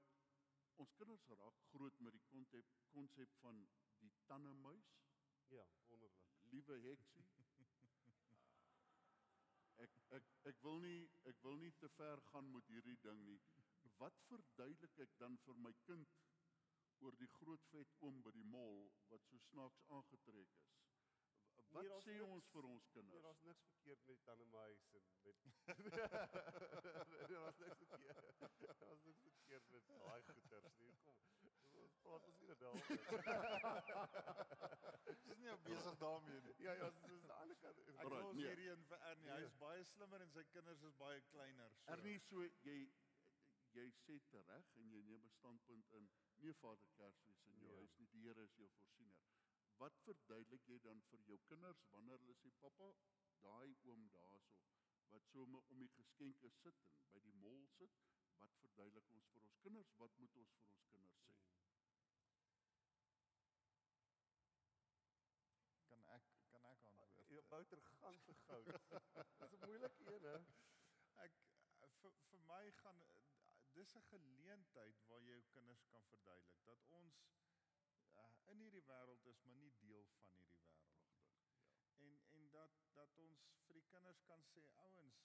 ons 0.76 0.94
kinders 1.00 1.28
raak 1.28 1.60
groot 1.72 2.00
met 2.00 2.14
die 2.14 2.26
konsep 2.32 2.66
konsep 2.92 3.30
van 3.44 3.68
die 4.00 4.12
tannemuis. 4.26 4.90
Ja, 5.48 5.66
wonderlik. 5.88 6.24
Liewe 6.52 6.80
heksie. 6.80 7.26
Ek 9.84 9.92
ek 10.10 10.24
ek 10.50 10.62
wil 10.62 10.78
nie 10.80 11.10
ek 11.30 11.42
wil 11.44 11.58
nie 11.58 11.72
te 11.80 11.90
ver 11.90 12.22
gaan 12.32 12.52
met 12.52 12.68
hierdie 12.68 12.98
ding 13.04 13.26
nie. 13.26 13.40
Wat 14.02 14.16
verduidelik 14.30 14.96
ek 15.06 15.12
dan 15.22 15.34
vir 15.46 15.56
my 15.66 15.74
kind 15.88 16.10
oor 17.04 17.14
die 17.20 17.30
groot 17.40 17.64
vet 17.72 17.92
oom 18.08 18.18
by 18.26 18.32
die 18.36 18.48
mall 18.56 18.78
wat 19.12 19.24
so 19.30 19.36
snaaks 19.50 19.82
aangetrek 19.98 20.50
is? 20.60 20.64
Wat 21.72 21.84
Nee, 21.84 21.92
sê 22.04 22.12
niks- 22.16 22.30
ons 22.36 22.46
vir 22.56 22.64
ons 22.70 22.84
Nee, 22.86 22.94
kinders? 22.96 23.24
daar's 23.24 23.42
niks 23.44 23.64
verkeerd 23.70 24.02
met 24.08 24.16
die 24.18 24.24
tandemuis 24.26 24.84
en 25.00 25.06
met 25.24 25.38
Nee, 25.66 25.74
daar's 27.28 27.60
niks 27.60 27.78
verkeerd. 27.78 28.18
Daar's 28.80 29.02
niks 29.04 29.22
verkeerd 29.28 29.66
met 29.72 29.84
daai 29.88 30.22
goeters 30.24 30.78
nie. 30.80 30.96
Kom. 31.06 31.22
Ons 31.86 31.96
praat 32.04 32.24
ons 32.30 32.40
nie 32.40 32.56
daaroor. 32.56 32.86
Dis 35.26 35.38
nie 35.42 35.56
besig 35.68 35.96
daarmee 36.04 36.40
nie. 36.46 36.54
Ja, 36.64 36.74
ja, 36.80 36.88
dis 36.92 37.24
aan 37.24 37.28
die 37.28 37.34
ander 37.42 37.58
kant. 37.64 37.78
Ek 37.88 37.92
Alright, 38.04 38.24
los 38.28 38.36
nee. 38.36 38.46
hierdie 38.48 38.70
een 38.72 38.84
vir 38.92 39.00
Ernie. 39.10 39.30
Nee. 39.30 39.38
Hy's 39.42 39.56
baie 39.64 39.84
slimmer 39.92 40.20
en 40.26 40.32
sy 40.36 40.44
kinders 40.54 40.82
is 40.90 40.96
baie 41.02 41.22
kleiner. 41.32 41.70
So. 41.80 41.84
Ernie 41.96 42.20
so 42.30 42.38
jy 42.68 42.78
jy 43.76 43.88
sê 44.02 44.16
tereg 44.32 44.70
en 44.82 44.92
jy 44.94 45.02
neem 45.10 45.24
'n 45.26 45.34
standpunt 45.38 45.92
in 46.00 46.10
nee 46.44 46.54
Vader 46.62 46.88
Kersfees 46.98 47.42
in 47.52 47.58
jou 47.60 47.72
Ja. 47.72 47.78
huis 47.80 47.98
nie 48.00 48.08
die 48.14 48.22
Here 48.26 48.44
is 48.44 48.56
jou 48.56 48.70
voorsiener. 48.78 49.24
Wat 49.78 49.98
verduidelik 50.08 50.68
jy 50.68 50.78
dan 50.80 51.02
vir 51.10 51.20
jou 51.30 51.38
kinders 51.50 51.82
wanneer 51.92 52.20
hulle 52.20 52.36
sê 52.44 52.52
pappa, 52.62 52.94
daai 53.42 53.76
oom 53.84 54.08
daarso 54.10 54.64
wat 55.12 55.26
so 55.32 55.44
om 55.44 55.80
die 55.80 55.90
geskenke 55.98 56.50
sit 56.52 56.76
en 57.00 57.10
by 57.12 57.20
die 57.20 57.34
mol 57.42 57.66
sit, 57.78 57.92
wat 58.40 58.56
verduidelik 58.62 59.12
ons 59.18 59.28
vir 59.34 59.42
ons 59.42 59.58
kinders? 59.66 59.92
Wat 59.98 60.18
moet 60.18 60.36
ons 60.36 60.52
vir 60.58 60.64
ons 60.66 60.86
kinders 60.94 61.20
sê? 61.20 61.34
Kan 65.90 66.02
ek 66.16 66.24
kan 66.52 66.66
ek 66.72 66.86
antwoord? 66.86 67.30
Jou 67.30 67.44
bouter 67.50 67.82
gaan 67.82 68.20
vir 68.26 68.36
goud. 68.48 68.66
Dis 69.52 69.62
'n 69.62 69.66
moeilike 69.68 70.04
een 70.14 70.24
hè. 70.32 70.38
Ek 71.28 71.34
vir 72.02 72.12
vir 72.32 72.40
my 72.52 72.72
gaan 72.82 73.00
dis 73.76 73.96
'n 73.96 74.04
geleentheid 74.10 75.00
waar 75.08 75.22
jy 75.22 75.32
jou 75.32 75.46
kinders 75.56 75.84
kan 75.94 76.04
verduidelik 76.12 76.62
dat 76.66 76.84
ons 76.98 77.16
uh, 78.22 78.30
in 78.52 78.62
hierdie 78.64 78.84
wêreld 78.92 79.26
is, 79.32 79.42
maar 79.48 79.58
nie 79.64 79.74
deel 79.80 80.06
van 80.12 80.30
hierdie 80.30 80.54
wêreld 80.60 80.94
nie. 81.00 81.10
En 82.06 82.22
en 82.38 82.50
dat 82.58 82.78
dat 83.00 83.18
ons 83.26 83.48
vir 83.66 83.80
die 83.80 83.88
kinders 83.94 84.22
kan 84.30 84.46
sê 84.52 84.64
ouens, 84.86 85.20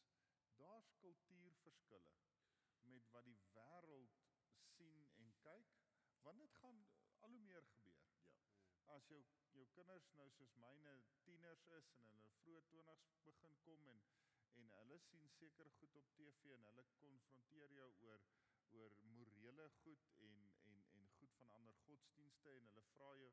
daar's 0.62 0.90
kultuurverskille 1.05 2.16
met 2.94 3.07
wat 3.16 3.24
die 3.24 3.38
wêreld 3.55 4.18
sien 4.74 5.07
en 5.22 5.34
kyk, 5.46 5.76
want 6.22 6.38
dit 6.38 6.55
gaan 6.62 6.86
al 7.20 7.30
hoe 7.30 7.40
meer 7.51 7.62
gebeur. 7.72 8.03
Ja. 8.26 8.94
As 8.96 9.07
jou 9.14 9.22
jou 9.59 9.66
kinders 9.76 10.11
nou 10.18 10.30
soos 10.30 10.57
myne 10.64 10.96
tieners 11.22 11.64
is 11.78 11.94
en 12.01 12.11
hulle 12.14 12.34
vroeë 12.42 12.66
20's 12.74 13.16
begin 13.30 13.57
kom 13.68 13.88
en 13.94 14.05
en 14.59 14.70
hulle 14.78 14.98
sien 14.98 15.28
seker 15.38 15.70
goed 15.78 15.96
op 16.03 16.12
TV 16.18 16.55
en 16.57 16.68
hulle 16.68 16.84
konfronteer 17.03 17.74
jou 17.78 17.90
oor 18.09 18.24
oor 18.78 18.96
morele 19.16 19.68
goed 19.82 20.09
en 20.28 20.36
en 20.70 20.84
en 20.98 21.09
goed 21.18 21.34
van 21.42 21.51
ander 21.59 21.74
godsdienste 21.86 22.57
en 22.57 22.70
hulle 22.70 22.86
vra 22.94 23.11
jou 23.22 23.32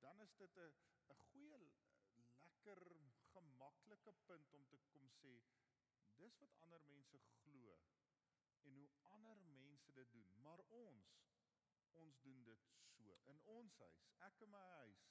dan 0.00 0.20
is 0.26 0.34
dit 0.42 0.56
'n 0.56 0.72
'n 1.14 1.20
goeie 1.30 1.58
lekker 1.66 2.82
gemaklike 3.32 4.12
punt 4.26 4.52
om 4.52 4.66
te 4.66 4.78
kom 4.92 5.08
sê 5.22 5.34
dis 6.16 6.38
wat 6.38 6.54
ander 6.64 6.80
mense 6.80 7.18
glo 7.18 7.78
en 8.68 8.74
hoe 8.74 8.88
ander 9.16 9.36
mense 9.36 9.92
dit 9.92 10.12
doen. 10.12 10.40
Maar 10.40 10.58
ons 10.58 11.14
ons 11.92 12.20
doen 12.20 12.42
dit 12.42 12.66
so. 12.96 13.18
In 13.24 13.40
ons 13.44 13.78
huis 13.78 14.02
ek 14.28 14.40
in 14.46 14.50
my 14.50 14.64
huis 14.80 15.04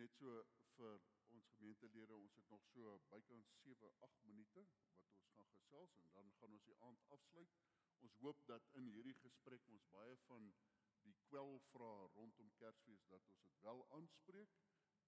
Net 0.01 0.14
so 0.14 0.47
vir 0.76 1.03
ons 1.28 1.51
gemeentelede, 1.57 2.14
ons 2.14 2.35
het 2.35 2.49
nog 2.49 2.64
so 2.64 2.99
bykans 3.09 3.53
7, 3.62 3.93
8 4.09 4.24
minute 4.30 4.66
wat 5.03 5.18
ons 5.18 5.35
gaan 5.37 5.51
gesels 5.57 5.99
en 5.99 6.12
dan 6.14 6.32
gaan 6.39 6.53
ons 6.53 6.64
die 6.64 6.78
aand 6.89 7.05
afsluit. 7.09 7.55
Ons 7.99 8.16
hoop 8.24 8.47
dat 8.47 8.68
in 8.72 8.87
hierdie 8.97 9.18
gesprek 9.26 9.68
ons 9.68 9.87
baie 9.99 10.16
van 10.16 10.55
die 11.03 11.16
kwelvrae 11.28 12.09
rondom 12.16 12.53
Kersfees 12.62 13.07
dat 13.07 13.26
ons 13.26 13.41
dit 13.41 13.61
wel 13.61 13.87
aanspreek 13.91 14.57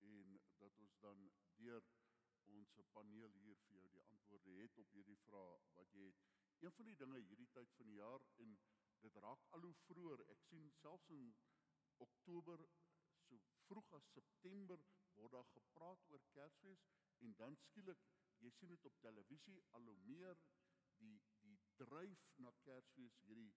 en 0.01 0.41
dat 0.59 0.79
ons 0.79 0.99
dan 0.99 1.31
deur 1.55 1.85
ons 2.45 2.81
paneel 2.93 3.33
hier 3.43 3.57
vir 3.69 3.77
jou 3.77 3.89
die 3.89 4.09
antwoorde 4.15 4.51
het 4.63 4.79
op 4.79 4.91
hierdie 4.91 5.23
vrae 5.29 5.61
wat 5.79 5.95
jy 5.99 6.11
het. 6.11 6.36
Een 6.65 6.73
van 6.73 6.89
die 6.89 6.97
dinge 6.97 7.21
hierdie 7.29 7.51
tyd 7.53 7.73
van 7.79 7.87
die 7.87 7.99
jaar 8.01 8.23
en 8.45 8.59
dit 9.05 9.17
raak 9.25 9.49
al 9.57 9.67
hoe 9.69 9.75
vroeër. 9.87 10.23
Ek 10.35 10.45
sien 10.49 10.71
selfs 10.81 11.11
in 11.17 11.27
Oktober 12.07 12.63
so 13.27 13.41
vroeg 13.67 13.93
as 13.99 14.13
September 14.13 14.83
word 15.17 15.33
daar 15.37 15.51
gepraat 15.55 16.05
oor 16.13 16.23
Kersfees 16.35 16.85
en 17.27 17.35
dan 17.41 17.57
skielik 17.65 18.03
jy 18.45 18.53
sien 18.59 18.73
dit 18.75 18.89
op 18.91 18.99
televisie 19.05 19.57
al 19.79 19.89
hoe 19.91 19.97
meer 20.11 20.41
die 21.01 21.17
die 21.47 21.59
dryf 21.83 22.25
na 22.45 22.53
Kersfees 22.67 23.19
hierdie 23.29 23.53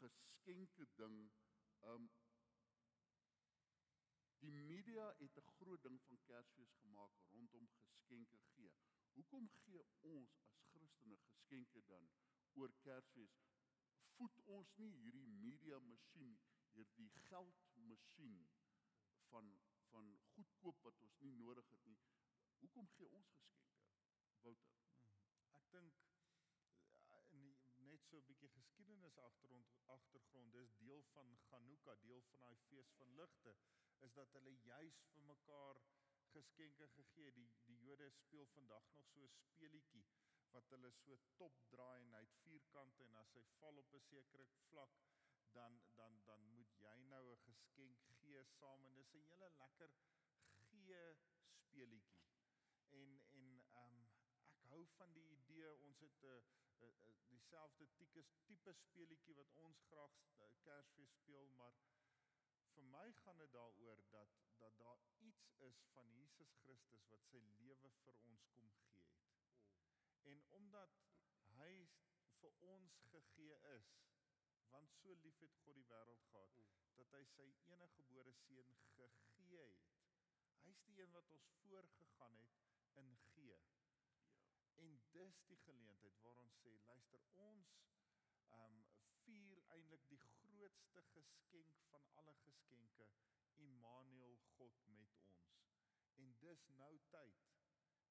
geskenke 0.00 0.88
ding 1.00 1.18
um 1.94 2.10
Die 4.42 4.52
media 4.52 5.04
het 5.18 5.36
'n 5.40 5.50
groot 5.56 5.82
ding 5.82 5.98
van 6.04 6.18
Kersfees 6.28 6.72
gemaak 6.78 7.18
rondom 7.34 7.68
geskenke 7.74 8.38
gee. 8.54 8.72
Hoekom 9.12 9.48
gee 9.58 9.84
ons 10.00 10.32
as 10.52 10.64
Christene 10.72 11.18
geskenke 11.26 11.82
dan 11.90 12.08
oor 12.60 12.72
Kersfees? 12.84 13.36
Voed 14.16 14.40
ons 14.56 14.72
nie 14.78 14.92
hierdie 15.02 15.28
media 15.42 15.78
masjien, 15.88 16.34
hierdie 16.76 17.10
geldmasjien 17.28 18.48
van 19.32 19.52
van 19.92 20.12
goedkoop 20.34 20.78
wat 20.86 21.00
ons 21.04 21.18
nie 21.20 21.32
nodig 21.36 21.66
het 21.70 21.88
nie. 21.88 21.98
Hoekom 22.60 22.86
gee 22.96 23.08
ons 23.18 23.32
geskenke? 23.34 23.82
Wouter. 24.44 24.78
Ek 25.58 25.66
dink 25.74 25.98
eh, 27.10 27.18
in 27.36 27.42
die, 27.44 27.56
net 27.88 28.06
so 28.08 28.20
'n 28.20 28.28
bietjie 28.30 28.48
geskiedenis 28.54 29.18
agtergrond 29.26 29.74
agtergrond 29.96 30.52
dis 30.56 30.72
deel 30.80 31.02
van 31.12 31.34
Hanukkah, 31.50 31.98
deel 32.06 32.22
van 32.30 32.40
daai 32.46 32.56
fees 32.68 32.92
van 33.00 33.14
ligte 33.20 33.56
is 34.06 34.16
dat 34.20 34.32
hulle 34.38 34.54
juis 34.64 35.02
vir 35.14 35.28
mekaar 35.34 35.82
geskenke 36.32 36.88
gegee. 36.96 37.32
Die 37.40 37.48
die 37.68 37.78
Jode 37.84 38.10
speel 38.10 38.46
vandag 38.56 38.88
nog 38.96 39.08
so 39.14 39.26
'n 39.26 39.34
speelietjie 39.42 40.06
wat 40.54 40.68
hulle 40.74 40.90
so 41.00 41.18
top 41.40 41.58
draai 41.74 41.98
en 42.04 42.14
hy't 42.18 42.38
vierkante 42.44 43.04
en 43.08 43.20
as 43.24 43.34
hy 43.38 43.42
val 43.58 43.82
op 43.82 43.94
'n 43.98 44.06
sekere 44.08 44.46
vlak 44.68 44.96
dan 45.58 45.80
dan 45.96 46.22
dan 46.24 46.42
moet 46.56 46.72
jy 46.84 46.94
nou 47.12 47.24
'n 47.32 47.44
geskenk 47.46 47.98
gee 48.20 48.44
saam 48.58 48.84
en 48.84 48.94
dis 48.94 49.12
'n 49.14 49.24
hele 49.30 49.48
lekker 49.62 49.90
gee 50.70 51.02
speelietjie. 51.60 52.26
En 53.00 53.20
en 53.38 53.46
ehm 53.72 53.96
um, 53.96 54.08
ek 54.52 54.62
hou 54.70 54.82
van 54.96 55.12
die 55.12 55.26
idee 55.36 55.74
ons 55.88 56.00
het 56.00 56.22
'n 56.22 56.26
uh, 56.26 56.40
uh, 56.86 57.14
dieselfde 57.28 57.88
tipe 57.96 58.24
tipe 58.44 58.72
speelietjie 58.72 59.34
wat 59.34 59.52
ons 59.66 59.82
graag 59.90 60.16
uh, 60.38 60.50
Kersfees 60.64 61.14
speel 61.20 61.48
maar 61.60 61.74
vir 62.74 62.84
my 62.94 63.12
gaan 63.24 63.38
dit 63.44 63.52
daaroor 63.52 64.04
dat 64.10 64.38
dat 64.58 64.78
daar 64.78 65.00
iets 65.18 65.48
is 65.68 65.84
van 65.92 66.12
Jesus 66.18 66.54
Christus 66.62 67.08
wat 67.14 67.24
sy 67.30 67.40
lewe 67.58 67.90
vir 68.04 68.14
ons 68.30 68.46
kom 68.54 68.70
gee 68.80 69.00
het. 69.00 69.11
En 70.30 70.42
omdat 70.58 70.98
hy 71.56 71.72
vir 72.40 72.54
ons 72.74 72.98
gegee 73.10 73.58
is, 73.76 73.90
want 74.74 74.94
so 74.98 75.14
lief 75.24 75.40
het 75.44 75.56
God 75.64 75.76
die 75.78 75.88
wêreld 75.90 76.24
gehad 76.30 76.60
dat 76.98 77.14
hy 77.16 77.22
sy 77.32 77.46
enige 77.72 77.88
gebore 77.96 78.32
seun 78.44 78.76
gegee 78.94 79.64
het. 79.66 79.88
Hy's 80.62 80.82
die 80.86 81.00
een 81.02 81.12
wat 81.16 81.30
ons 81.36 81.50
voorgegaan 81.62 82.36
het 82.38 82.58
in 83.02 83.14
gee. 83.32 83.58
En 84.84 84.98
dis 85.12 85.40
die 85.50 85.58
geleentheid 85.66 86.18
waar 86.24 86.40
ons 86.44 86.58
sê, 86.64 86.74
luister, 86.88 87.24
ons 87.46 87.74
ehm 88.52 88.78
um, 88.78 88.82
vier 89.22 89.60
eintlik 89.74 90.06
die 90.10 90.18
grootste 90.28 91.02
geskenk 91.12 91.82
van 91.90 92.06
alle 92.20 92.34
geskenke, 92.44 93.06
Immanuel 93.66 94.36
God 94.56 94.82
met 94.96 95.14
ons. 95.26 95.54
En 96.22 96.34
dis 96.46 96.66
nou 96.80 96.92
tyd 97.14 97.44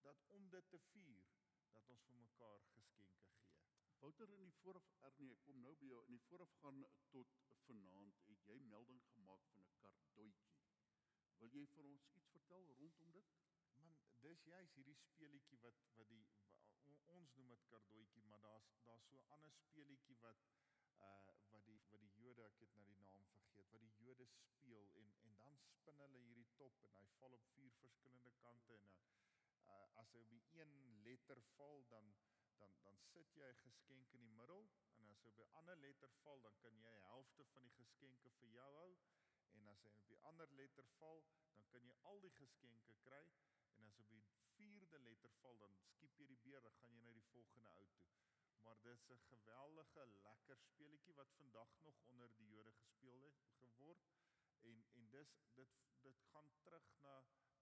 dat 0.05 0.23
om 0.37 0.49
dit 0.49 0.69
te 0.69 0.79
vier 0.93 1.40
dat 1.77 1.89
ons 1.95 2.05
vir 2.09 2.19
mekaar 2.21 2.63
geskenke 2.75 3.23
gee. 3.25 3.45
Wouter 4.01 4.31
in 4.35 4.43
die 4.45 4.55
vooraf 4.59 4.87
Ernie, 5.07 5.35
kom 5.45 5.59
nou 5.65 5.73
by 5.81 5.89
jou 5.91 5.99
in 6.07 6.15
die 6.17 6.25
voorafgaan 6.27 6.83
tot 7.15 7.35
vanaand 7.65 8.21
het 8.29 8.47
jy 8.49 8.57
melding 8.73 9.01
gemaak 9.13 9.43
van 9.53 9.67
'n 9.67 9.75
kardoetjie. 9.83 10.55
Wil 11.41 11.53
jy 11.57 11.65
vir 11.73 11.85
ons 11.91 12.07
iets 12.19 12.31
vertel 12.37 12.65
rondom 12.79 13.11
dit? 13.17 13.29
Man, 13.83 13.93
dis 14.25 14.43
juist 14.53 14.75
hierdie 14.79 14.97
speelietjie 15.03 15.59
wat 15.65 15.85
wat 15.99 16.09
die 16.15 16.25
wa, 16.85 17.13
ons 17.19 17.35
noem 17.37 17.47
dit 17.53 17.63
kardoetjie, 17.73 18.23
maar 18.31 18.41
daar's 18.47 18.73
daar's 18.87 19.07
so 19.09 19.21
'n 19.21 19.31
ander 19.35 19.53
speelietjie 19.61 20.17
wat 20.25 20.43
uh 21.09 21.33
wat 21.53 21.65
die 21.65 21.79
wat 21.91 22.01
die 22.05 22.13
Jode, 22.23 22.43
ek 22.43 22.59
het 22.65 22.73
nou 22.75 22.85
die 22.85 23.01
naam 23.05 23.23
vergeet, 23.35 23.71
wat 23.71 23.81
die 23.81 23.95
Jode 24.05 24.27
speel 24.27 24.89
en 25.01 25.13
en 25.27 25.37
dan 25.43 25.57
spin 25.77 26.03
hulle 26.05 26.19
hierdie 26.27 26.49
top 26.57 26.83
en 26.87 26.93
hy 26.99 27.07
val 27.19 27.37
op 27.39 27.45
vier 27.55 27.73
verskillende 27.85 28.33
kante 28.45 28.75
en 28.75 28.99
uh, 29.13 29.20
uh 29.71 30.01
as 30.03 30.11
hy 30.13 30.21
op 30.25 30.29
die 30.35 30.43
een 30.59 30.73
letter 31.07 31.41
val 31.55 31.85
dan 31.93 32.13
dan 32.59 32.77
dan 32.87 32.97
sit 33.13 33.35
jy 33.41 33.49
'n 33.51 33.63
geskenk 33.65 34.13
in 34.17 34.27
die 34.27 34.35
middel 34.41 34.69
en 34.99 35.09
as 35.15 35.23
hy 35.23 35.29
op 35.33 35.39
'n 35.45 35.55
ander 35.61 35.77
letter 35.85 36.11
val 36.23 36.41
dan 36.47 36.57
kan 36.65 36.81
jy 36.87 36.95
helfte 37.07 37.45
van 37.53 37.63
die 37.69 37.75
geskenke 37.81 38.29
vir 38.39 38.49
jou 38.57 38.69
hou 38.81 38.91
en 39.57 39.67
as 39.73 39.83
hy 39.85 39.91
op 40.01 40.07
die 40.07 40.19
ander 40.29 40.53
letter 40.59 40.87
val 40.99 41.23
dan 41.55 41.65
kan 41.73 41.87
jy 41.89 41.95
al 42.11 42.21
die 42.25 42.35
geskenke 42.41 42.93
kry 43.07 43.23
en 43.77 43.87
as 43.89 43.99
op 44.03 44.09
die 44.15 44.23
vierde 44.55 44.99
letter 45.07 45.33
val 45.41 45.57
dan 45.63 45.75
skiep 45.89 46.17
jy 46.21 46.27
die 46.33 46.41
beer 46.45 46.63
dan 46.67 46.75
gaan 46.79 46.95
jy 46.95 47.01
na 47.05 47.13
die 47.17 47.29
volgende 47.33 47.69
ou 47.77 47.85
toe. 47.97 48.07
Maar 48.63 48.81
dis 48.87 49.05
'n 49.09 49.21
geweldige 49.29 50.05
lekker 50.27 50.59
speletjie 50.65 51.15
wat 51.21 51.31
vandag 51.37 51.77
nog 51.87 52.01
onder 52.13 52.35
die 52.35 52.47
Jode 52.47 52.73
gespeel 52.81 53.21
het 53.27 53.39
geword 53.59 54.09
en 54.69 54.85
en 54.93 55.09
dis 55.09 55.31
dit 55.53 55.79
dit 56.01 56.21
gaan 56.33 56.51
terug 56.63 56.91
na 57.05 57.15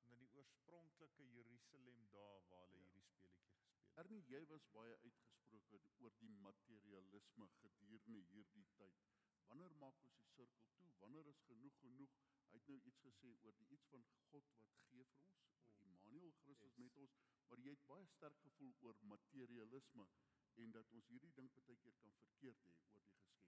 na 0.10 0.18
die 0.24 0.30
oorspronklike 0.42 1.26
Jerusalem 1.36 2.06
daar 2.16 2.42
waar 2.52 2.70
hulle 2.74 2.88
Ja. 2.88 2.94
hierdie 2.94 3.16
speletjie 3.18 3.56
gespeel 3.56 3.80
het. 3.80 3.98
Ernie, 4.04 4.24
jy 4.34 4.46
was 4.52 4.66
baie 4.76 4.96
uitgesproke 5.04 5.80
oor 6.04 6.14
die 6.20 6.30
materialisme 6.48 7.48
gedurende 7.62 8.22
hierdie 8.34 8.66
tyd. 8.82 9.02
Wanneer 9.50 9.74
maak 9.84 10.02
ons 10.08 10.16
die 10.16 10.26
sirkel 10.36 10.70
toe? 10.78 10.92
Wanneer 11.00 11.28
is 11.28 11.42
genoeg 11.48 11.78
genoeg? 11.80 12.14
Hy 12.50 12.58
het 12.58 12.68
nou 12.68 12.80
iets 12.92 13.02
gesê 13.06 13.34
oor 13.44 13.56
die 13.58 13.68
iets 13.76 13.88
van 13.94 14.06
God 14.30 14.46
wat 14.66 14.80
gee 14.90 15.04
vir 15.14 15.26
ons, 15.32 15.50
wat 15.66 15.84
Immanuel 15.86 16.32
Christus 16.42 16.74
Yes. 16.74 16.78
met 16.78 16.96
ons, 16.96 17.18
maar 17.48 17.60
jy 17.60 17.70
het 17.76 17.86
baie 17.86 18.06
sterk 18.08 18.40
gevoel 18.46 18.74
oor 18.80 18.98
materialisme 19.02 20.08
en 20.56 20.72
dat 20.72 20.92
ons 20.92 21.08
hierdie 21.08 21.34
ding 21.34 21.52
baie 21.54 21.76
keer 21.78 21.96
kan 22.02 22.14
verkeerd 22.24 22.64
hê 22.66 22.72
oor 22.78 22.90
die? 22.96 23.06
Dis 23.30 23.39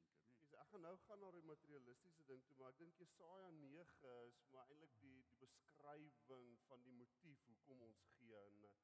ek 0.62 0.68
gaan 0.70 0.84
nou 0.86 0.98
gaan 1.08 1.20
na 1.24 1.30
die 1.34 1.48
materialistiese 1.50 2.24
ding 2.30 2.42
toe, 2.46 2.56
maar 2.58 2.74
ek 2.74 2.80
dink 2.80 3.00
Jesaja 3.02 3.48
9 3.60 4.10
is 4.28 4.42
maar 4.54 4.68
eintlik 4.70 4.92
die 5.02 5.22
die 5.40 5.48
beskrywing 5.54 6.52
van 6.68 6.84
die 6.86 6.94
motief 6.98 7.46
hoekom 7.48 7.82
ons 7.88 8.04
gee. 8.12 8.42
En 8.42 8.68
eh, 8.68 8.76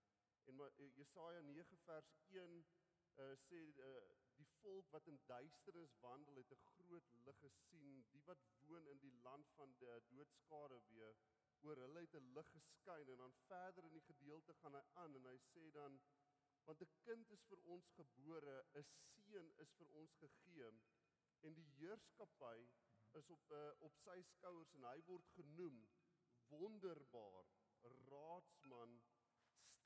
en 0.49 0.57
maar 0.61 0.73
eh, 0.85 0.87
Jesaja 0.97 1.43
9 1.49 1.77
vers 1.83 2.09
1 2.39 2.57
uh, 2.57 3.27
sê 3.43 3.61
uh, 3.89 3.91
die 4.39 4.47
volk 4.55 4.89
wat 4.95 5.11
in 5.11 5.21
duisternis 5.29 5.93
wandel 6.07 6.41
het 6.41 6.55
'n 6.55 6.65
groot 6.71 7.13
lig 7.27 7.39
gesien, 7.45 8.01
die 8.15 8.23
wat 8.31 8.49
woon 8.71 8.89
in 8.95 8.99
die 9.05 9.13
land 9.29 9.53
van 9.59 9.77
die 9.83 9.93
doodskade 10.09 10.81
weer 10.89 11.15
oor 11.61 11.85
hulle 11.85 12.05
het 12.07 12.19
'n 12.21 12.33
lig 12.39 12.51
geskyn. 12.57 13.13
En 13.15 13.25
dan 13.25 13.39
verder 13.45 13.83
in 13.83 13.97
die 13.99 14.07
gedeelte 14.11 14.53
gaan 14.63 14.81
hy 14.81 14.85
aan 15.05 15.15
en 15.21 15.31
hy 15.33 15.37
sê 15.53 15.69
dan 15.79 16.01
want 16.65 16.81
'n 16.81 16.93
kind 17.07 17.29
is 17.39 17.49
vir 17.53 17.65
ons 17.77 17.95
gebore, 18.01 18.61
'n 18.73 18.85
seun 19.25 19.51
is 19.65 19.73
vir 19.79 19.99
ons 20.01 20.21
gegee 20.25 20.71
en 21.41 21.53
die 21.53 21.67
heerskappy 21.77 22.57
is 23.19 23.29
op 23.29 23.51
uh, 23.51 23.71
op 23.89 23.95
sy 24.03 24.17
skouers 24.31 24.73
en 24.77 24.89
hy 24.89 24.97
word 25.11 25.29
genoem 25.35 25.79
wonderbaar 26.49 27.45
raadsman 28.11 28.99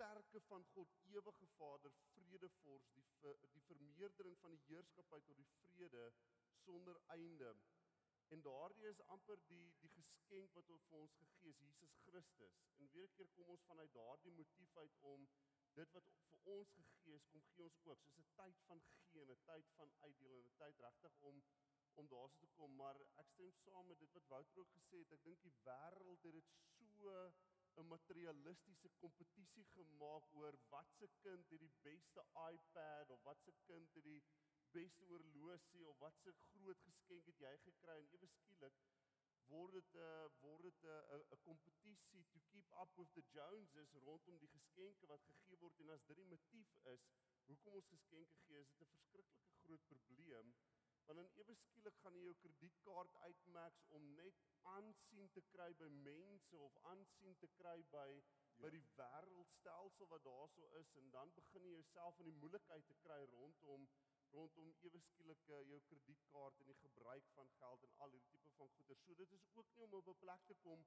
sterke 0.02 0.42
van 0.42 0.66
God 0.74 0.96
ewige 1.16 1.48
Vader 1.58 1.92
vredevors 2.14 2.88
die 2.96 3.06
die 3.56 3.62
vermeerdering 3.68 4.38
van 4.40 4.56
die 4.56 4.64
heerskappy 4.70 5.20
tot 5.28 5.38
die 5.38 5.50
vrede 5.58 6.06
sonder 6.64 6.98
einde. 7.16 7.52
En 8.34 8.42
daardie 8.42 8.88
is 8.90 9.02
amper 9.16 9.40
die 9.48 9.74
die 9.82 9.92
geskenk 9.98 10.54
wat 10.58 10.70
vir 10.72 11.00
ons 11.00 11.16
gegee 11.24 11.50
is 11.54 11.62
Jesus 11.66 11.96
Christus. 12.06 12.62
En 12.78 12.90
weer 12.96 13.10
'n 13.10 13.14
keer 13.16 13.30
kom 13.36 13.50
ons 13.56 13.68
vanuit 13.72 13.94
daardie 13.94 14.32
motief 14.40 14.78
uit 14.78 14.98
om 15.14 15.28
dit 15.80 15.92
wat 15.98 16.08
vir 16.28 16.54
ons 16.56 16.72
gegee 16.78 17.16
is 17.20 17.28
kom 17.34 17.44
gee 17.54 17.66
ons 17.70 17.80
ook. 17.92 18.06
Soos 18.14 18.28
'n 18.28 18.36
tyd 18.40 18.62
van 18.70 18.82
gee 19.10 19.22
en 19.22 19.32
'n 19.36 19.44
tyd 19.50 19.68
van 19.78 19.94
uitdeel 20.08 20.38
en 20.40 20.48
'n 20.48 20.58
tyd 20.64 20.80
regtig 20.88 21.20
om 21.32 21.44
om 22.00 22.08
daarso 22.08 22.38
te 22.40 22.48
kom. 22.58 22.76
Maar 22.76 23.00
ek 23.22 23.30
stem 23.34 23.52
saam 23.64 23.88
met 23.88 24.00
dit 24.00 24.12
wat 24.18 24.28
Wouter 24.28 24.60
ook 24.60 24.72
gesê 24.80 25.00
het. 25.04 25.12
Ek 25.12 25.24
dink 25.24 25.42
die 25.42 25.56
wêreld 25.64 26.24
het 26.28 26.34
dit 26.34 26.54
so 26.78 27.34
'n 27.80 27.88
materialistiese 27.88 28.90
kompetisie 29.04 29.66
gemaak 29.66 30.34
oor 30.40 30.56
wat 30.70 30.90
se 31.00 31.10
kind 31.26 31.50
het 31.50 31.60
die 31.60 31.74
beste 31.82 32.24
iPad 32.54 33.10
of 33.10 33.22
wat 33.24 33.42
se 33.44 33.54
kind 33.66 33.94
het 33.94 34.04
die 34.04 34.24
beste 34.72 35.06
oorlosie 35.06 35.88
of 35.88 35.98
wat 35.98 36.18
se 36.24 36.34
groot 36.48 36.82
geskenk 36.90 37.26
het 37.26 37.40
jy 37.46 37.58
gekry. 37.68 37.98
En 38.00 38.12
ewe 38.18 38.28
skielik 38.28 38.76
word 39.54 39.74
dit 39.78 39.94
'n 39.94 40.04
uh, 40.10 40.28
word 40.46 40.62
dit 40.68 40.82
'n 40.84 40.88
uh, 40.88 41.22
'n 41.36 41.42
kompetisie 41.48 42.24
to 42.34 42.40
keep 42.52 42.68
up 42.82 42.92
with 43.00 43.12
the 43.14 43.24
Joneses 43.36 43.94
rondom 44.08 44.38
die 44.44 44.54
geskenke 44.58 45.06
wat 45.14 45.24
gegee 45.30 45.58
word 45.64 45.80
en 45.80 45.90
as 45.96 46.06
dit 46.10 46.18
die 46.22 46.32
motief 46.36 46.76
is 46.96 47.08
hoekom 47.48 47.80
ons 47.80 47.94
geskenke 47.96 48.36
gee 48.46 48.60
is 48.66 48.72
dit 48.72 48.88
'n 48.88 48.94
verskriklike 48.98 49.56
groot 49.64 49.88
probleem 49.94 50.54
want 51.06 51.18
dan 51.20 51.32
ewe 51.42 51.56
skielik 51.64 51.98
gaan 52.02 52.16
jy 52.20 52.24
jou 52.28 52.36
kredietkaart 52.44 53.16
uitmax 53.28 53.84
om 53.98 54.04
net 54.22 54.44
aansien 54.76 55.32
te 55.38 55.42
kry 55.54 55.70
by 55.82 55.90
mense 56.10 56.58
of 56.68 56.78
aansien 56.94 57.36
te 57.44 57.48
kry 57.60 57.78
by 57.96 58.10
ja. 58.12 58.22
by 58.62 58.70
die 58.76 58.84
wêreldstelsel 58.98 60.08
wat 60.14 60.24
daarso 60.26 60.68
is 60.80 60.90
en 61.02 61.10
dan 61.16 61.32
begin 61.38 61.64
jy 61.68 61.72
jouself 61.76 62.20
in 62.20 62.28
die 62.30 62.40
moeilikheid 62.42 62.86
te 62.90 62.98
kry 63.06 63.20
rondom 63.34 63.88
rondom 64.36 64.74
ewe 64.88 65.00
skielik 65.06 65.48
uh, 65.50 65.62
jou 65.70 65.80
kredietkaart 65.90 66.60
en 66.64 66.70
die 66.72 66.80
gebruik 66.82 67.30
van 67.38 67.50
geld 67.60 67.84
en 67.88 67.96
al 68.06 68.14
hierdie 68.16 68.32
tipe 68.36 68.52
van 68.58 68.70
goeder. 68.78 69.00
So 69.04 69.16
dit 69.22 69.32
is 69.38 69.48
ook 69.54 69.72
nie 69.76 69.84
om 69.88 69.94
op 70.00 70.08
'n 70.14 70.20
plek 70.24 70.46
te 70.52 70.58
kom 70.66 70.86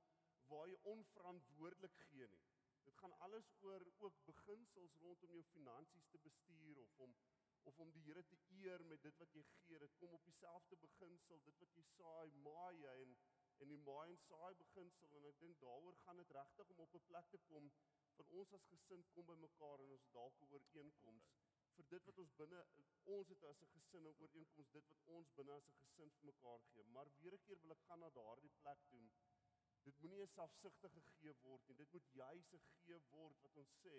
waar 0.52 0.68
jy 0.68 0.78
onverantwoordelik 0.94 1.96
gee 2.08 2.28
nie. 2.36 2.44
Dit 2.84 2.96
gaan 3.02 3.18
alles 3.26 3.52
oor 3.60 3.86
ook 3.98 4.24
beginsels 4.24 4.96
rondom 5.06 5.32
jou 5.32 5.44
finansies 5.52 6.08
te 6.10 6.18
bestuur 6.18 6.78
of 6.86 6.98
om 7.06 7.16
of 7.64 7.78
om 7.78 7.90
die 7.92 8.02
Here 8.06 8.24
te 8.24 8.38
eer 8.48 8.84
met 8.84 9.02
dit 9.02 9.16
wat 9.16 9.32
jy 9.32 9.42
gee. 9.42 9.78
Dit 9.78 9.94
kom 9.96 10.12
op 10.12 10.24
dieselfde 10.24 10.76
beginsel, 10.76 11.40
dit 11.44 11.58
wat 11.58 11.76
jy 11.76 11.84
saai, 11.96 12.30
maai 12.30 12.76
jy 12.80 12.96
en 13.06 13.16
en 13.62 13.70
die 13.70 13.82
maai 13.86 14.10
en 14.10 14.18
saai 14.26 14.54
beginsel 14.60 15.12
en 15.18 15.26
ek 15.30 15.36
dink 15.42 15.60
daaroor 15.64 15.96
gaan 16.04 16.20
dit 16.20 16.32
regtig 16.36 16.70
om 16.74 16.80
op 16.84 16.94
'n 16.98 17.06
plek 17.10 17.28
te 17.34 17.38
kom 17.50 17.70
van 18.16 18.26
ons 18.40 18.52
as 18.58 18.66
gesin 18.72 19.04
kom 19.14 19.26
by 19.30 19.36
mekaar 19.42 19.82
en 19.84 19.92
ons 19.96 20.08
dalk 20.16 20.40
'n 20.40 20.50
ooreenkoms 20.56 21.28
vir 21.76 21.86
dit 21.92 22.08
wat 22.08 22.18
ons 22.24 22.34
binne 22.40 22.60
ons 23.16 23.28
het 23.32 23.44
as 23.50 23.60
'n 23.62 23.70
gesin 23.74 24.06
'n 24.08 24.16
ooreenkoms 24.24 24.70
dit 24.76 24.86
wat 24.92 25.02
ons 25.16 25.32
binne 25.38 25.52
as 25.52 25.66
'n 25.68 25.78
gesin 25.82 26.10
vir 26.16 26.26
mekaar 26.32 26.60
gee. 26.70 26.84
Maar 26.96 27.08
weer 27.20 27.34
'n 27.38 27.44
keer 27.46 27.60
wil 27.62 27.76
ek 27.76 27.82
gaan 27.88 28.00
na 28.04 28.10
daardie 28.10 28.54
plek 28.60 28.80
toe. 28.90 29.06
Dit 29.88 29.98
moenie 30.00 30.22
'n 30.22 30.34
selfsugtige 30.38 31.00
gegee 31.08 31.34
word 31.42 31.66
nie. 31.66 31.76
Dit 31.82 31.92
moet 31.92 32.08
juis 32.20 32.52
'n 32.52 32.62
gee 32.84 32.98
word 33.10 33.42
wat 33.42 33.56
ons 33.62 33.72
sê 33.82 33.98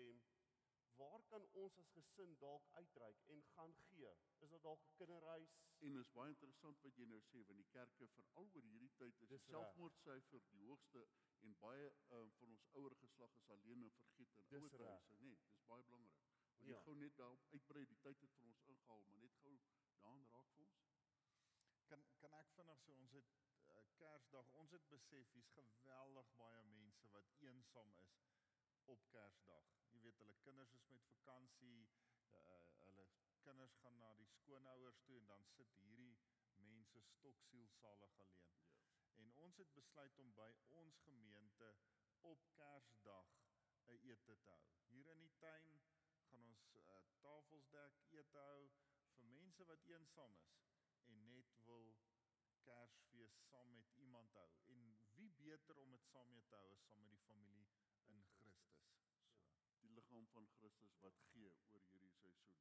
waar 0.96 1.22
kan 1.30 1.46
ons 1.52 1.78
as 1.78 1.88
gesin 1.94 2.36
dalk 2.42 2.68
uitreik 2.80 3.18
en 3.34 3.42
gaan 3.54 3.74
gee? 3.88 4.12
Is 4.44 4.50
dit 4.50 4.62
dalk 4.62 4.82
'n 4.84 4.94
kinderhuis? 5.00 5.56
En 5.78 5.96
is 6.02 6.12
baie 6.18 6.28
interessant 6.28 6.80
wat 6.86 6.96
jy 6.96 7.04
nou 7.04 7.20
sê 7.20 7.44
want 7.48 7.58
die 7.58 7.70
kerke 7.78 8.08
veral 8.14 8.48
oor 8.54 8.62
hierdie 8.70 8.92
tyd 9.00 9.20
is 9.20 9.28
die 9.28 9.38
selfmoordsyfer 9.48 10.42
die 10.48 10.62
hoogste 10.64 11.06
en 11.40 11.58
baie 11.60 11.92
um, 12.18 12.32
van 12.38 12.50
ons 12.50 12.66
ouer 12.72 12.96
geslag 13.02 13.36
is 13.42 13.50
alleen 13.56 13.82
en 13.82 13.90
vergeet 13.90 14.36
in 14.36 14.44
ouer 14.58 14.78
huise, 14.88 15.14
nê. 15.14 15.20
Nee, 15.20 15.36
dis 15.52 15.64
baie 15.72 15.84
belangrik. 15.84 16.35
Ja. 16.60 16.68
jy 16.72 16.82
gou 16.84 16.94
net 16.96 17.16
daarop 17.16 17.42
uitbrei, 17.52 17.84
die 17.86 17.98
tyd 18.04 18.20
het 18.20 18.32
vir 18.38 18.46
ons 18.48 18.62
ingehaal, 18.72 19.02
maar 19.08 19.18
net 19.22 19.34
gou 19.42 19.54
daan 20.02 20.24
raak 20.32 20.54
vir 20.56 20.64
ons. 20.66 20.94
Kan 21.90 22.02
kan 22.22 22.32
ek 22.40 22.52
vinnig 22.58 22.80
sê 22.84 22.94
ons 23.02 23.12
het 23.18 23.34
uh, 23.74 23.82
Kersdag, 24.00 24.52
ons 24.62 24.72
het 24.76 24.88
besef 24.92 25.32
hier's 25.34 25.52
geweldig 25.58 26.30
baie 26.40 26.62
mense 26.72 27.10
wat 27.14 27.30
eensaam 27.48 27.92
is 28.04 28.16
op 28.94 29.04
Kersdag. 29.14 29.70
Jy 29.94 30.00
weet 30.06 30.18
hulle 30.22 30.36
kinders 30.46 30.74
is 30.78 30.88
met 30.94 31.06
vakansie, 31.12 31.88
uh, 32.40 32.60
hulle 32.88 33.06
kinders 33.46 33.76
gaan 33.82 33.98
na 34.02 34.12
die 34.20 34.28
skoonouers 34.34 35.00
toe 35.06 35.18
en 35.20 35.30
dan 35.32 35.46
sit 35.54 35.74
hierdie 35.82 36.14
mense 36.66 37.02
stoksielsalig 37.12 38.18
alleen. 38.24 38.54
Ja. 38.70 38.78
En 39.22 39.32
ons 39.46 39.56
het 39.62 39.72
besluit 39.74 40.18
om 40.24 40.32
by 40.34 40.50
ons 40.82 40.98
gemeente 41.08 41.74
op 42.32 42.48
Kersdag 42.58 43.34
'n 43.86 44.00
ete 44.10 44.36
te 44.42 44.50
hou. 44.50 44.74
Hier 44.88 45.10
in 45.12 45.20
die 45.20 45.34
tuin 45.38 45.82
gaan 46.30 46.44
ons 46.50 46.66
uh, 46.80 46.98
tafels 47.22 47.70
dek, 47.72 48.02
ete 48.18 48.44
hou 48.50 48.62
vir 49.16 49.32
mense 49.38 49.66
wat 49.70 49.88
eensaam 49.94 50.36
is 50.46 50.60
en 51.12 51.24
net 51.30 51.56
wil 51.70 51.90
Kersfees 52.66 53.34
saam 53.48 53.74
met 53.74 53.92
iemand 54.04 54.32
hou. 54.32 54.48
En 54.74 54.80
wie 55.14 55.30
beter 55.30 55.78
om 55.82 55.90
dit 55.90 56.06
saam 56.10 56.30
mee 56.34 56.46
te 56.50 56.58
hou 56.60 56.70
as 56.74 56.86
saam 56.86 57.02
met 57.02 57.12
die 57.14 57.26
familie 57.26 57.68
in 58.14 58.24
Christus. 58.38 58.80
So. 58.80 59.04
Die 59.84 59.92
liggaam 59.98 60.26
van 60.32 60.48
Christus 60.56 60.96
wat 61.04 61.20
gee 61.28 61.52
oor 61.74 61.84
hierdie 61.92 62.14
seisoen. 62.16 62.58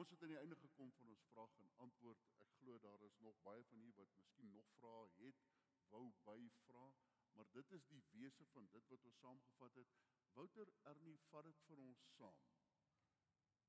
Ons 0.00 0.10
het 0.12 0.22
aan 0.22 0.32
die 0.32 0.40
einde 0.40 0.56
gekom 0.62 0.92
van 1.00 1.12
ons 1.12 1.28
vraag 1.34 1.58
en 1.64 1.70
antwoord. 1.84 2.24
Ek 2.46 2.56
glo 2.62 2.80
daar 2.86 3.04
is 3.10 3.18
nog 3.28 3.38
baie 3.44 3.64
van 3.72 3.84
u 3.88 3.92
wat 4.00 4.16
miskien 4.20 4.52
nog 4.56 4.72
vrae 4.80 5.06
het, 5.20 5.46
wou 5.92 6.04
byvra, 6.24 6.88
maar 7.36 7.52
dit 7.52 7.72
is 7.78 7.86
die 7.92 8.02
wese 8.10 8.48
van 8.56 8.68
dit 8.72 8.92
wat 8.92 9.08
ons 9.10 9.18
saamgevat 9.24 9.80
het. 9.82 9.96
Wouter 10.36 10.72
Ernie 10.92 11.18
vat 11.30 11.48
dit 11.48 11.64
vir 11.68 11.84
ons 11.88 12.08
saam. 12.16 12.44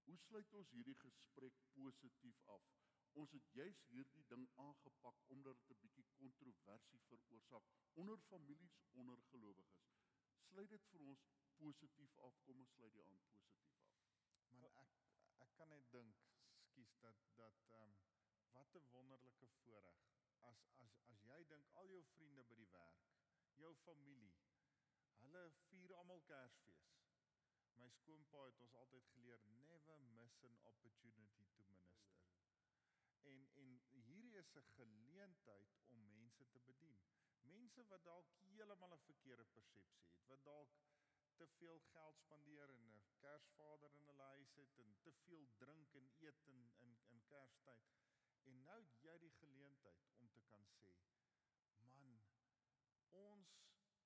Hoe 0.08 0.18
sluit 0.24 0.54
ons 0.58 0.70
hierdie 0.72 0.96
gesprek 1.00 1.56
positief 1.78 2.38
af? 2.54 2.68
Ons 3.22 3.34
het 3.36 3.48
juis 3.60 3.80
hierdie 3.92 4.24
ding 4.30 4.46
aangepak 4.66 5.18
omdat 5.36 5.64
dit 5.70 5.78
'n 5.78 5.82
bietjie 5.96 6.06
kontroversie 6.20 7.00
veroorsaak 7.08 7.66
onder 8.04 8.18
families, 8.28 8.78
onder 9.02 9.22
gelowiges. 9.32 9.90
Sluit 10.50 10.70
dit 10.70 10.86
vir 10.92 11.02
ons 11.12 11.26
positief 11.58 12.18
af. 12.28 12.40
Kom 12.46 12.60
ons 12.60 12.72
sluit 12.78 12.94
die 12.94 13.04
aan 13.04 13.20
positief 13.32 13.68
af. 13.74 13.84
Man 14.62 14.78
ek 14.84 14.96
ek 15.46 15.52
kan 15.60 15.70
net 15.76 15.92
dink, 15.92 16.24
skus 16.62 16.96
dat 17.06 17.26
dat 17.42 17.64
ehm 17.70 17.84
um, 17.84 17.98
wat 18.52 18.76
'n 18.76 18.90
wonderlike 18.92 19.48
voorreg 19.60 20.06
as 20.52 20.60
as 20.86 20.94
as 21.12 21.24
jy 21.32 21.44
dink 21.54 21.68
al 21.82 21.88
jou 21.96 22.04
vriende 22.14 22.44
by 22.44 22.56
die 22.56 22.72
werk, 22.78 23.04
jou 23.64 23.76
familie, 23.76 24.34
hulle 25.20 25.44
vier 25.68 25.96
almal 25.96 26.22
Kersfees. 26.32 26.97
My 27.78 27.90
skoonpa 27.96 28.44
het 28.46 28.62
ons 28.66 28.76
altyd 28.82 29.10
geleer 29.14 29.42
never 29.68 30.00
miss 30.20 30.44
an 30.50 30.58
opportunity 30.72 31.46
to 31.58 31.66
minister. 31.66 32.16
En 33.32 33.48
en 33.64 33.76
hierdie 34.08 34.38
is 34.42 34.56
'n 34.56 34.70
geleentheid 34.78 35.76
om 35.88 36.08
mense 36.08 36.48
te 36.50 36.60
bedien. 36.60 37.00
Mense 37.42 37.86
wat 37.88 38.04
dalk 38.04 38.34
heeltemal 38.54 38.94
'n 38.94 39.06
verkeerde 39.10 39.46
persepsie 39.46 40.08
het, 40.10 40.26
wat 40.28 40.44
dalk 40.44 40.78
te 41.36 41.48
veel 41.48 41.80
geld 41.80 42.18
spandeer 42.18 42.70
en 42.70 42.84
'n 42.94 43.04
Kersvader 43.22 43.94
in 43.94 44.06
hulle 44.06 44.24
huis 44.24 44.54
het 44.56 44.78
en 44.78 44.96
te 45.02 45.12
veel 45.12 45.48
drink 45.58 45.94
en 45.94 46.10
eet 46.18 46.42
in 46.54 46.72
in 46.80 46.98
in 47.08 47.22
Kerstyd. 47.26 47.86
En 48.44 48.64
nou 48.64 48.80
het 48.82 49.02
jy 49.02 49.18
die 49.20 49.32
geleentheid 49.32 50.04
om 50.16 50.30
te 50.30 50.42
kan 50.42 50.66
sê, 50.80 50.94
man, 51.80 52.22
ons 53.10 53.52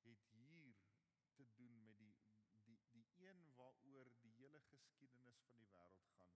het 0.03 0.27
hier 0.31 0.75
te 1.35 1.45
doen 1.55 1.83
met 1.83 1.97
die 1.97 2.15
die 2.65 2.79
die 2.91 3.07
een 3.27 3.55
waaroor 3.55 4.11
die 4.21 4.33
hele 4.39 4.61
geskiedenis 4.61 5.30
van 5.47 5.57
die 5.57 5.69
wêreld 5.73 6.07
gaan. 6.15 6.33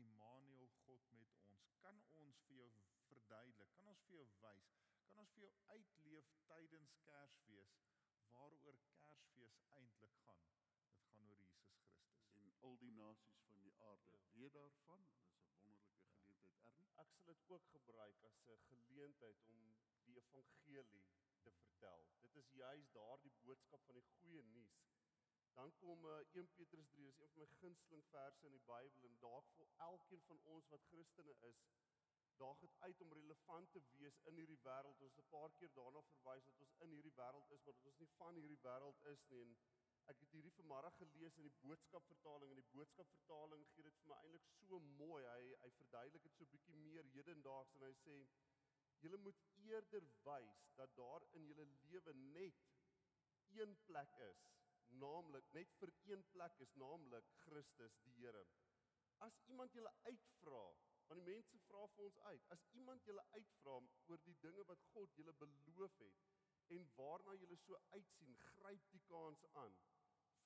Immanuel 0.00 0.68
God 0.84 1.10
met 1.18 1.34
ons. 1.50 1.66
Kan 1.84 2.02
ons 2.22 2.40
vir 2.46 2.56
jou 2.56 2.70
verduidelik? 3.08 3.72
Kan 3.78 3.86
ons 3.92 4.02
vir 4.08 4.16
jou 4.16 4.26
wys? 4.44 4.70
Kan 5.08 5.22
ons 5.24 5.32
vir 5.36 5.42
jou 5.46 5.52
uitleef 5.74 6.32
tydens 6.50 6.94
Kersfees 7.06 7.76
waaroor 8.32 8.80
Kersfees 8.98 9.58
eintlik 9.78 10.14
gaan? 10.24 10.44
Dit 10.54 11.06
gaan 11.10 11.26
oor 11.26 11.48
al 12.68 12.76
die 12.84 12.90
nasies 12.90 13.38
van 13.46 13.60
die 13.66 13.74
aarde 13.90 14.10
Ja. 14.10 14.20
weet 14.40 14.52
daarvan. 14.52 15.06
Dit 15.12 15.24
is 15.26 15.44
'n 15.44 15.56
wonderlike 15.62 16.06
geleentheid, 16.12 16.60
Ernie. 16.64 16.90
Ek 16.96 17.10
sal 17.10 17.24
dit 17.24 17.42
ook 17.46 17.66
gebruik 17.76 18.22
as 18.22 18.44
'n 18.46 18.60
geleentheid 18.66 19.42
om 19.44 19.76
die 20.04 20.16
evangelie 20.16 21.02
te 21.42 21.50
vertel. 21.50 22.06
Dit 22.20 22.36
is 22.36 22.50
juis 22.50 22.90
daardie 22.90 23.32
boodskap 23.42 23.84
van 23.84 23.94
die 23.94 24.06
goeie 24.18 24.42
nuus. 24.42 24.80
Dan 25.60 25.72
kom 25.76 26.04
uh, 26.06 26.12
1 26.32 26.48
Petrus 26.56 26.88
3, 26.88 27.04
dis 27.04 27.18
een 27.20 27.28
van 27.28 27.40
my 27.40 27.46
gunsteling 27.60 28.04
verse 28.10 28.46
in 28.46 28.54
die 28.54 28.62
Bybel 28.68 29.02
en 29.08 29.16
dalk 29.24 29.48
vir 29.56 29.66
elkeen 29.86 30.22
van 30.28 30.38
ons 30.52 30.68
wat 30.72 30.86
Christene 30.88 31.34
is, 31.48 31.58
daag 32.42 32.62
dit 32.62 32.76
uit 32.84 33.02
om 33.04 33.12
relevant 33.18 33.68
te 33.74 33.82
wees 33.88 34.20
in 34.30 34.40
hierdie 34.40 34.56
wêreld. 34.62 35.02
Ons 35.06 35.18
het 35.18 35.26
'n 35.26 35.34
paar 35.34 35.52
keer 35.58 35.72
daarna 35.80 36.02
verwys 36.12 36.46
dat 36.46 36.62
ons 36.66 36.78
in 36.86 36.94
hierdie 36.96 37.12
wêreld 37.18 37.52
is, 37.56 37.64
maar 37.64 37.74
dat 37.74 37.90
ons 37.90 37.98
nie 38.04 38.08
van 38.20 38.40
hierdie 38.40 38.58
wêreld 38.62 39.04
is 39.12 39.26
nie. 39.32 39.40
En 39.42 39.52
ek 40.14 40.22
het 40.24 40.32
hierdie 40.36 40.54
vanmôre 40.60 40.92
gelees 41.00 41.36
in 41.36 41.48
die 41.48 41.58
boodskapvertaling 41.66 42.50
en 42.54 42.62
die 42.62 42.72
boodskapvertaling 42.76 43.66
gee 43.74 43.88
dit 43.88 44.00
vir 44.00 44.10
my 44.14 44.18
eintlik 44.22 44.48
so 44.62 44.80
mooi. 45.02 45.22
Hy 45.26 45.42
hy 45.66 45.70
verduidelik 45.82 46.22
dit 46.28 46.38
so 46.38 46.52
bietjie 46.54 46.78
meer 46.86 47.12
hedendaags 47.18 47.74
en 47.74 47.84
hy 47.88 47.92
sê 48.06 48.16
julle 49.04 49.20
moet 49.28 49.44
eerder 49.68 50.08
wys 50.24 50.64
dat 50.80 50.96
daar 50.96 51.28
in 51.32 51.46
julle 51.52 51.68
lewe 51.84 52.16
net 52.16 52.64
een 53.60 53.76
plek 53.84 54.18
is, 54.30 54.42
naamlik 55.02 55.52
net 55.56 55.72
vir 55.80 55.92
een 56.10 56.22
plek 56.34 56.60
is, 56.66 56.74
naamlik 56.82 57.26
Christus 57.44 57.96
die 58.04 58.14
Here. 58.18 58.44
As 59.26 59.36
iemand 59.52 59.74
julle 59.76 59.92
uitvra, 60.08 60.62
want 61.08 61.20
die 61.20 61.26
mense 61.26 61.58
vra 61.66 61.86
vir 61.94 62.04
ons 62.08 62.18
uit, 62.32 62.44
as 62.54 62.66
iemand 62.78 63.06
julle 63.08 63.24
uitvra 63.36 63.78
oor 64.10 64.22
die 64.26 64.36
dinge 64.44 64.66
wat 64.68 64.84
God 64.92 65.16
julle 65.18 65.34
beloof 65.42 65.98
het 66.04 66.28
en 66.76 66.86
waarna 66.96 67.34
julle 67.34 67.56
so 67.64 67.78
uitsien, 67.96 68.36
gryp 68.52 68.84
die 68.92 69.02
kans 69.10 69.44
aan. 69.62 69.74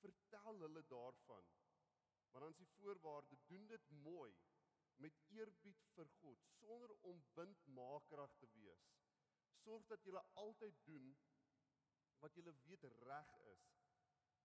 Vertel 0.00 0.60
hulle 0.64 0.82
daarvan. 0.88 1.50
Maar 2.32 2.46
dan 2.46 2.54
is 2.56 2.62
die 2.62 2.70
voorwaarde, 2.78 3.38
doen 3.50 3.66
dit 3.66 3.90
mooi 4.06 4.32
met 5.04 5.20
eerbied 5.36 5.84
vir 5.94 6.08
God 6.22 6.48
sonder 6.56 6.96
om 7.10 7.22
windmakerig 7.36 8.34
te 8.40 8.48
wees. 8.56 8.88
Sorg 9.62 9.86
dat 9.92 10.04
jy 10.08 10.24
altyd 10.46 10.80
doen 10.88 11.12
wat 12.24 12.36
jy 12.36 12.44
weet 12.64 12.88
reg 13.08 13.32
is. 13.52 13.68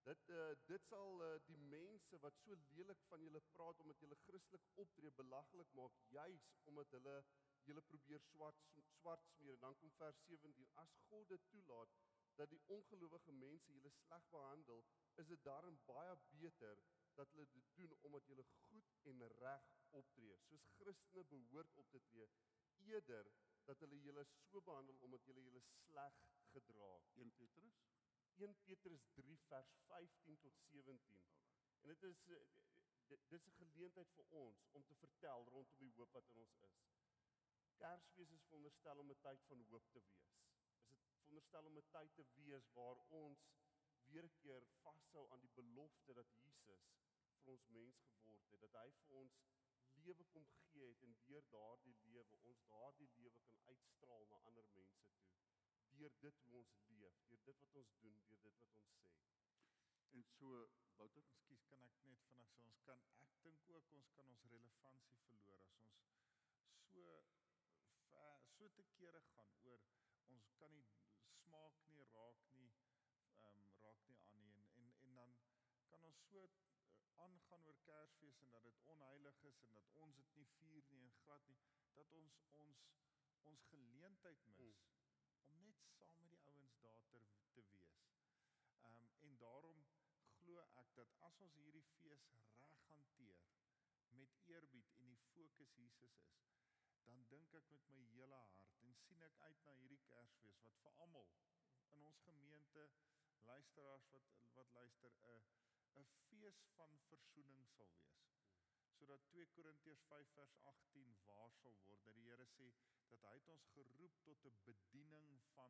Dit 0.08 0.28
uh, 0.32 0.44
dit 0.68 0.84
sal 0.88 1.22
uh, 1.24 1.34
die 1.46 1.58
mense 1.70 2.18
wat 2.24 2.36
so 2.42 2.56
lelik 2.76 3.02
van 3.08 3.20
julle 3.24 3.40
praat 3.56 3.80
omdat 3.84 4.00
julle 4.04 4.16
Christelik 4.22 4.68
optree 4.84 5.10
belaglik 5.18 5.74
maak 5.80 5.98
juis 6.14 6.46
omdat 6.70 6.94
hulle 6.96 7.16
julle 7.68 7.82
probeer 7.90 8.22
swart 8.28 8.62
swart 9.00 9.26
smeer. 9.34 9.58
Dan 9.64 9.76
kom 9.82 9.92
vers 9.98 10.22
17. 10.30 10.64
As 10.84 10.96
God 11.10 11.28
dit 11.28 11.44
toelaat 11.52 11.92
dat 12.40 12.50
die 12.54 12.62
ongelowige 12.76 13.32
mense 13.32 13.76
julle 13.76 13.92
sleg 13.98 14.26
behandel, 14.32 14.84
is 15.20 15.28
dit 15.34 15.44
daarin 15.44 15.78
baie 15.92 16.16
beter 16.32 16.82
dat 17.20 17.32
hulle 17.36 17.46
dit 17.52 17.70
doen 17.76 17.96
omdat 18.00 18.32
julle 18.32 18.48
goed 18.56 18.96
en 19.12 19.26
reg 19.44 19.70
optree, 20.00 20.36
soos 20.48 20.68
Christene 20.78 21.24
behoort 21.34 21.76
op 21.82 21.90
te 21.90 22.00
tree, 22.08 22.28
eerder 22.88 23.32
dat 23.68 23.84
hulle 23.84 24.00
julle 24.08 24.24
so 24.48 24.64
behandel 24.70 24.96
omdat 25.08 25.28
julle 25.28 25.44
julle 25.48 25.66
sleg 25.72 26.22
gedra. 26.54 26.94
1 27.24 27.36
Petrus 27.42 27.82
1 27.84 27.99
Petrus 28.40 29.02
3 29.16 29.38
vers 29.48 29.70
15 29.86 30.38
tot 30.40 30.54
17. 30.70 31.18
En 31.80 31.88
dit 31.88 32.02
is 32.02 32.28
eh, 32.28 32.36
dit 33.08 33.24
dis 33.28 33.46
'n 33.46 33.56
geleentheid 33.56 34.12
vir 34.18 34.24
ons 34.28 34.62
om 34.78 34.84
te 34.84 34.94
vertel 34.94 35.44
rondom 35.44 35.78
die 35.78 35.92
hoop 35.96 36.12
wat 36.12 36.28
in 36.28 36.38
ons 36.44 36.56
is. 36.68 36.78
Kersfees 37.82 38.32
is 38.36 38.46
veronderstel 38.46 38.98
om 39.02 39.10
'n 39.10 39.20
tyd 39.26 39.44
van 39.50 39.64
hoop 39.72 39.90
te 39.90 40.00
wees. 40.06 40.32
Is 40.88 40.96
dit 41.02 41.10
veronderstel 41.10 41.64
om 41.64 41.76
'n 41.76 41.90
tyd 41.90 42.14
te 42.14 42.24
wees 42.34 42.70
waar 42.78 43.04
ons 43.08 43.44
weer 44.06 44.24
'n 44.24 44.34
keer 44.40 44.64
vashou 44.86 45.30
aan 45.30 45.40
die 45.40 45.54
belofte 45.60 46.14
dat 46.14 46.32
Jesus 46.40 46.88
vir 47.42 47.52
ons 47.52 47.66
mens 47.66 48.00
geword 48.08 48.50
het, 48.50 48.60
dat 48.60 48.82
hy 48.82 48.90
vir 49.02 49.16
ons 49.16 49.40
lewe 50.06 50.24
kom 50.24 50.46
gee 50.70 50.88
het 50.88 51.02
en 51.02 51.16
deur 51.26 51.44
daardie 51.50 51.96
lewe 52.16 52.36
ons 52.42 52.66
daardie 52.68 53.10
lewe 53.16 53.40
kan 53.40 53.60
uitstraal 53.64 54.26
na 54.26 54.36
ander 54.36 54.64
mense 54.64 55.04
toe. 55.12 55.39
Deur 56.00 56.12
dit 56.20 56.44
hoe 56.48 56.60
ons 56.60 56.76
leef, 56.98 57.16
deur 57.28 57.40
dit 57.46 57.58
wat 57.62 57.74
ons 57.80 57.90
doen, 58.02 58.20
deur 58.28 58.44
dit 58.44 58.60
wat 58.62 58.76
ons 58.82 58.92
sê. 59.00 59.16
en 60.16 60.22
so 60.28 60.60
Wouter 61.00 61.26
Ekskuus, 61.32 61.64
kan 61.72 61.82
ek 61.88 61.98
net 62.12 62.22
vinnig 62.30 62.54
sê 62.54 62.68
ons 62.68 62.80
kan 62.86 63.02
ek 63.26 63.34
dink 63.44 63.68
ook 63.74 63.92
ons 63.98 64.08
kan 64.16 64.30
ons 64.32 64.46
relevantie 64.54 65.18
verloor 65.26 65.60
as 65.66 65.76
ons 65.90 66.08
so 66.86 67.18
ver, 68.08 68.40
so 68.54 68.70
te 68.78 68.86
kere 68.96 69.20
gaan 69.28 69.52
oor 69.68 69.84
ons 70.36 70.48
kan 70.62 70.74
nie 70.78 70.88
smaak 71.42 71.84
nie, 71.92 72.08
raak 72.16 72.48
nie, 72.56 72.72
ehm 73.44 73.60
um, 73.60 73.70
raak 73.84 74.08
nie 74.12 74.18
aan 74.32 74.48
nie 74.48 74.56
en 74.64 74.72
en 74.80 74.90
en 75.06 75.20
dan 75.22 75.36
kan 75.92 76.08
ons 76.12 76.24
so 76.32 76.48
uh, 76.48 76.80
aangaan 77.26 77.64
oor 77.68 77.78
Kersfees 77.86 78.40
en 78.46 78.50
dat 78.56 78.64
dit 78.70 78.82
onheilig 78.94 79.42
is 79.52 79.62
en 79.68 79.78
dat 79.78 79.94
ons 80.04 80.16
dit 80.22 80.36
nie 80.40 80.48
vier 80.56 80.90
nie 80.96 81.04
en 81.06 81.14
glad 81.22 81.48
nie 81.52 81.60
dat 81.96 82.12
ons 82.20 82.42
ons 82.64 82.84
ons 83.52 83.64
geleentheid 83.72 84.46
mis 84.58 84.82
mm. 84.88 85.08
om 85.50 85.58
net 85.64 85.82
saam 85.96 86.20
met 86.22 86.34
die 86.36 86.42
ouens 86.52 86.76
daar 86.84 87.02
ter, 87.14 87.26
te 87.56 87.64
wees. 87.72 87.96
Ehm 88.82 89.00
um, 89.00 89.10
en 89.28 89.36
daarom 89.44 89.82
glo 90.40 90.64
ek 90.82 90.89
dat 91.00 91.12
as 91.26 91.36
ons 91.44 91.54
hierdie 91.64 91.86
fees 91.96 92.24
reg 92.62 92.80
hanteer 92.88 93.44
met 94.16 94.34
eerbied 94.52 94.90
en 94.98 95.06
die 95.12 95.20
fokus 95.34 95.70
Jesus 95.82 96.16
is, 96.30 96.42
dan 97.06 97.22
dink 97.32 97.54
ek 97.60 97.70
met 97.74 97.86
my 97.92 98.00
hele 98.14 98.40
hart 98.50 98.74
en 98.88 98.92
sien 99.04 99.24
ek 99.28 99.38
uit 99.46 99.62
na 99.68 99.76
hierdie 99.78 100.02
Kersfees 100.10 100.60
wat 100.66 100.76
vir 100.82 100.98
almal 101.04 101.30
in 101.96 102.04
ons 102.10 102.20
gemeente 102.26 102.84
luisteraars 103.48 104.10
wat 104.16 104.28
wat 104.58 104.74
luister 104.76 105.16
'n 105.30 105.40
'n 106.02 106.06
fees 106.26 106.60
van 106.76 106.98
verzoening 107.08 107.64
sal 107.76 107.88
wees. 107.96 108.20
Sodat 108.98 109.24
2 109.32 109.46
Korintiërs 109.56 110.04
5 110.12 110.28
vers 110.36 110.56
18 110.74 111.16
waar 111.30 111.50
sal 111.62 111.76
word 111.86 112.04
dat 112.04 112.14
die 112.20 112.28
Here 112.28 112.48
sê 112.56 112.68
dat 113.14 113.24
hy 113.28 113.34
het 113.38 113.48
ons 113.56 113.72
geroep 113.78 114.20
tot 114.28 114.44
'n 114.52 114.60
bediening 114.68 115.40
van 115.54 115.69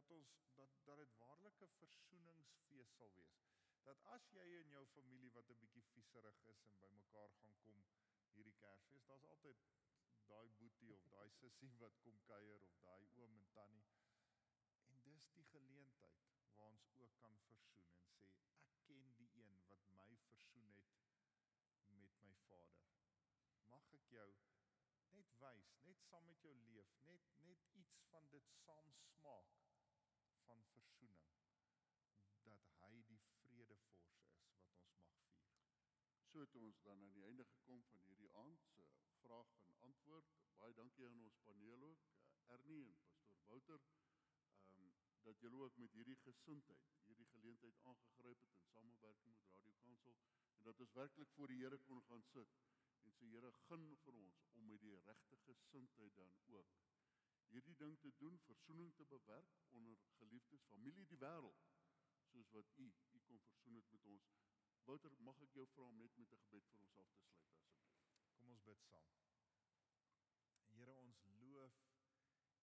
dat 0.00 0.10
ons 0.16 0.28
dat 0.56 0.70
dat 0.84 0.96
dit 0.96 1.14
waarlik 1.18 1.60
'n 1.60 1.72
versoeningsfees 1.78 2.92
sal 2.98 3.10
wees. 3.14 3.40
Dat 3.88 4.04
as 4.16 4.28
jy 4.36 4.46
en 4.60 4.68
jou 4.68 4.86
familie 4.86 5.32
wat 5.32 5.50
'n 5.50 5.58
bietjie 5.62 5.82
vieserig 5.94 6.38
is 6.52 6.62
en 6.68 6.78
bymekaar 6.78 7.30
gaan 7.40 7.56
kom 7.64 7.84
hierdie 8.34 8.54
Kersfees, 8.62 9.04
daar's 9.04 9.24
altyd 9.32 9.58
daai 10.26 10.48
boetie 10.60 10.92
of 10.94 11.04
daai 11.14 11.30
sussie 11.30 11.72
wat 11.82 11.98
kom 12.04 12.20
kuier 12.32 12.62
of 12.68 12.78
daai 12.86 13.04
oom 13.14 13.36
en 13.36 13.48
tannie. 13.52 13.84
En 14.88 15.02
dis 15.02 15.28
die 15.32 15.44
geleentheid 15.44 16.24
waar 16.56 16.72
ons 16.72 16.88
ook 16.94 17.18
kan 17.18 17.36
versoen 17.48 17.92
en 17.92 18.06
sê 18.14 18.26
ek 18.30 18.80
ken 18.86 19.12
die 19.20 19.30
een 19.42 19.62
wat 19.66 19.90
my 19.98 20.16
versoen 20.28 20.72
het 20.72 20.96
met 22.02 22.20
my 22.22 22.34
Vader. 22.48 22.86
Mag 23.74 23.92
ek 24.00 24.08
jou 24.16 24.30
net 25.10 25.36
wys, 25.44 25.74
net 25.82 26.02
saam 26.10 26.26
met 26.26 26.40
jou 26.48 26.54
leef, 26.54 26.94
net 27.02 27.32
net 27.50 27.72
iets 27.72 28.00
van 28.10 28.30
dit 28.30 28.54
saam 28.64 28.94
smaak 29.14 29.60
van 30.50 30.62
versoening 30.74 31.26
dat 32.46 32.64
hy 32.82 32.94
die 33.10 33.20
vredevors 33.34 33.84
is 33.94 34.16
wat 34.16 34.46
ons 34.46 34.56
mag 34.56 34.72
vier. 34.72 35.28
So 36.30 36.42
het 36.46 36.56
ons 36.62 36.80
dan 36.86 37.04
aan 37.06 37.14
die 37.18 37.26
einde 37.28 37.46
gekom 37.52 37.82
van 37.90 38.02
hierdie 38.08 38.32
aand 38.42 38.66
se 38.72 38.86
vraag 39.20 39.52
en 39.70 39.78
antwoord. 39.90 40.32
Baie 40.62 40.74
dankie 40.80 41.06
aan 41.06 41.22
ons 41.26 41.38
paneel 41.46 41.86
ook, 41.90 42.08
eh, 42.08 42.54
Ernie 42.56 42.82
en 42.88 42.98
pastoor 43.04 43.46
Wouter. 43.52 43.86
Ehm 44.66 44.82
um, 44.82 44.92
dat 45.28 45.40
julle 45.44 45.62
ook 45.64 45.76
met 45.76 45.92
hierdie 45.92 46.18
gesindheid, 46.24 46.92
hierdie 47.06 47.26
geleentheid 47.32 47.80
aangegryp 47.92 48.40
het 48.46 48.54
in 48.58 48.68
samewerking 48.72 49.34
met 49.34 49.50
Radio 49.54 49.74
Kansel 49.82 50.16
en 50.56 50.62
dat 50.62 50.80
ons 50.80 50.92
werklik 50.92 51.30
voor 51.36 51.52
die 51.52 51.58
Here 51.62 51.78
kon 51.90 52.02
gaan 52.08 52.24
sit 52.32 52.56
en 53.04 53.12
sê 53.18 53.28
Here, 53.34 53.52
gun 53.66 53.84
vir 54.04 54.22
ons 54.24 54.40
om 54.52 54.66
met 54.72 54.80
die 54.80 54.96
regte 55.10 55.36
gesindheid 55.44 56.16
dan 56.16 56.32
ook 56.56 56.80
hierdie 57.50 57.76
ding 57.76 57.98
te 57.98 58.12
doen, 58.16 58.38
versoening 58.46 58.94
te 58.94 59.04
bewerk 59.04 59.54
onder 59.78 59.98
geliefdes, 60.18 60.66
familie, 60.72 61.06
die 61.06 61.18
wêreld, 61.18 61.66
soos 62.30 62.50
wat 62.56 62.70
u 62.76 62.92
u 63.12 63.20
kon 63.20 63.40
versoen 63.40 63.74
het 63.74 63.90
met 63.90 64.06
ons. 64.06 64.30
Wouter, 64.84 65.16
mag 65.26 65.40
ek 65.46 65.56
jou 65.58 65.66
vra 65.74 65.86
om 65.86 65.98
net 65.98 66.16
met 66.16 66.32
'n 66.32 66.42
gebed 66.44 66.68
vir 66.68 66.80
ons 66.80 66.96
af 66.98 67.10
te 67.10 67.20
sluit 67.26 67.48
asseblief? 67.50 67.98
Kom 68.36 68.50
ons 68.50 68.62
bid 68.62 68.82
saam. 68.90 69.10
Here 70.76 70.94
ons 70.94 71.24
loof 71.40 71.74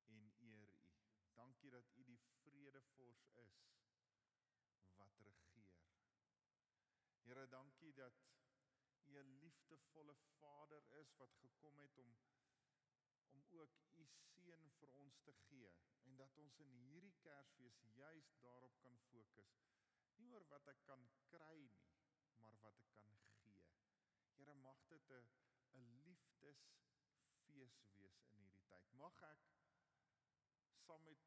en 0.06 0.32
eer 0.40 0.70
U. 0.72 0.86
Dankie 1.34 1.70
dat 1.70 1.92
U 1.94 2.04
die 2.04 2.20
vredevors 2.44 3.22
is 3.44 3.60
wat 5.02 5.20
regeer. 5.20 5.76
Here, 7.28 7.48
dankie 7.48 7.94
dat 7.94 8.24
U 9.06 9.20
'n 9.20 9.38
liefdevolle 9.40 10.16
Vader 10.40 10.84
is 11.02 11.16
wat 11.16 11.36
gekom 11.44 11.80
het 11.80 11.98
om 11.98 12.16
ook 13.64 13.76
U 14.02 14.06
seun 14.16 14.70
vir 14.80 14.94
ons 15.02 15.20
te 15.28 15.34
gee 15.44 15.72
en 16.10 16.18
dat 16.22 16.38
ons 16.44 16.60
in 16.66 16.74
hierdie 16.86 17.16
Kersfees 17.26 17.80
juis 18.00 18.32
daarop 18.46 18.78
kan 18.86 18.98
fokus. 19.10 19.54
Nie 20.22 20.30
oor 20.34 20.46
wat 20.54 20.68
ek 20.74 20.84
kan 20.90 21.06
kry 21.32 21.56
nie, 21.74 21.90
maar 22.44 22.58
wat 22.66 22.80
ek 22.84 22.92
kan 22.98 23.14
gee. 23.40 23.64
Here 24.38 24.56
mag 24.64 24.84
dit 24.94 25.12
'n 25.20 25.30
'n 25.80 25.88
liefdesfees 26.06 27.80
wees 27.98 28.20
in 28.26 28.38
hierdie 28.42 28.66
tyd. 28.74 28.94
Mag 29.04 29.24
ek 29.32 29.50
saam 30.86 31.04
met 31.04 31.26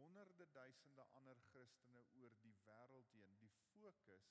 honderde 0.00 0.46
duisende 0.52 1.04
ander 1.18 1.38
Christene 1.50 2.02
oor 2.20 2.34
die 2.42 2.56
wêreld 2.66 3.12
heen 3.18 3.36
die 3.42 3.52
fokus 3.72 4.26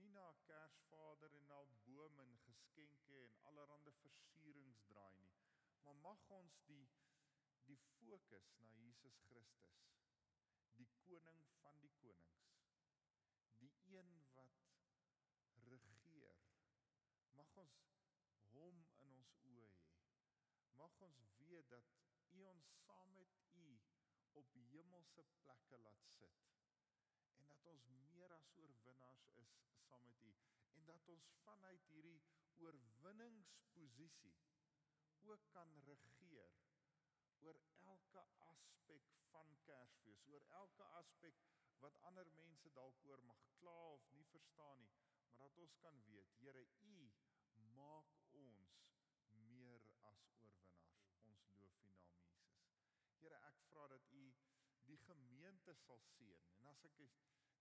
nie 0.00 0.10
na 0.16 0.26
'n 0.30 0.40
Kersvader 0.48 1.34
en 1.38 1.46
na 1.46 1.60
bome 1.86 2.22
en 2.22 2.38
geskenke 2.46 3.16
en 3.24 3.34
allerlei 3.50 3.92
versierings 4.04 4.80
draai 4.92 5.16
nie, 5.18 5.39
maar 5.90 5.98
mag 5.98 6.28
ons 6.30 6.58
die 6.66 6.88
die 7.66 7.78
fokus 7.98 8.50
na 8.58 8.68
Jesus 8.78 9.16
Christus, 9.26 9.78
die 10.78 10.86
koning 11.06 11.40
van 11.62 11.80
die 11.82 11.90
konings, 12.02 12.52
die 13.62 13.72
een 13.96 14.12
wat 14.36 14.60
regeer. 15.64 16.36
Mag 17.38 17.56
ons 17.62 17.80
hom 18.52 18.78
in 19.06 19.16
ons 19.22 19.34
oë 19.54 19.72
hê. 19.80 19.88
Mag 20.78 21.02
ons 21.08 21.34
weet 21.48 21.74
dat 21.74 21.90
U 22.38 22.44
ons 22.52 22.70
saam 22.84 23.10
met 23.18 23.34
U 23.64 23.66
op 24.42 24.54
hemelse 24.68 25.26
plekke 25.40 25.80
laat 25.88 26.06
sit 26.20 26.46
en 27.40 27.50
dat 27.50 27.66
ons 27.72 27.90
meer 28.04 28.36
as 28.38 28.52
oorwinnaars 28.62 29.26
is 29.42 29.58
saam 29.88 30.06
met 30.06 30.22
U 30.30 30.32
en 30.78 30.86
dat 30.94 31.12
ons 31.16 31.34
vanuit 31.42 31.90
hierdie 31.96 32.20
oorwinningsposisie 32.62 34.38
ook 35.22 35.46
kan 35.50 35.72
regeer 35.86 36.52
oor 37.40 37.60
elke 37.78 38.22
aspek 38.48 39.08
van 39.30 39.56
Kersfees, 39.62 40.24
oor 40.26 40.44
elke 40.60 40.84
aspek 40.84 41.40
wat 41.78 41.96
ander 42.08 42.28
mense 42.36 42.70
dalk 42.78 43.04
oor 43.08 43.22
mag 43.32 43.42
kla 43.58 43.78
of 43.92 44.08
nie 44.16 44.26
verstaan 44.32 44.82
nie, 44.84 44.96
maar 45.36 45.48
dat 45.48 45.58
ons 45.64 45.76
kan 45.84 46.02
weet, 46.04 46.34
Here, 46.38 46.66
U 46.80 47.10
maak 47.74 48.16
ons 48.30 48.76
meer 49.48 49.86
as 50.10 50.24
oorwinnaars. 50.42 51.06
Ons 51.30 51.46
loof 51.56 51.80
U 51.84 51.94
naam 52.04 52.28
Jesus. 52.36 52.76
Here, 53.20 53.40
ek 53.52 53.62
vra 53.68 53.86
dat 53.94 54.06
U 54.20 54.24
die 54.90 54.98
gemeente 55.06 55.74
sal 55.84 56.00
seën 56.12 56.48
en 56.58 56.66
as 56.72 56.84
ek 56.88 56.96
die 56.98 57.10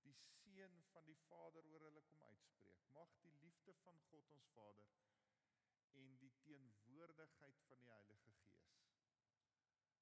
seën 0.04 0.80
van 0.94 1.06
die 1.06 1.20
Vader 1.28 1.68
oor 1.72 1.88
hulle 1.88 2.04
kom 2.12 2.24
uitspreek, 2.24 2.84
mag 2.96 3.16
die 3.24 3.36
liefde 3.44 3.76
van 3.84 4.00
God 4.10 4.32
ons 4.36 4.52
Vader 4.56 4.88
en 5.94 6.18
die 6.18 6.34
teenwoordigheid 6.44 7.62
van 7.68 7.80
die 7.80 7.92
Heilige 7.92 8.32
Gees 8.44 8.60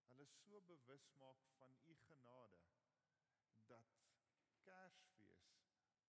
hulle 0.07 0.25
so 0.25 0.61
bewus 0.61 1.09
maak 1.23 1.41
van 1.57 1.73
u 1.85 1.95
genade 2.07 2.61
dat 3.71 3.85
Kersfees 4.63 5.43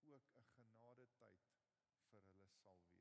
ook 0.02 0.26
'n 0.34 0.46
genadetyd 0.54 1.44
vir 2.10 2.22
hulle 2.30 2.48
sal 2.62 2.78
wees. 2.86 2.97